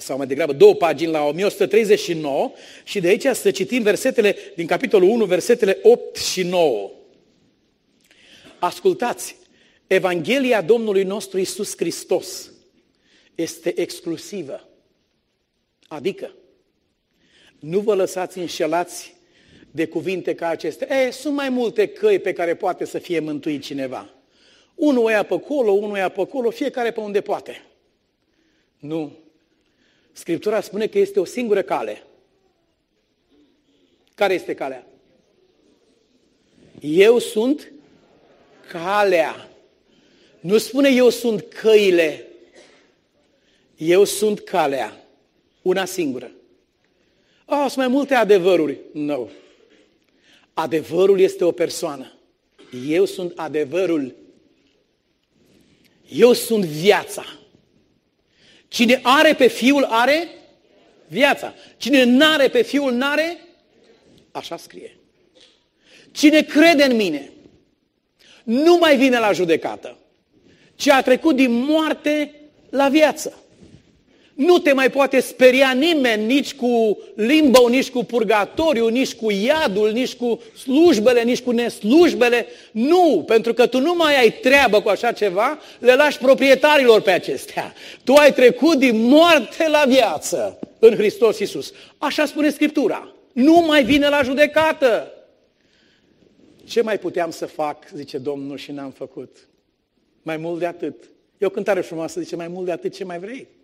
sau 0.00 0.16
mai 0.16 0.26
degrabă 0.26 0.52
două 0.52 0.74
pagini 0.74 1.10
la 1.10 1.24
1139 1.24 2.52
și 2.84 3.00
de 3.00 3.08
aici 3.08 3.26
să 3.26 3.50
citim 3.50 3.82
versetele 3.82 4.36
din 4.56 4.66
capitolul 4.66 5.08
1, 5.08 5.24
versetele 5.24 5.78
8 5.82 6.16
și 6.16 6.42
9. 6.42 6.90
Ascultați, 8.58 9.36
Evanghelia 9.86 10.62
Domnului 10.62 11.02
nostru 11.02 11.38
Isus 11.38 11.76
Hristos 11.76 12.50
este 13.34 13.80
exclusivă. 13.80 14.68
Adică, 15.88 16.34
Nu 17.58 17.80
vă 17.80 17.94
lăsați 17.94 18.38
înșelați 18.38 19.14
de 19.70 19.86
cuvinte 19.86 20.34
ca 20.34 20.48
acestea. 20.48 21.02
E, 21.02 21.10
sunt 21.10 21.34
mai 21.34 21.48
multe 21.48 21.86
căi 21.86 22.18
pe 22.18 22.32
care 22.32 22.54
poate 22.54 22.84
să 22.84 22.98
fie 22.98 23.18
mântuit 23.18 23.62
cineva. 23.62 24.19
Unul 24.80 25.04
o 25.04 25.10
ia 25.10 25.22
pe 25.22 25.34
acolo, 25.34 25.70
unul 25.70 25.90
o 25.90 25.96
ia 25.96 26.08
pe 26.08 26.20
acolo, 26.20 26.50
fiecare 26.50 26.90
pe 26.90 27.00
unde 27.00 27.20
poate. 27.20 27.66
Nu. 28.78 29.12
Scriptura 30.12 30.60
spune 30.60 30.86
că 30.86 30.98
este 30.98 31.20
o 31.20 31.24
singură 31.24 31.62
cale. 31.62 32.02
Care 34.14 34.34
este 34.34 34.54
calea? 34.54 34.86
Eu 36.80 37.18
sunt 37.18 37.72
calea. 38.70 39.48
Nu 40.40 40.58
spune 40.58 40.88
eu 40.88 41.08
sunt 41.08 41.42
căile. 41.42 42.26
Eu 43.76 44.04
sunt 44.04 44.40
calea. 44.40 45.04
Una 45.62 45.84
singură. 45.84 46.30
Oh, 47.44 47.64
sunt 47.66 47.76
mai 47.76 47.88
multe 47.88 48.14
adevăruri. 48.14 48.78
Nu. 48.92 49.02
No. 49.02 49.26
Adevărul 50.54 51.20
este 51.20 51.44
o 51.44 51.52
persoană. 51.52 52.12
Eu 52.86 53.04
sunt 53.04 53.32
adevărul. 53.36 54.14
Eu 56.12 56.32
sunt 56.32 56.64
viața. 56.64 57.24
Cine 58.68 59.00
are 59.02 59.34
pe 59.34 59.46
Fiul 59.46 59.84
are 59.84 60.28
viața. 61.06 61.54
Cine 61.76 62.02
n-are 62.02 62.48
pe 62.48 62.62
Fiul 62.62 62.92
n-are, 62.92 63.38
așa 64.30 64.56
scrie. 64.56 64.96
Cine 66.10 66.42
crede 66.42 66.84
în 66.84 66.96
mine 66.96 67.32
nu 68.42 68.76
mai 68.76 68.96
vine 68.96 69.18
la 69.18 69.32
judecată, 69.32 69.98
ci 70.74 70.88
a 70.88 71.02
trecut 71.02 71.36
din 71.36 71.52
moarte 71.52 72.34
la 72.70 72.88
viață. 72.88 73.42
Nu 74.40 74.58
te 74.58 74.72
mai 74.72 74.90
poate 74.90 75.20
speria 75.20 75.72
nimeni 75.72 76.24
nici 76.24 76.54
cu 76.54 76.98
limbă, 77.14 77.58
nici 77.68 77.90
cu 77.90 78.04
purgatoriu, 78.04 78.88
nici 78.88 79.14
cu 79.14 79.30
iadul, 79.30 79.90
nici 79.90 80.14
cu 80.14 80.40
slujbele, 80.62 81.22
nici 81.22 81.40
cu 81.40 81.50
neslujbele. 81.50 82.46
Nu, 82.72 83.24
pentru 83.26 83.54
că 83.54 83.66
tu 83.66 83.80
nu 83.80 83.94
mai 83.94 84.18
ai 84.18 84.32
treabă 84.32 84.80
cu 84.80 84.88
așa 84.88 85.12
ceva, 85.12 85.58
le 85.78 85.94
lași 85.94 86.18
proprietarilor 86.18 87.00
pe 87.00 87.10
acestea. 87.10 87.74
Tu 88.04 88.12
ai 88.12 88.32
trecut 88.32 88.78
din 88.78 89.02
moarte 89.02 89.68
la 89.68 89.84
viață 89.88 90.58
în 90.78 90.94
Hristos 90.94 91.38
Iisus. 91.38 91.72
Așa 91.98 92.24
spune 92.26 92.50
Scriptura. 92.50 93.14
Nu 93.32 93.64
mai 93.66 93.84
vine 93.84 94.08
la 94.08 94.22
judecată. 94.22 95.12
Ce 96.64 96.82
mai 96.82 96.98
puteam 96.98 97.30
să 97.30 97.46
fac, 97.46 97.88
zice 97.94 98.18
Domnul, 98.18 98.56
și 98.56 98.72
n-am 98.72 98.90
făcut? 98.90 99.48
Mai 100.22 100.36
mult 100.36 100.58
de 100.58 100.66
atât. 100.66 101.04
E 101.38 101.46
o 101.46 101.50
cântare 101.50 101.80
frumoasă, 101.80 102.20
zice, 102.20 102.36
mai 102.36 102.48
mult 102.48 102.66
de 102.66 102.72
atât, 102.72 102.94
ce 102.94 103.04
mai 103.04 103.18
vrei? 103.18 103.58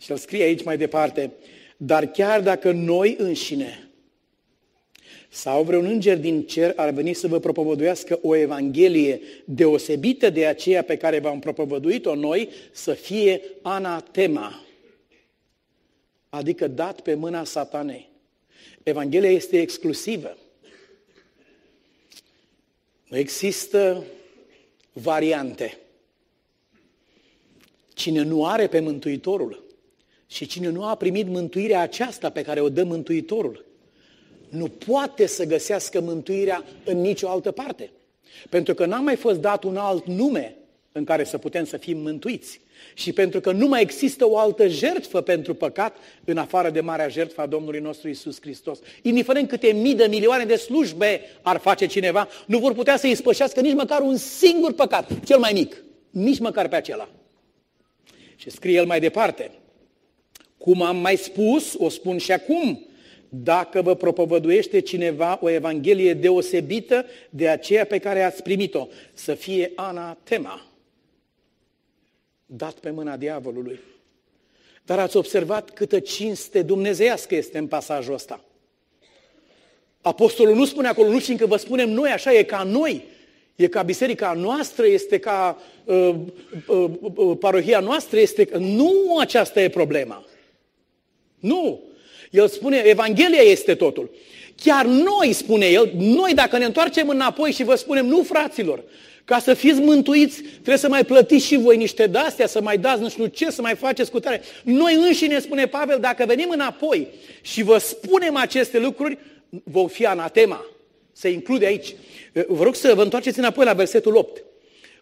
Și 0.00 0.10
el 0.10 0.16
scrie 0.16 0.42
aici 0.42 0.62
mai 0.62 0.76
departe, 0.76 1.32
dar 1.76 2.06
chiar 2.06 2.42
dacă 2.42 2.72
noi 2.72 3.14
înșine 3.18 3.90
sau 5.32 5.62
vreun 5.62 5.84
înger 5.84 6.18
din 6.18 6.46
cer 6.46 6.72
ar 6.76 6.90
veni 6.90 7.12
să 7.12 7.28
vă 7.28 7.38
propovăduiască 7.38 8.18
o 8.22 8.34
evanghelie 8.34 9.20
deosebită 9.44 10.30
de 10.30 10.46
aceea 10.46 10.82
pe 10.82 10.96
care 10.96 11.18
v-am 11.18 11.38
propovăduit-o 11.38 12.14
noi, 12.14 12.48
să 12.72 12.92
fie 12.92 13.42
anatema, 13.62 14.64
adică 16.28 16.68
dat 16.68 17.00
pe 17.00 17.14
mâna 17.14 17.44
satanei. 17.44 18.08
Evanghelia 18.82 19.30
este 19.30 19.60
exclusivă. 19.60 20.36
Nu 23.08 23.16
există 23.16 24.04
variante. 24.92 25.78
Cine 27.94 28.22
nu 28.22 28.46
are 28.46 28.66
pe 28.66 28.80
Mântuitorul 28.80 29.69
și 30.30 30.46
cine 30.46 30.68
nu 30.68 30.84
a 30.84 30.94
primit 30.94 31.28
mântuirea 31.28 31.80
aceasta 31.80 32.30
pe 32.30 32.42
care 32.42 32.60
o 32.60 32.68
dă 32.68 32.84
Mântuitorul, 32.84 33.64
nu 34.48 34.68
poate 34.68 35.26
să 35.26 35.44
găsească 35.44 36.00
mântuirea 36.00 36.64
în 36.84 37.00
nicio 37.00 37.28
altă 37.28 37.50
parte. 37.50 37.90
Pentru 38.48 38.74
că 38.74 38.86
n-a 38.86 39.00
mai 39.00 39.16
fost 39.16 39.38
dat 39.40 39.64
un 39.64 39.76
alt 39.76 40.06
nume 40.06 40.56
în 40.92 41.04
care 41.04 41.24
să 41.24 41.38
putem 41.38 41.64
să 41.64 41.76
fim 41.76 41.98
mântuiți. 41.98 42.60
Și 42.94 43.12
pentru 43.12 43.40
că 43.40 43.52
nu 43.52 43.66
mai 43.66 43.82
există 43.82 44.28
o 44.28 44.38
altă 44.38 44.68
jertfă 44.68 45.20
pentru 45.20 45.54
păcat 45.54 45.96
în 46.24 46.36
afară 46.36 46.70
de 46.70 46.80
marea 46.80 47.08
jertfă 47.08 47.40
a 47.40 47.46
Domnului 47.46 47.80
nostru 47.80 48.08
Isus 48.08 48.40
Hristos. 48.40 48.78
Indiferent 49.02 49.48
câte 49.48 49.72
mii 49.72 49.94
de 49.94 50.06
milioane 50.06 50.44
de 50.44 50.56
slujbe 50.56 51.20
ar 51.42 51.58
face 51.58 51.86
cineva, 51.86 52.28
nu 52.46 52.58
vor 52.58 52.74
putea 52.74 52.96
să 52.96 53.06
îi 53.06 53.14
spășească 53.14 53.60
nici 53.60 53.74
măcar 53.74 54.00
un 54.00 54.16
singur 54.16 54.72
păcat, 54.72 55.24
cel 55.24 55.38
mai 55.38 55.52
mic, 55.52 55.84
nici 56.10 56.38
măcar 56.38 56.68
pe 56.68 56.76
acela. 56.76 57.08
Și 58.36 58.50
scrie 58.50 58.76
el 58.76 58.86
mai 58.86 59.00
departe, 59.00 59.50
cum 60.60 60.82
am 60.82 60.96
mai 60.96 61.16
spus, 61.16 61.74
o 61.78 61.88
spun 61.88 62.18
și 62.18 62.32
acum, 62.32 62.86
dacă 63.28 63.82
vă 63.82 63.94
propovăduiește 63.94 64.80
cineva 64.80 65.38
o 65.42 65.50
evanghelie 65.50 66.14
deosebită 66.14 67.06
de 67.30 67.48
aceea 67.48 67.84
pe 67.84 67.98
care 67.98 68.22
ați 68.22 68.42
primit-o, 68.42 68.88
să 69.12 69.34
fie 69.34 69.72
anatema 69.74 70.66
dat 72.46 72.72
pe 72.72 72.90
mâna 72.90 73.16
diavolului. 73.16 73.80
Dar 74.84 74.98
ați 74.98 75.16
observat 75.16 75.70
câtă 75.70 75.98
cinste 75.98 76.62
dumnezeiască 76.62 77.34
este 77.34 77.58
în 77.58 77.66
pasajul 77.66 78.14
ăsta. 78.14 78.44
Apostolul 80.00 80.54
nu 80.54 80.64
spune 80.64 80.88
acolo, 80.88 81.08
nu 81.08 81.18
fiindcă 81.18 81.46
vă 81.46 81.56
spunem 81.56 81.90
noi, 81.90 82.10
așa 82.10 82.32
e 82.32 82.42
ca 82.42 82.62
noi, 82.62 83.04
e 83.56 83.66
ca 83.66 83.82
biserica 83.82 84.32
noastră, 84.32 84.86
este 84.86 85.18
ca 85.18 85.58
uh, 85.84 86.14
uh, 86.66 86.90
uh, 87.14 87.36
parohia 87.38 87.80
noastră, 87.80 88.18
este... 88.18 88.48
Nu 88.58 89.18
aceasta 89.18 89.60
e 89.60 89.68
problema. 89.68 90.24
Nu. 91.40 91.80
El 92.30 92.48
spune, 92.48 92.82
Evanghelia 92.84 93.40
este 93.40 93.74
totul. 93.74 94.10
Chiar 94.62 94.86
noi, 94.86 95.32
spune 95.32 95.66
el, 95.66 95.92
noi 95.96 96.34
dacă 96.34 96.58
ne 96.58 96.64
întoarcem 96.64 97.08
înapoi 97.08 97.52
și 97.52 97.64
vă 97.64 97.74
spunem, 97.74 98.06
nu 98.06 98.22
fraților, 98.22 98.82
ca 99.24 99.38
să 99.38 99.54
fiți 99.54 99.80
mântuiți, 99.80 100.42
trebuie 100.42 100.76
să 100.76 100.88
mai 100.88 101.04
plătiți 101.04 101.46
și 101.46 101.56
voi 101.56 101.76
niște 101.76 102.06
de-astea, 102.06 102.46
să 102.46 102.60
mai 102.60 102.78
dați 102.78 103.02
nu 103.02 103.08
știu 103.08 103.26
ce, 103.26 103.50
să 103.50 103.62
mai 103.62 103.74
faceți 103.74 104.10
cu 104.10 104.20
tare. 104.20 104.42
Noi 104.62 104.94
înșine, 104.94 105.38
spune 105.38 105.66
Pavel, 105.66 105.98
dacă 106.00 106.24
venim 106.26 106.50
înapoi 106.50 107.08
și 107.40 107.62
vă 107.62 107.78
spunem 107.78 108.36
aceste 108.36 108.78
lucruri, 108.78 109.18
vom 109.64 109.88
fi 109.88 110.06
anatema. 110.06 110.66
Se 111.12 111.28
include 111.28 111.66
aici. 111.66 111.94
Vă 112.46 112.62
rog 112.62 112.74
să 112.74 112.94
vă 112.94 113.02
întoarceți 113.02 113.38
înapoi 113.38 113.64
la 113.64 113.72
versetul 113.72 114.16
8. 114.16 114.42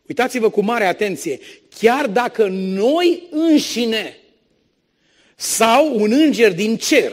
Uitați-vă 0.08 0.50
cu 0.50 0.62
mare 0.62 0.84
atenție. 0.84 1.38
Chiar 1.78 2.06
dacă 2.06 2.46
noi 2.50 3.22
înșine 3.30 4.16
sau 5.40 6.00
un 6.00 6.12
înger 6.12 6.54
din 6.54 6.76
cer 6.76 7.12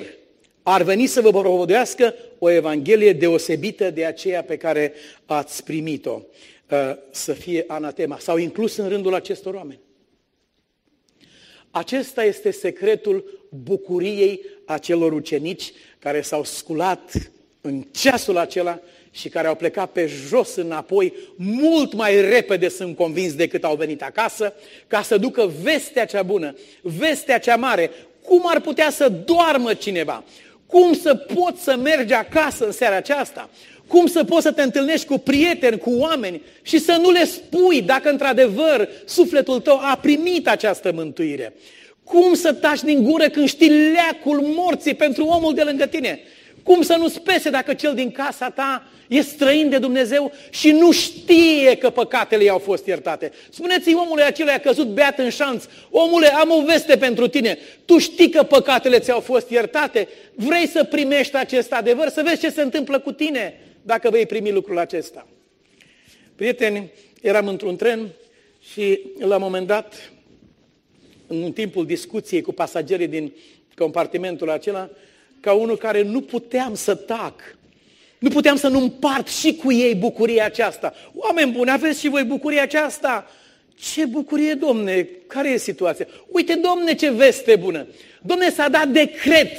ar 0.64 0.82
veni 0.82 1.06
să 1.06 1.22
vă 1.22 1.30
propovăduiască 1.30 2.16
o 2.40 2.50
evanghelie 2.50 3.14
deosebită 3.14 3.90
de 3.92 4.06
aceea 4.06 4.44
pe 4.44 4.58
care 4.58 4.94
ați 5.26 5.64
primit-o. 5.64 6.22
Uh, 6.70 6.96
să 7.12 7.34
fie 7.34 7.64
anatema 7.68 8.18
sau 8.20 8.38
inclus 8.38 8.76
în 8.76 8.90
rândul 8.90 9.14
acestor 9.14 9.54
oameni. 9.54 9.80
Acesta 11.72 12.24
este 12.24 12.52
secretul 12.52 13.48
bucuriei 13.64 14.42
acelor 14.66 15.14
ucenici 15.14 15.72
care 16.00 16.22
s-au 16.22 16.44
sculat 16.44 17.12
în 17.62 17.82
ceasul 17.92 18.38
acela 18.38 18.80
și 19.12 19.30
care 19.30 19.48
au 19.48 19.56
plecat 19.56 19.92
pe 19.92 20.06
jos 20.06 20.56
înapoi 20.56 21.14
mult 21.36 21.94
mai 21.94 22.22
repede, 22.22 22.70
sunt 22.70 22.96
convins, 22.96 23.34
decât 23.34 23.64
au 23.64 23.76
venit 23.76 24.02
acasă, 24.04 24.54
ca 24.88 25.02
să 25.02 25.18
ducă 25.18 25.52
vestea 25.62 26.06
cea 26.06 26.24
bună, 26.24 26.56
vestea 26.82 27.40
cea 27.40 27.56
mare. 27.56 27.92
Cum 28.26 28.42
ar 28.44 28.60
putea 28.60 28.90
să 28.90 29.12
doarmă 29.26 29.74
cineva? 29.74 30.24
Cum 30.68 30.94
să 30.94 31.16
poți 31.16 31.64
să 31.64 31.76
mergi 31.84 32.14
acasă 32.14 32.66
în 32.66 32.72
seara 32.72 32.96
aceasta? 32.96 33.50
Cum 33.88 34.06
să 34.06 34.24
poți 34.24 34.42
să 34.42 34.52
te 34.52 34.62
întâlnești 34.62 35.06
cu 35.08 35.18
prieteni, 35.18 35.78
cu 35.78 35.92
oameni 35.92 36.42
și 36.62 36.80
să 36.80 36.98
nu 37.02 37.12
le 37.12 37.26
spui 37.26 37.82
dacă 37.82 38.10
într-adevăr 38.10 38.90
sufletul 39.06 39.60
tău 39.60 39.78
a 39.82 40.00
primit 40.02 40.48
această 40.48 40.92
mântuire? 40.92 41.54
Cum 42.04 42.34
să 42.34 42.54
taci 42.54 42.84
din 42.84 43.04
gură 43.04 43.30
când 43.30 43.48
știi 43.48 43.70
leacul 43.70 44.42
morții 44.42 44.94
pentru 44.94 45.26
omul 45.26 45.54
de 45.54 45.62
lângă 45.62 45.86
tine? 45.86 46.20
Cum 46.66 46.82
să 46.82 46.96
nu 46.96 47.08
spese 47.08 47.50
dacă 47.50 47.74
cel 47.74 47.94
din 47.94 48.12
casa 48.12 48.50
ta 48.50 48.88
e 49.08 49.22
străin 49.22 49.70
de 49.70 49.78
Dumnezeu 49.78 50.32
și 50.50 50.72
nu 50.72 50.92
știe 50.92 51.78
că 51.78 51.90
păcatele 51.90 52.44
i-au 52.44 52.58
fost 52.58 52.86
iertate? 52.86 53.32
Spuneți-i 53.50 53.94
omului 53.94 54.24
acela 54.24 54.54
a 54.54 54.58
căzut 54.60 54.88
beat 54.88 55.20
în 55.20 55.30
șanț, 55.30 55.64
omule, 55.90 56.28
am 56.28 56.50
o 56.50 56.64
veste 56.64 56.98
pentru 56.98 57.28
tine, 57.28 57.58
tu 57.86 57.98
știi 57.98 58.30
că 58.30 58.44
păcatele 58.44 59.00
ți-au 59.00 59.20
fost 59.20 59.50
iertate, 59.50 60.08
vrei 60.34 60.68
să 60.68 60.84
primești 60.84 61.36
acest 61.36 61.74
adevăr, 61.74 62.10
să 62.10 62.22
vezi 62.26 62.40
ce 62.40 62.50
se 62.50 62.62
întâmplă 62.62 63.00
cu 63.00 63.12
tine 63.12 63.60
dacă 63.82 64.10
vei 64.10 64.26
primi 64.26 64.52
lucrul 64.52 64.78
acesta. 64.78 65.28
Prieteni, 66.36 66.92
eram 67.22 67.48
într-un 67.48 67.76
tren 67.76 68.08
și 68.74 69.00
la 69.20 69.36
un 69.36 69.42
moment 69.42 69.68
dat, 69.68 70.12
în 71.28 71.52
timpul 71.52 71.86
discuției 71.86 72.42
cu 72.42 72.52
pasagerii 72.52 73.08
din 73.08 73.34
compartimentul 73.76 74.50
acela, 74.50 74.90
ca 75.46 75.54
unul 75.54 75.78
care 75.78 76.02
nu 76.02 76.22
puteam 76.22 76.76
să 76.76 76.96
tac, 76.96 77.34
nu 78.20 78.30
puteam 78.30 78.56
să 78.56 78.68
nu 78.68 78.80
împart 78.82 79.28
și 79.28 79.56
cu 79.56 79.72
ei 79.72 79.96
bucuria 79.96 80.46
aceasta. 80.46 80.94
Oameni 81.14 81.52
buni, 81.52 81.72
aveți 81.72 82.00
și 82.00 82.10
voi 82.10 82.24
bucuria 82.24 82.62
aceasta? 82.62 83.32
Ce 83.76 84.06
bucurie, 84.06 84.54
domne! 84.54 85.10
Care 85.28 85.50
e 85.50 85.58
situația? 85.58 86.08
Uite, 86.28 86.54
domne, 86.54 86.96
ce 86.96 87.10
veste 87.10 87.56
bună! 87.56 87.88
Domne, 88.22 88.50
s-a 88.50 88.70
dat 88.70 88.88
decret 88.88 89.52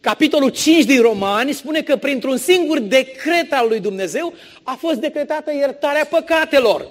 Capitolul 0.00 0.50
5 0.50 0.84
din 0.84 1.00
Romani 1.00 1.52
spune 1.52 1.82
că 1.82 1.96
printr-un 1.96 2.36
singur 2.36 2.78
decret 2.78 3.52
al 3.52 3.68
lui 3.68 3.80
Dumnezeu 3.80 4.34
a 4.62 4.72
fost 4.72 4.98
decretată 4.98 5.52
iertarea 5.54 6.04
păcatelor. 6.04 6.86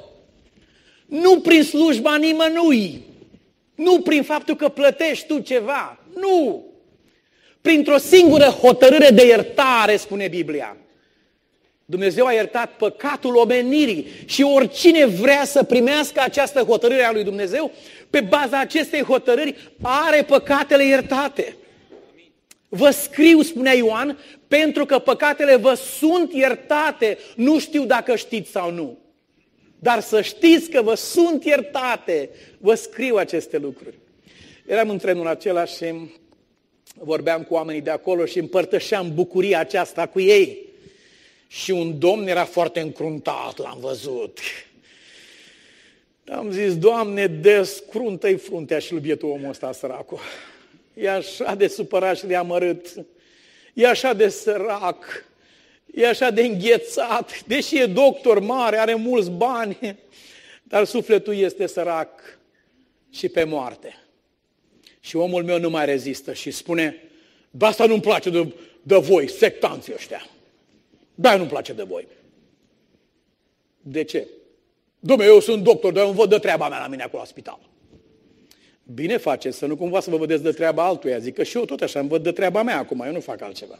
Nu 1.06 1.40
prin 1.40 1.64
slujba 1.64 2.16
nimănui, 2.16 3.02
nu 3.76 4.02
prin 4.02 4.24
faptul 4.24 4.56
că 4.56 4.68
plătești 4.68 5.28
tu 5.28 5.40
ceva, 5.40 6.00
nu. 6.16 6.71
Printr-o 7.62 7.98
singură 7.98 8.44
hotărâre 8.44 9.10
de 9.10 9.26
iertare, 9.26 9.96
spune 9.96 10.28
Biblia. 10.28 10.78
Dumnezeu 11.86 12.26
a 12.26 12.32
iertat 12.32 12.72
păcatul 12.72 13.36
omenirii 13.36 14.08
și 14.26 14.44
oricine 14.44 15.06
vrea 15.06 15.46
să 15.46 15.64
primească 15.64 16.22
această 16.24 16.62
hotărâre 16.62 17.04
a 17.04 17.12
lui 17.12 17.24
Dumnezeu, 17.24 17.72
pe 18.10 18.22
baza 18.22 18.60
acestei 18.60 19.02
hotărâri 19.02 19.72
are 19.82 20.24
păcatele 20.24 20.86
iertate. 20.86 21.56
Vă 22.70 22.90
scriu, 22.90 23.42
spunea 23.42 23.74
Ioan, 23.74 24.18
pentru 24.48 24.86
că 24.86 25.00
păcatele 25.00 25.56
vă 25.56 25.74
sunt 25.74 26.34
iertate. 26.34 27.18
Nu 27.36 27.60
știu 27.60 27.86
dacă 27.86 28.16
știți 28.16 28.52
sau 28.52 28.72
nu. 28.72 28.98
Dar 29.80 30.00
să 30.00 30.22
știți 30.22 30.70
că 30.70 30.82
vă 30.82 30.96
sunt 30.96 31.46
iertate. 31.46 32.30
Vă 32.58 32.74
scriu 32.74 33.16
aceste 33.16 33.58
lucruri. 33.58 33.98
Eram 34.66 34.90
în 34.90 34.98
trenul 34.98 35.28
acela 35.28 35.66
și 35.66 35.84
vorbeam 36.94 37.44
cu 37.44 37.54
oamenii 37.54 37.82
de 37.82 37.90
acolo 37.90 38.26
și 38.26 38.40
împărtășeam 38.40 39.14
bucuria 39.14 39.60
aceasta 39.60 40.06
cu 40.06 40.20
ei. 40.20 40.58
Și 41.48 41.72
un 41.72 42.00
domn 42.00 42.28
era 42.28 42.46
foarte 42.46 42.80
încruntat, 42.80 43.58
l-am 43.58 43.78
văzut. 43.80 44.40
Am 46.32 46.52
zis, 46.52 46.78
Doamne, 46.78 47.28
descruntă-i 47.28 48.36
fruntea 48.36 48.80
și 48.80 48.94
bietul 48.94 49.30
omul 49.30 49.50
ăsta, 49.50 49.72
săracul. 49.72 50.20
E 50.94 51.10
așa 51.10 51.56
de 51.56 51.68
supărat 51.68 52.18
și 52.18 52.26
de 52.26 52.36
amărât. 52.36 53.06
E 53.74 53.88
așa 53.88 54.14
de 54.14 54.30
sărac. 54.30 55.26
E 55.94 56.08
așa 56.08 56.30
de 56.30 56.42
înghețat. 56.42 57.44
Deși 57.46 57.80
e 57.80 57.86
doctor 57.86 58.40
mare, 58.40 58.78
are 58.78 58.96
mulți 58.96 59.30
bani, 59.30 59.98
dar 60.64 60.86
sufletul 60.86 61.36
este 61.36 61.68
sărac 61.68 62.40
și 63.10 63.30
pe 63.30 63.44
moarte. 63.44 64.01
Și 65.02 65.16
omul 65.16 65.44
meu 65.44 65.60
nu 65.60 65.70
mai 65.70 65.86
rezistă 65.86 66.34
și 66.34 66.52
spune, 66.52 66.96
da, 67.52 67.68
asta 67.68 67.86
nu-mi 67.86 68.02
place 68.02 68.30
de, 68.30 68.54
de 68.84 68.96
voi, 68.96 69.30
sectanții 69.30 69.94
ăștia. 69.94 70.30
Da, 71.16 71.36
nu-mi 71.36 71.50
place 71.50 71.74
de 71.74 71.84
voi. 71.84 72.08
De 73.82 74.04
ce? 74.04 74.28
Dom'le, 75.00 75.26
eu 75.26 75.40
sunt 75.40 75.64
doctor, 75.64 75.94
dar 75.94 76.06
eu 76.06 76.12
văd 76.12 76.30
de 76.30 76.38
treaba 76.38 76.70
mea 76.70 76.80
la 76.80 76.88
mine 76.88 77.04
acolo 77.04 77.22
la 77.22 77.28
spital. 77.28 77.60
Bine 78.84 79.18
faceți, 79.18 79.58
să 79.58 79.66
nu 79.66 79.76
cumva 79.76 80.00
să 80.00 80.10
vă 80.10 80.18
vedeți 80.18 80.44
de 80.44 80.52
treaba 80.52 80.86
altuia. 80.86 81.18
Zic 81.18 81.34
că 81.34 81.44
și 81.44 81.58
eu 81.58 81.66
tot 81.66 81.82
așa 81.82 82.00
îmi 82.00 82.10
văd 82.10 82.24
de 82.24 82.32
treaba 82.32 82.64
mea 82.64 82.78
acum, 82.78 83.02
eu 83.02 83.12
nu 83.12 83.20
fac 83.20 83.42
altceva. 83.42 83.80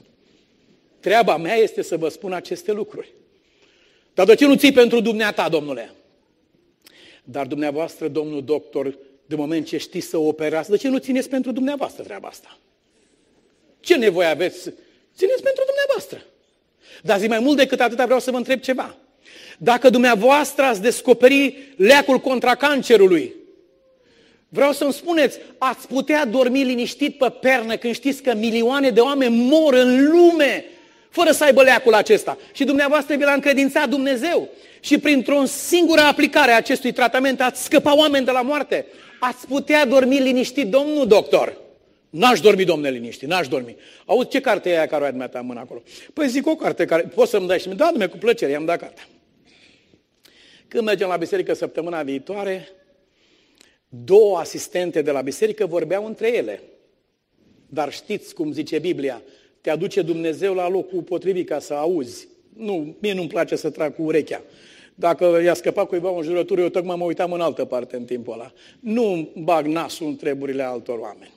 Treaba 1.00 1.38
mea 1.38 1.56
este 1.56 1.82
să 1.82 1.98
vă 1.98 2.10
spun 2.10 2.34
aceste 2.34 2.72
lucruri. 2.72 3.14
Dar 4.14 4.26
de 4.26 4.36
ce 4.36 4.46
nu 4.46 4.56
ții 4.56 4.72
pentru 4.72 5.00
dumneata, 5.00 5.50
domnule? 5.50 5.92
Dar 7.24 7.48
dumneavoastră, 7.48 8.08
domnul 8.08 8.44
doctor, 8.44 8.98
de 9.32 9.38
moment 9.38 9.66
ce 9.66 9.78
știți 9.78 10.08
să 10.08 10.18
operați, 10.18 10.70
de 10.70 10.78
ce 10.78 10.88
nu 10.88 10.98
țineți 10.98 11.30
pentru 11.30 11.52
dumneavoastră 11.52 12.04
treaba 12.04 12.28
asta? 12.28 12.58
Ce 13.80 13.96
nevoie 13.96 14.28
aveți? 14.28 14.60
Țineți 15.18 15.44
pentru 15.44 15.64
dumneavoastră. 15.66 16.24
Dar 17.02 17.20
zi 17.20 17.28
mai 17.28 17.40
mult 17.40 17.58
decât 17.58 17.82
atât 17.82 18.00
vreau 18.00 18.20
să 18.20 18.32
vă 18.32 18.38
întreb 18.38 18.60
ceva. 18.60 18.96
Dacă 19.58 19.90
dumneavoastră 19.90 20.64
ați 20.64 20.82
descoperi 20.82 21.74
leacul 21.76 22.20
contra 22.20 22.56
cancerului, 22.56 23.36
vreau 24.50 24.72
să-mi 24.72 24.94
spuneți, 24.94 25.40
ați 25.58 25.88
putea 25.88 26.26
dormi 26.26 26.64
liniștit 26.64 27.18
pe 27.18 27.30
pernă 27.30 27.76
când 27.76 27.94
știți 27.94 28.22
că 28.22 28.34
milioane 28.34 28.90
de 28.90 29.00
oameni 29.00 29.36
mor 29.36 29.74
în 29.74 30.10
lume 30.10 30.66
fără 31.10 31.32
să 31.32 31.44
aibă 31.44 31.62
leacul 31.62 31.94
acesta. 31.94 32.38
Și 32.54 32.64
dumneavoastră 32.64 33.16
vi 33.16 33.24
l-a 33.24 33.34
încredințat 33.34 33.90
Dumnezeu. 33.90 34.50
Și 34.80 34.98
printr-o 34.98 35.46
singură 35.46 36.02
aplicare 36.02 36.52
a 36.52 36.56
acestui 36.56 36.92
tratament 36.92 37.42
ați 37.42 37.64
scăpa 37.64 37.98
oameni 37.98 38.26
de 38.26 38.32
la 38.32 38.42
moarte. 38.42 38.86
Ați 39.24 39.48
putea 39.48 39.86
dormi 39.86 40.20
liniștit, 40.20 40.68
domnul 40.68 41.08
doctor. 41.08 41.58
N-aș 42.10 42.40
dormi, 42.40 42.66
domnule, 42.66 42.90
liniștit, 42.90 43.28
n-aș 43.28 43.48
dormi. 43.48 43.76
Auzi, 44.06 44.28
ce 44.28 44.40
carte 44.40 44.70
e 44.70 44.78
aia 44.78 44.88
care 44.88 45.02
o 45.02 45.04
ai 45.04 45.10
dumneata 45.10 45.40
în 45.40 45.46
mână 45.46 45.60
acolo? 45.60 45.82
Păi 46.14 46.30
zic 46.30 46.48
o 46.48 46.56
carte 46.56 46.86
care, 46.86 47.02
poți 47.02 47.30
să-mi 47.30 47.48
dai 47.48 47.60
și 47.60 47.68
mi 47.68 47.76
Da, 47.76 47.86
domnule, 47.86 48.08
cu 48.08 48.18
plăcere, 48.18 48.52
i-am 48.52 48.66
dat 48.66 48.80
cartea. 48.80 49.08
Când 50.68 50.84
mergem 50.84 51.08
la 51.08 51.18
biserică 51.18 51.54
săptămâna 51.54 52.04
viitoare, 52.04 52.68
două 53.90 54.38
asistente 54.38 55.02
de 55.02 55.12
la 55.12 55.22
biserică 55.22 55.66
vorbeau 55.66 56.06
între 56.06 56.36
ele. 56.36 56.62
Dar 57.68 57.94
știți 57.94 58.34
cum 58.34 58.52
zice 58.52 58.80
Biblia, 58.80 59.22
te 59.62 59.70
aduce 59.70 60.02
Dumnezeu 60.02 60.54
la 60.54 60.70
locul 60.70 61.02
potrivit 61.02 61.48
ca 61.48 61.60
să 61.60 61.74
auzi. 61.74 62.28
Nu, 62.56 62.96
mie 63.00 63.14
nu-mi 63.14 63.28
place 63.28 63.56
să 63.56 63.70
trag 63.70 63.96
cu 63.96 64.02
urechea. 64.02 64.44
Dacă 64.96 65.40
i-a 65.44 65.54
scăpat 65.54 65.88
cuiva 65.88 66.16
în 66.16 66.24
jurătură, 66.24 66.62
eu 66.62 66.70
tocmai 66.70 66.96
mă 66.96 67.04
uitam 67.04 67.32
în 67.32 67.42
altă 67.42 67.66
parte 67.66 67.96
în 67.96 68.06
timpul 68.06 68.34
ăla. 68.34 68.52
Nu 68.80 69.30
bag 69.36 69.66
nasul 69.66 70.08
în 70.08 70.16
treburile 70.16 70.64
altor 70.64 70.98
oameni. 70.98 71.34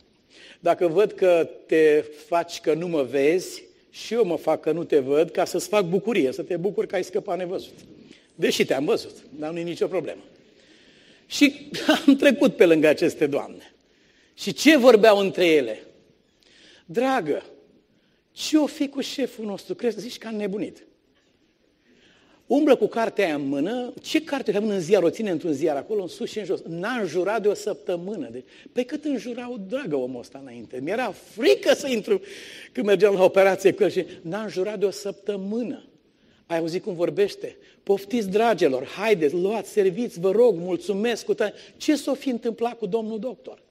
Dacă 0.61 0.88
văd 0.88 1.12
că 1.12 1.48
te 1.66 2.05
faci 2.26 2.61
că 2.61 2.74
nu 2.74 2.88
mă 2.88 3.02
vezi, 3.02 3.62
și 3.90 4.14
eu 4.14 4.24
mă 4.24 4.36
fac 4.36 4.61
că 4.61 4.72
nu 4.72 4.84
te 4.84 4.98
văd, 4.98 5.30
ca 5.30 5.44
să-ți 5.44 5.68
fac 5.68 5.84
bucurie, 5.84 6.32
să 6.32 6.42
te 6.42 6.57
bucuri 6.57 6.86
că 6.86 6.94
ai 6.94 7.05
scăpat 7.05 7.36
nevăzut. 7.36 7.74
Deși 8.34 8.64
te-am 8.64 8.84
văzut, 8.84 9.16
dar 9.38 9.50
nu 9.50 9.59
e 9.59 9.62
nicio 9.62 9.86
problemă. 9.86 10.22
Și 11.26 11.70
am 12.07 12.16
trecut 12.16 12.57
pe 12.57 12.66
lângă 12.66 12.88
aceste 12.88 13.26
doamne. 13.26 13.74
Și 14.34 14.52
ce 14.52 14.76
vorbeau 14.76 15.18
între 15.18 15.46
ele? 15.46 15.82
Dragă, 16.86 17.42
ce 18.32 18.57
o 18.57 18.66
fi 18.66 18.88
cu 18.88 19.00
șeful 19.00 19.44
nostru? 19.44 19.74
Crezi, 19.74 20.00
zici 20.00 20.18
că 20.18 20.26
a 20.26 20.30
nebunit. 20.30 20.86
Umblă 22.47 22.76
cu 22.76 22.86
cartea 22.86 23.24
aia 23.24 23.34
în 23.34 23.49
mână, 23.49 23.92
ce 24.03 24.24
carte 24.24 24.57
în 24.57 24.62
mână 24.62 24.74
în 24.74 24.80
ziar, 24.80 25.03
o 25.03 25.11
ține 25.11 25.30
într-un 25.30 25.53
ziar 25.53 25.76
acolo, 25.76 26.03
în 26.03 26.09
sus 26.09 26.30
și 26.30 26.38
în 26.38 26.45
jos. 26.45 26.61
N-a 26.66 26.99
înjurat 27.01 27.42
de 27.42 27.49
o 27.49 27.55
săptămână. 27.55 28.28
De... 28.32 28.45
Pe 28.72 28.82
cât 28.82 29.05
înjurau 29.05 29.61
dragă 29.68 29.97
omul 29.97 30.20
ăsta 30.20 30.38
înainte. 30.42 30.80
Mi-era 30.82 31.12
frică 31.12 31.74
să 31.74 31.88
intru 31.88 32.20
când 32.72 32.86
mergeam 32.86 33.14
la 33.14 33.24
operație 33.24 33.72
cu 33.72 33.82
el 33.82 33.90
și 33.90 34.07
n-a 34.22 34.42
înjurat 34.42 34.78
de 34.78 34.84
o 34.84 34.90
săptămână. 34.90 35.84
Ai 36.47 36.59
auzit 36.59 36.82
cum 36.82 36.95
vorbește? 36.95 37.57
Poftiți, 37.82 38.28
dragilor, 38.28 38.86
haideți, 38.86 39.34
luați, 39.34 39.70
serviți, 39.70 40.20
vă 40.20 40.30
rog, 40.30 40.57
mulțumesc 40.57 41.24
cu 41.24 41.34
tare. 41.34 41.53
Ce 41.76 41.97
s-o 41.97 42.14
fi 42.14 42.28
întâmplat 42.28 42.78
cu 42.78 42.86
domnul 42.86 43.18
doctor? 43.18 43.62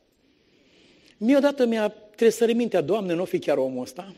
Mie 1.18 1.38
odată 1.38 1.66
mi-a 1.66 1.88
tresărit 2.16 2.56
mintea, 2.56 2.82
Doamne, 2.82 3.14
nu 3.14 3.26
fi 3.26 3.40
chiar 3.40 3.58
omul 3.58 3.82
ăsta? 3.82 4.14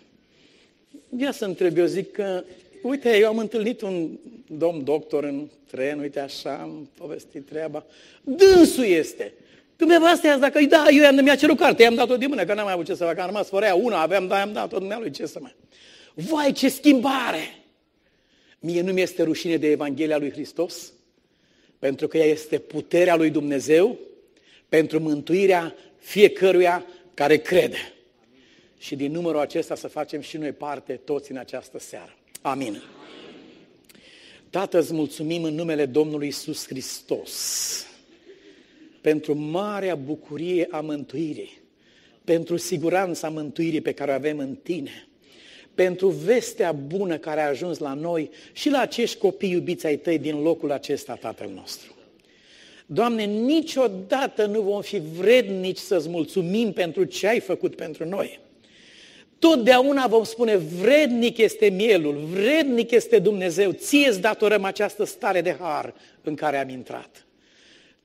Ia 1.17 1.31
să 1.31 1.45
întreb, 1.45 1.77
eu 1.77 1.85
zic 1.85 2.11
că, 2.11 2.43
uite, 2.87 3.17
eu 3.17 3.27
am 3.27 3.37
întâlnit 3.37 3.81
un 3.81 4.09
domn 4.47 4.83
doctor 4.83 5.23
în 5.23 5.47
tren, 5.71 5.99
uite 5.99 6.19
așa, 6.19 6.53
am 6.61 6.89
povestit 6.97 7.45
treaba. 7.45 7.85
Dânsul 8.23 8.85
este. 8.85 9.33
Dumneavoastră 9.75 10.27
i-ați 10.27 10.39
dacă 10.39 10.61
da, 10.61 10.85
eu 10.89 11.23
mi-a 11.23 11.35
cerut 11.35 11.57
carte, 11.57 11.83
i-am 11.83 11.95
dat-o 11.95 12.17
de 12.17 12.25
mână, 12.25 12.45
că 12.45 12.53
n-am 12.53 12.63
mai 12.63 12.73
avut 12.73 12.85
ce 12.85 12.95
să 12.95 13.03
fac, 13.03 13.17
am 13.17 13.25
rămas 13.25 13.47
fără 13.47 13.65
ea, 13.65 13.75
una 13.75 14.01
aveam, 14.01 14.27
da, 14.27 14.41
am 14.41 14.53
dat-o 14.53 14.77
dumnealui, 14.77 15.11
ce 15.11 15.25
să 15.25 15.39
mai... 15.41 15.55
Vai, 16.13 16.51
ce 16.51 16.69
schimbare! 16.69 17.63
Mie 18.59 18.81
nu 18.81 18.91
mi-este 18.91 19.23
rușine 19.23 19.57
de 19.57 19.67
Evanghelia 19.67 20.17
lui 20.17 20.31
Hristos, 20.31 20.91
pentru 21.79 22.07
că 22.07 22.17
ea 22.17 22.25
este 22.25 22.57
puterea 22.57 23.15
lui 23.15 23.29
Dumnezeu 23.29 23.97
pentru 24.69 24.99
mântuirea 24.99 25.75
fiecăruia 25.97 26.85
care 27.13 27.37
crede. 27.37 27.93
Și 28.77 28.95
din 28.95 29.11
numărul 29.11 29.39
acesta 29.39 29.75
să 29.75 29.87
facem 29.87 30.21
și 30.21 30.37
noi 30.37 30.51
parte 30.51 30.93
toți 30.93 31.31
în 31.31 31.37
această 31.37 31.79
seară. 31.79 32.15
Amin. 32.45 32.81
Tată, 34.49 34.79
îți 34.79 34.93
mulțumim 34.93 35.43
în 35.43 35.53
numele 35.55 35.85
Domnului 35.85 36.27
Isus 36.27 36.67
Hristos 36.67 37.85
pentru 39.01 39.33
marea 39.33 39.95
bucurie 39.95 40.67
a 40.69 40.79
mântuirii, 40.79 41.61
pentru 42.23 42.57
siguranța 42.57 43.29
mântuirii 43.29 43.81
pe 43.81 43.91
care 43.91 44.11
o 44.11 44.13
avem 44.13 44.37
în 44.37 44.55
Tine 44.55 45.07
pentru 45.75 46.07
vestea 46.07 46.71
bună 46.71 47.17
care 47.17 47.41
a 47.41 47.47
ajuns 47.47 47.77
la 47.77 47.93
noi 47.93 48.29
și 48.53 48.69
la 48.69 48.79
acești 48.79 49.17
copii 49.17 49.51
iubiți 49.51 49.85
ai 49.85 49.97
tăi 49.97 50.19
din 50.19 50.41
locul 50.41 50.71
acesta, 50.71 51.15
Tatăl 51.15 51.49
nostru. 51.49 51.95
Doamne, 52.85 53.23
niciodată 53.23 54.45
nu 54.45 54.61
vom 54.61 54.81
fi 54.81 54.99
vrednici 54.99 55.77
să-ți 55.77 56.09
mulțumim 56.09 56.73
pentru 56.73 57.03
ce 57.03 57.27
ai 57.27 57.39
făcut 57.39 57.75
pentru 57.75 58.07
noi. 58.07 58.39
Totdeauna 59.39 60.07
vom 60.07 60.23
spune, 60.23 60.55
vrednic 60.55 61.37
este 61.37 61.69
mielul, 61.69 62.15
vrednic 62.33 62.91
este 62.91 63.19
Dumnezeu, 63.19 63.71
ție 63.71 64.07
îți 64.07 64.21
datorăm 64.21 64.63
această 64.63 65.05
stare 65.05 65.41
de 65.41 65.55
har 65.59 65.93
în 66.23 66.35
care 66.35 66.57
am 66.57 66.69
intrat. 66.69 67.25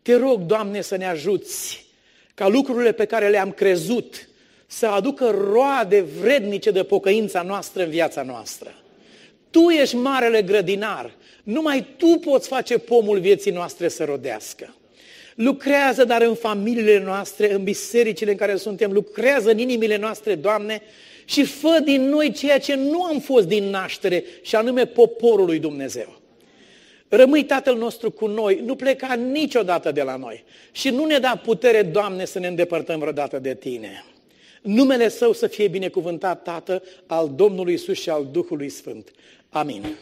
Te 0.02 0.16
rog, 0.16 0.40
Doamne, 0.40 0.80
să 0.80 0.96
ne 0.96 1.06
ajuți 1.06 1.86
ca 2.34 2.48
lucrurile 2.48 2.92
pe 2.92 3.04
care 3.04 3.28
le-am 3.28 3.52
crezut 3.52 4.28
să 4.66 4.86
aducă 4.86 5.30
roade 5.52 6.00
vrednice 6.00 6.70
de 6.70 6.82
pocăința 6.82 7.42
noastră 7.42 7.82
în 7.82 7.90
viața 7.90 8.22
noastră. 8.22 8.74
Tu 9.50 9.68
ești 9.68 9.96
marele 9.96 10.42
grădinar, 10.42 11.14
numai 11.42 11.86
tu 11.96 12.06
poți 12.06 12.48
face 12.48 12.78
pomul 12.78 13.18
vieții 13.18 13.50
noastre 13.50 13.88
să 13.88 14.04
rodească. 14.04 14.74
Lucrează, 15.34 16.04
dar 16.04 16.22
în 16.22 16.34
familiile 16.34 17.02
noastre, 17.04 17.52
în 17.52 17.62
bisericile 17.62 18.30
în 18.30 18.36
care 18.36 18.56
suntem, 18.56 18.92
lucrează 18.92 19.50
în 19.50 19.58
inimile 19.58 19.96
noastre, 19.96 20.34
Doamne, 20.34 20.82
și 21.30 21.44
fă 21.44 21.80
din 21.84 22.08
noi 22.08 22.32
ceea 22.32 22.58
ce 22.58 22.74
nu 22.74 23.02
am 23.02 23.18
fost 23.18 23.46
din 23.46 23.64
naștere, 23.64 24.24
și 24.42 24.56
anume 24.56 24.84
poporul 24.84 25.46
lui 25.46 25.58
Dumnezeu. 25.58 26.20
Rămâi 27.08 27.44
Tatăl 27.44 27.76
nostru 27.76 28.10
cu 28.10 28.26
noi, 28.26 28.60
nu 28.64 28.74
pleca 28.74 29.14
niciodată 29.14 29.92
de 29.92 30.02
la 30.02 30.16
noi 30.16 30.44
și 30.72 30.90
nu 30.90 31.04
ne 31.04 31.18
da 31.18 31.40
putere, 31.44 31.82
Doamne, 31.82 32.24
să 32.24 32.38
ne 32.38 32.46
îndepărtăm 32.46 32.98
vreodată 32.98 33.38
de 33.38 33.54
Tine. 33.54 34.04
Numele 34.62 35.08
Său 35.08 35.32
să 35.32 35.46
fie 35.46 35.68
binecuvântat, 35.68 36.42
Tată, 36.42 36.82
al 37.06 37.32
Domnului 37.36 37.74
Isus 37.74 38.00
și 38.00 38.10
al 38.10 38.28
Duhului 38.32 38.68
Sfânt. 38.68 39.10
Amin. 39.48 39.96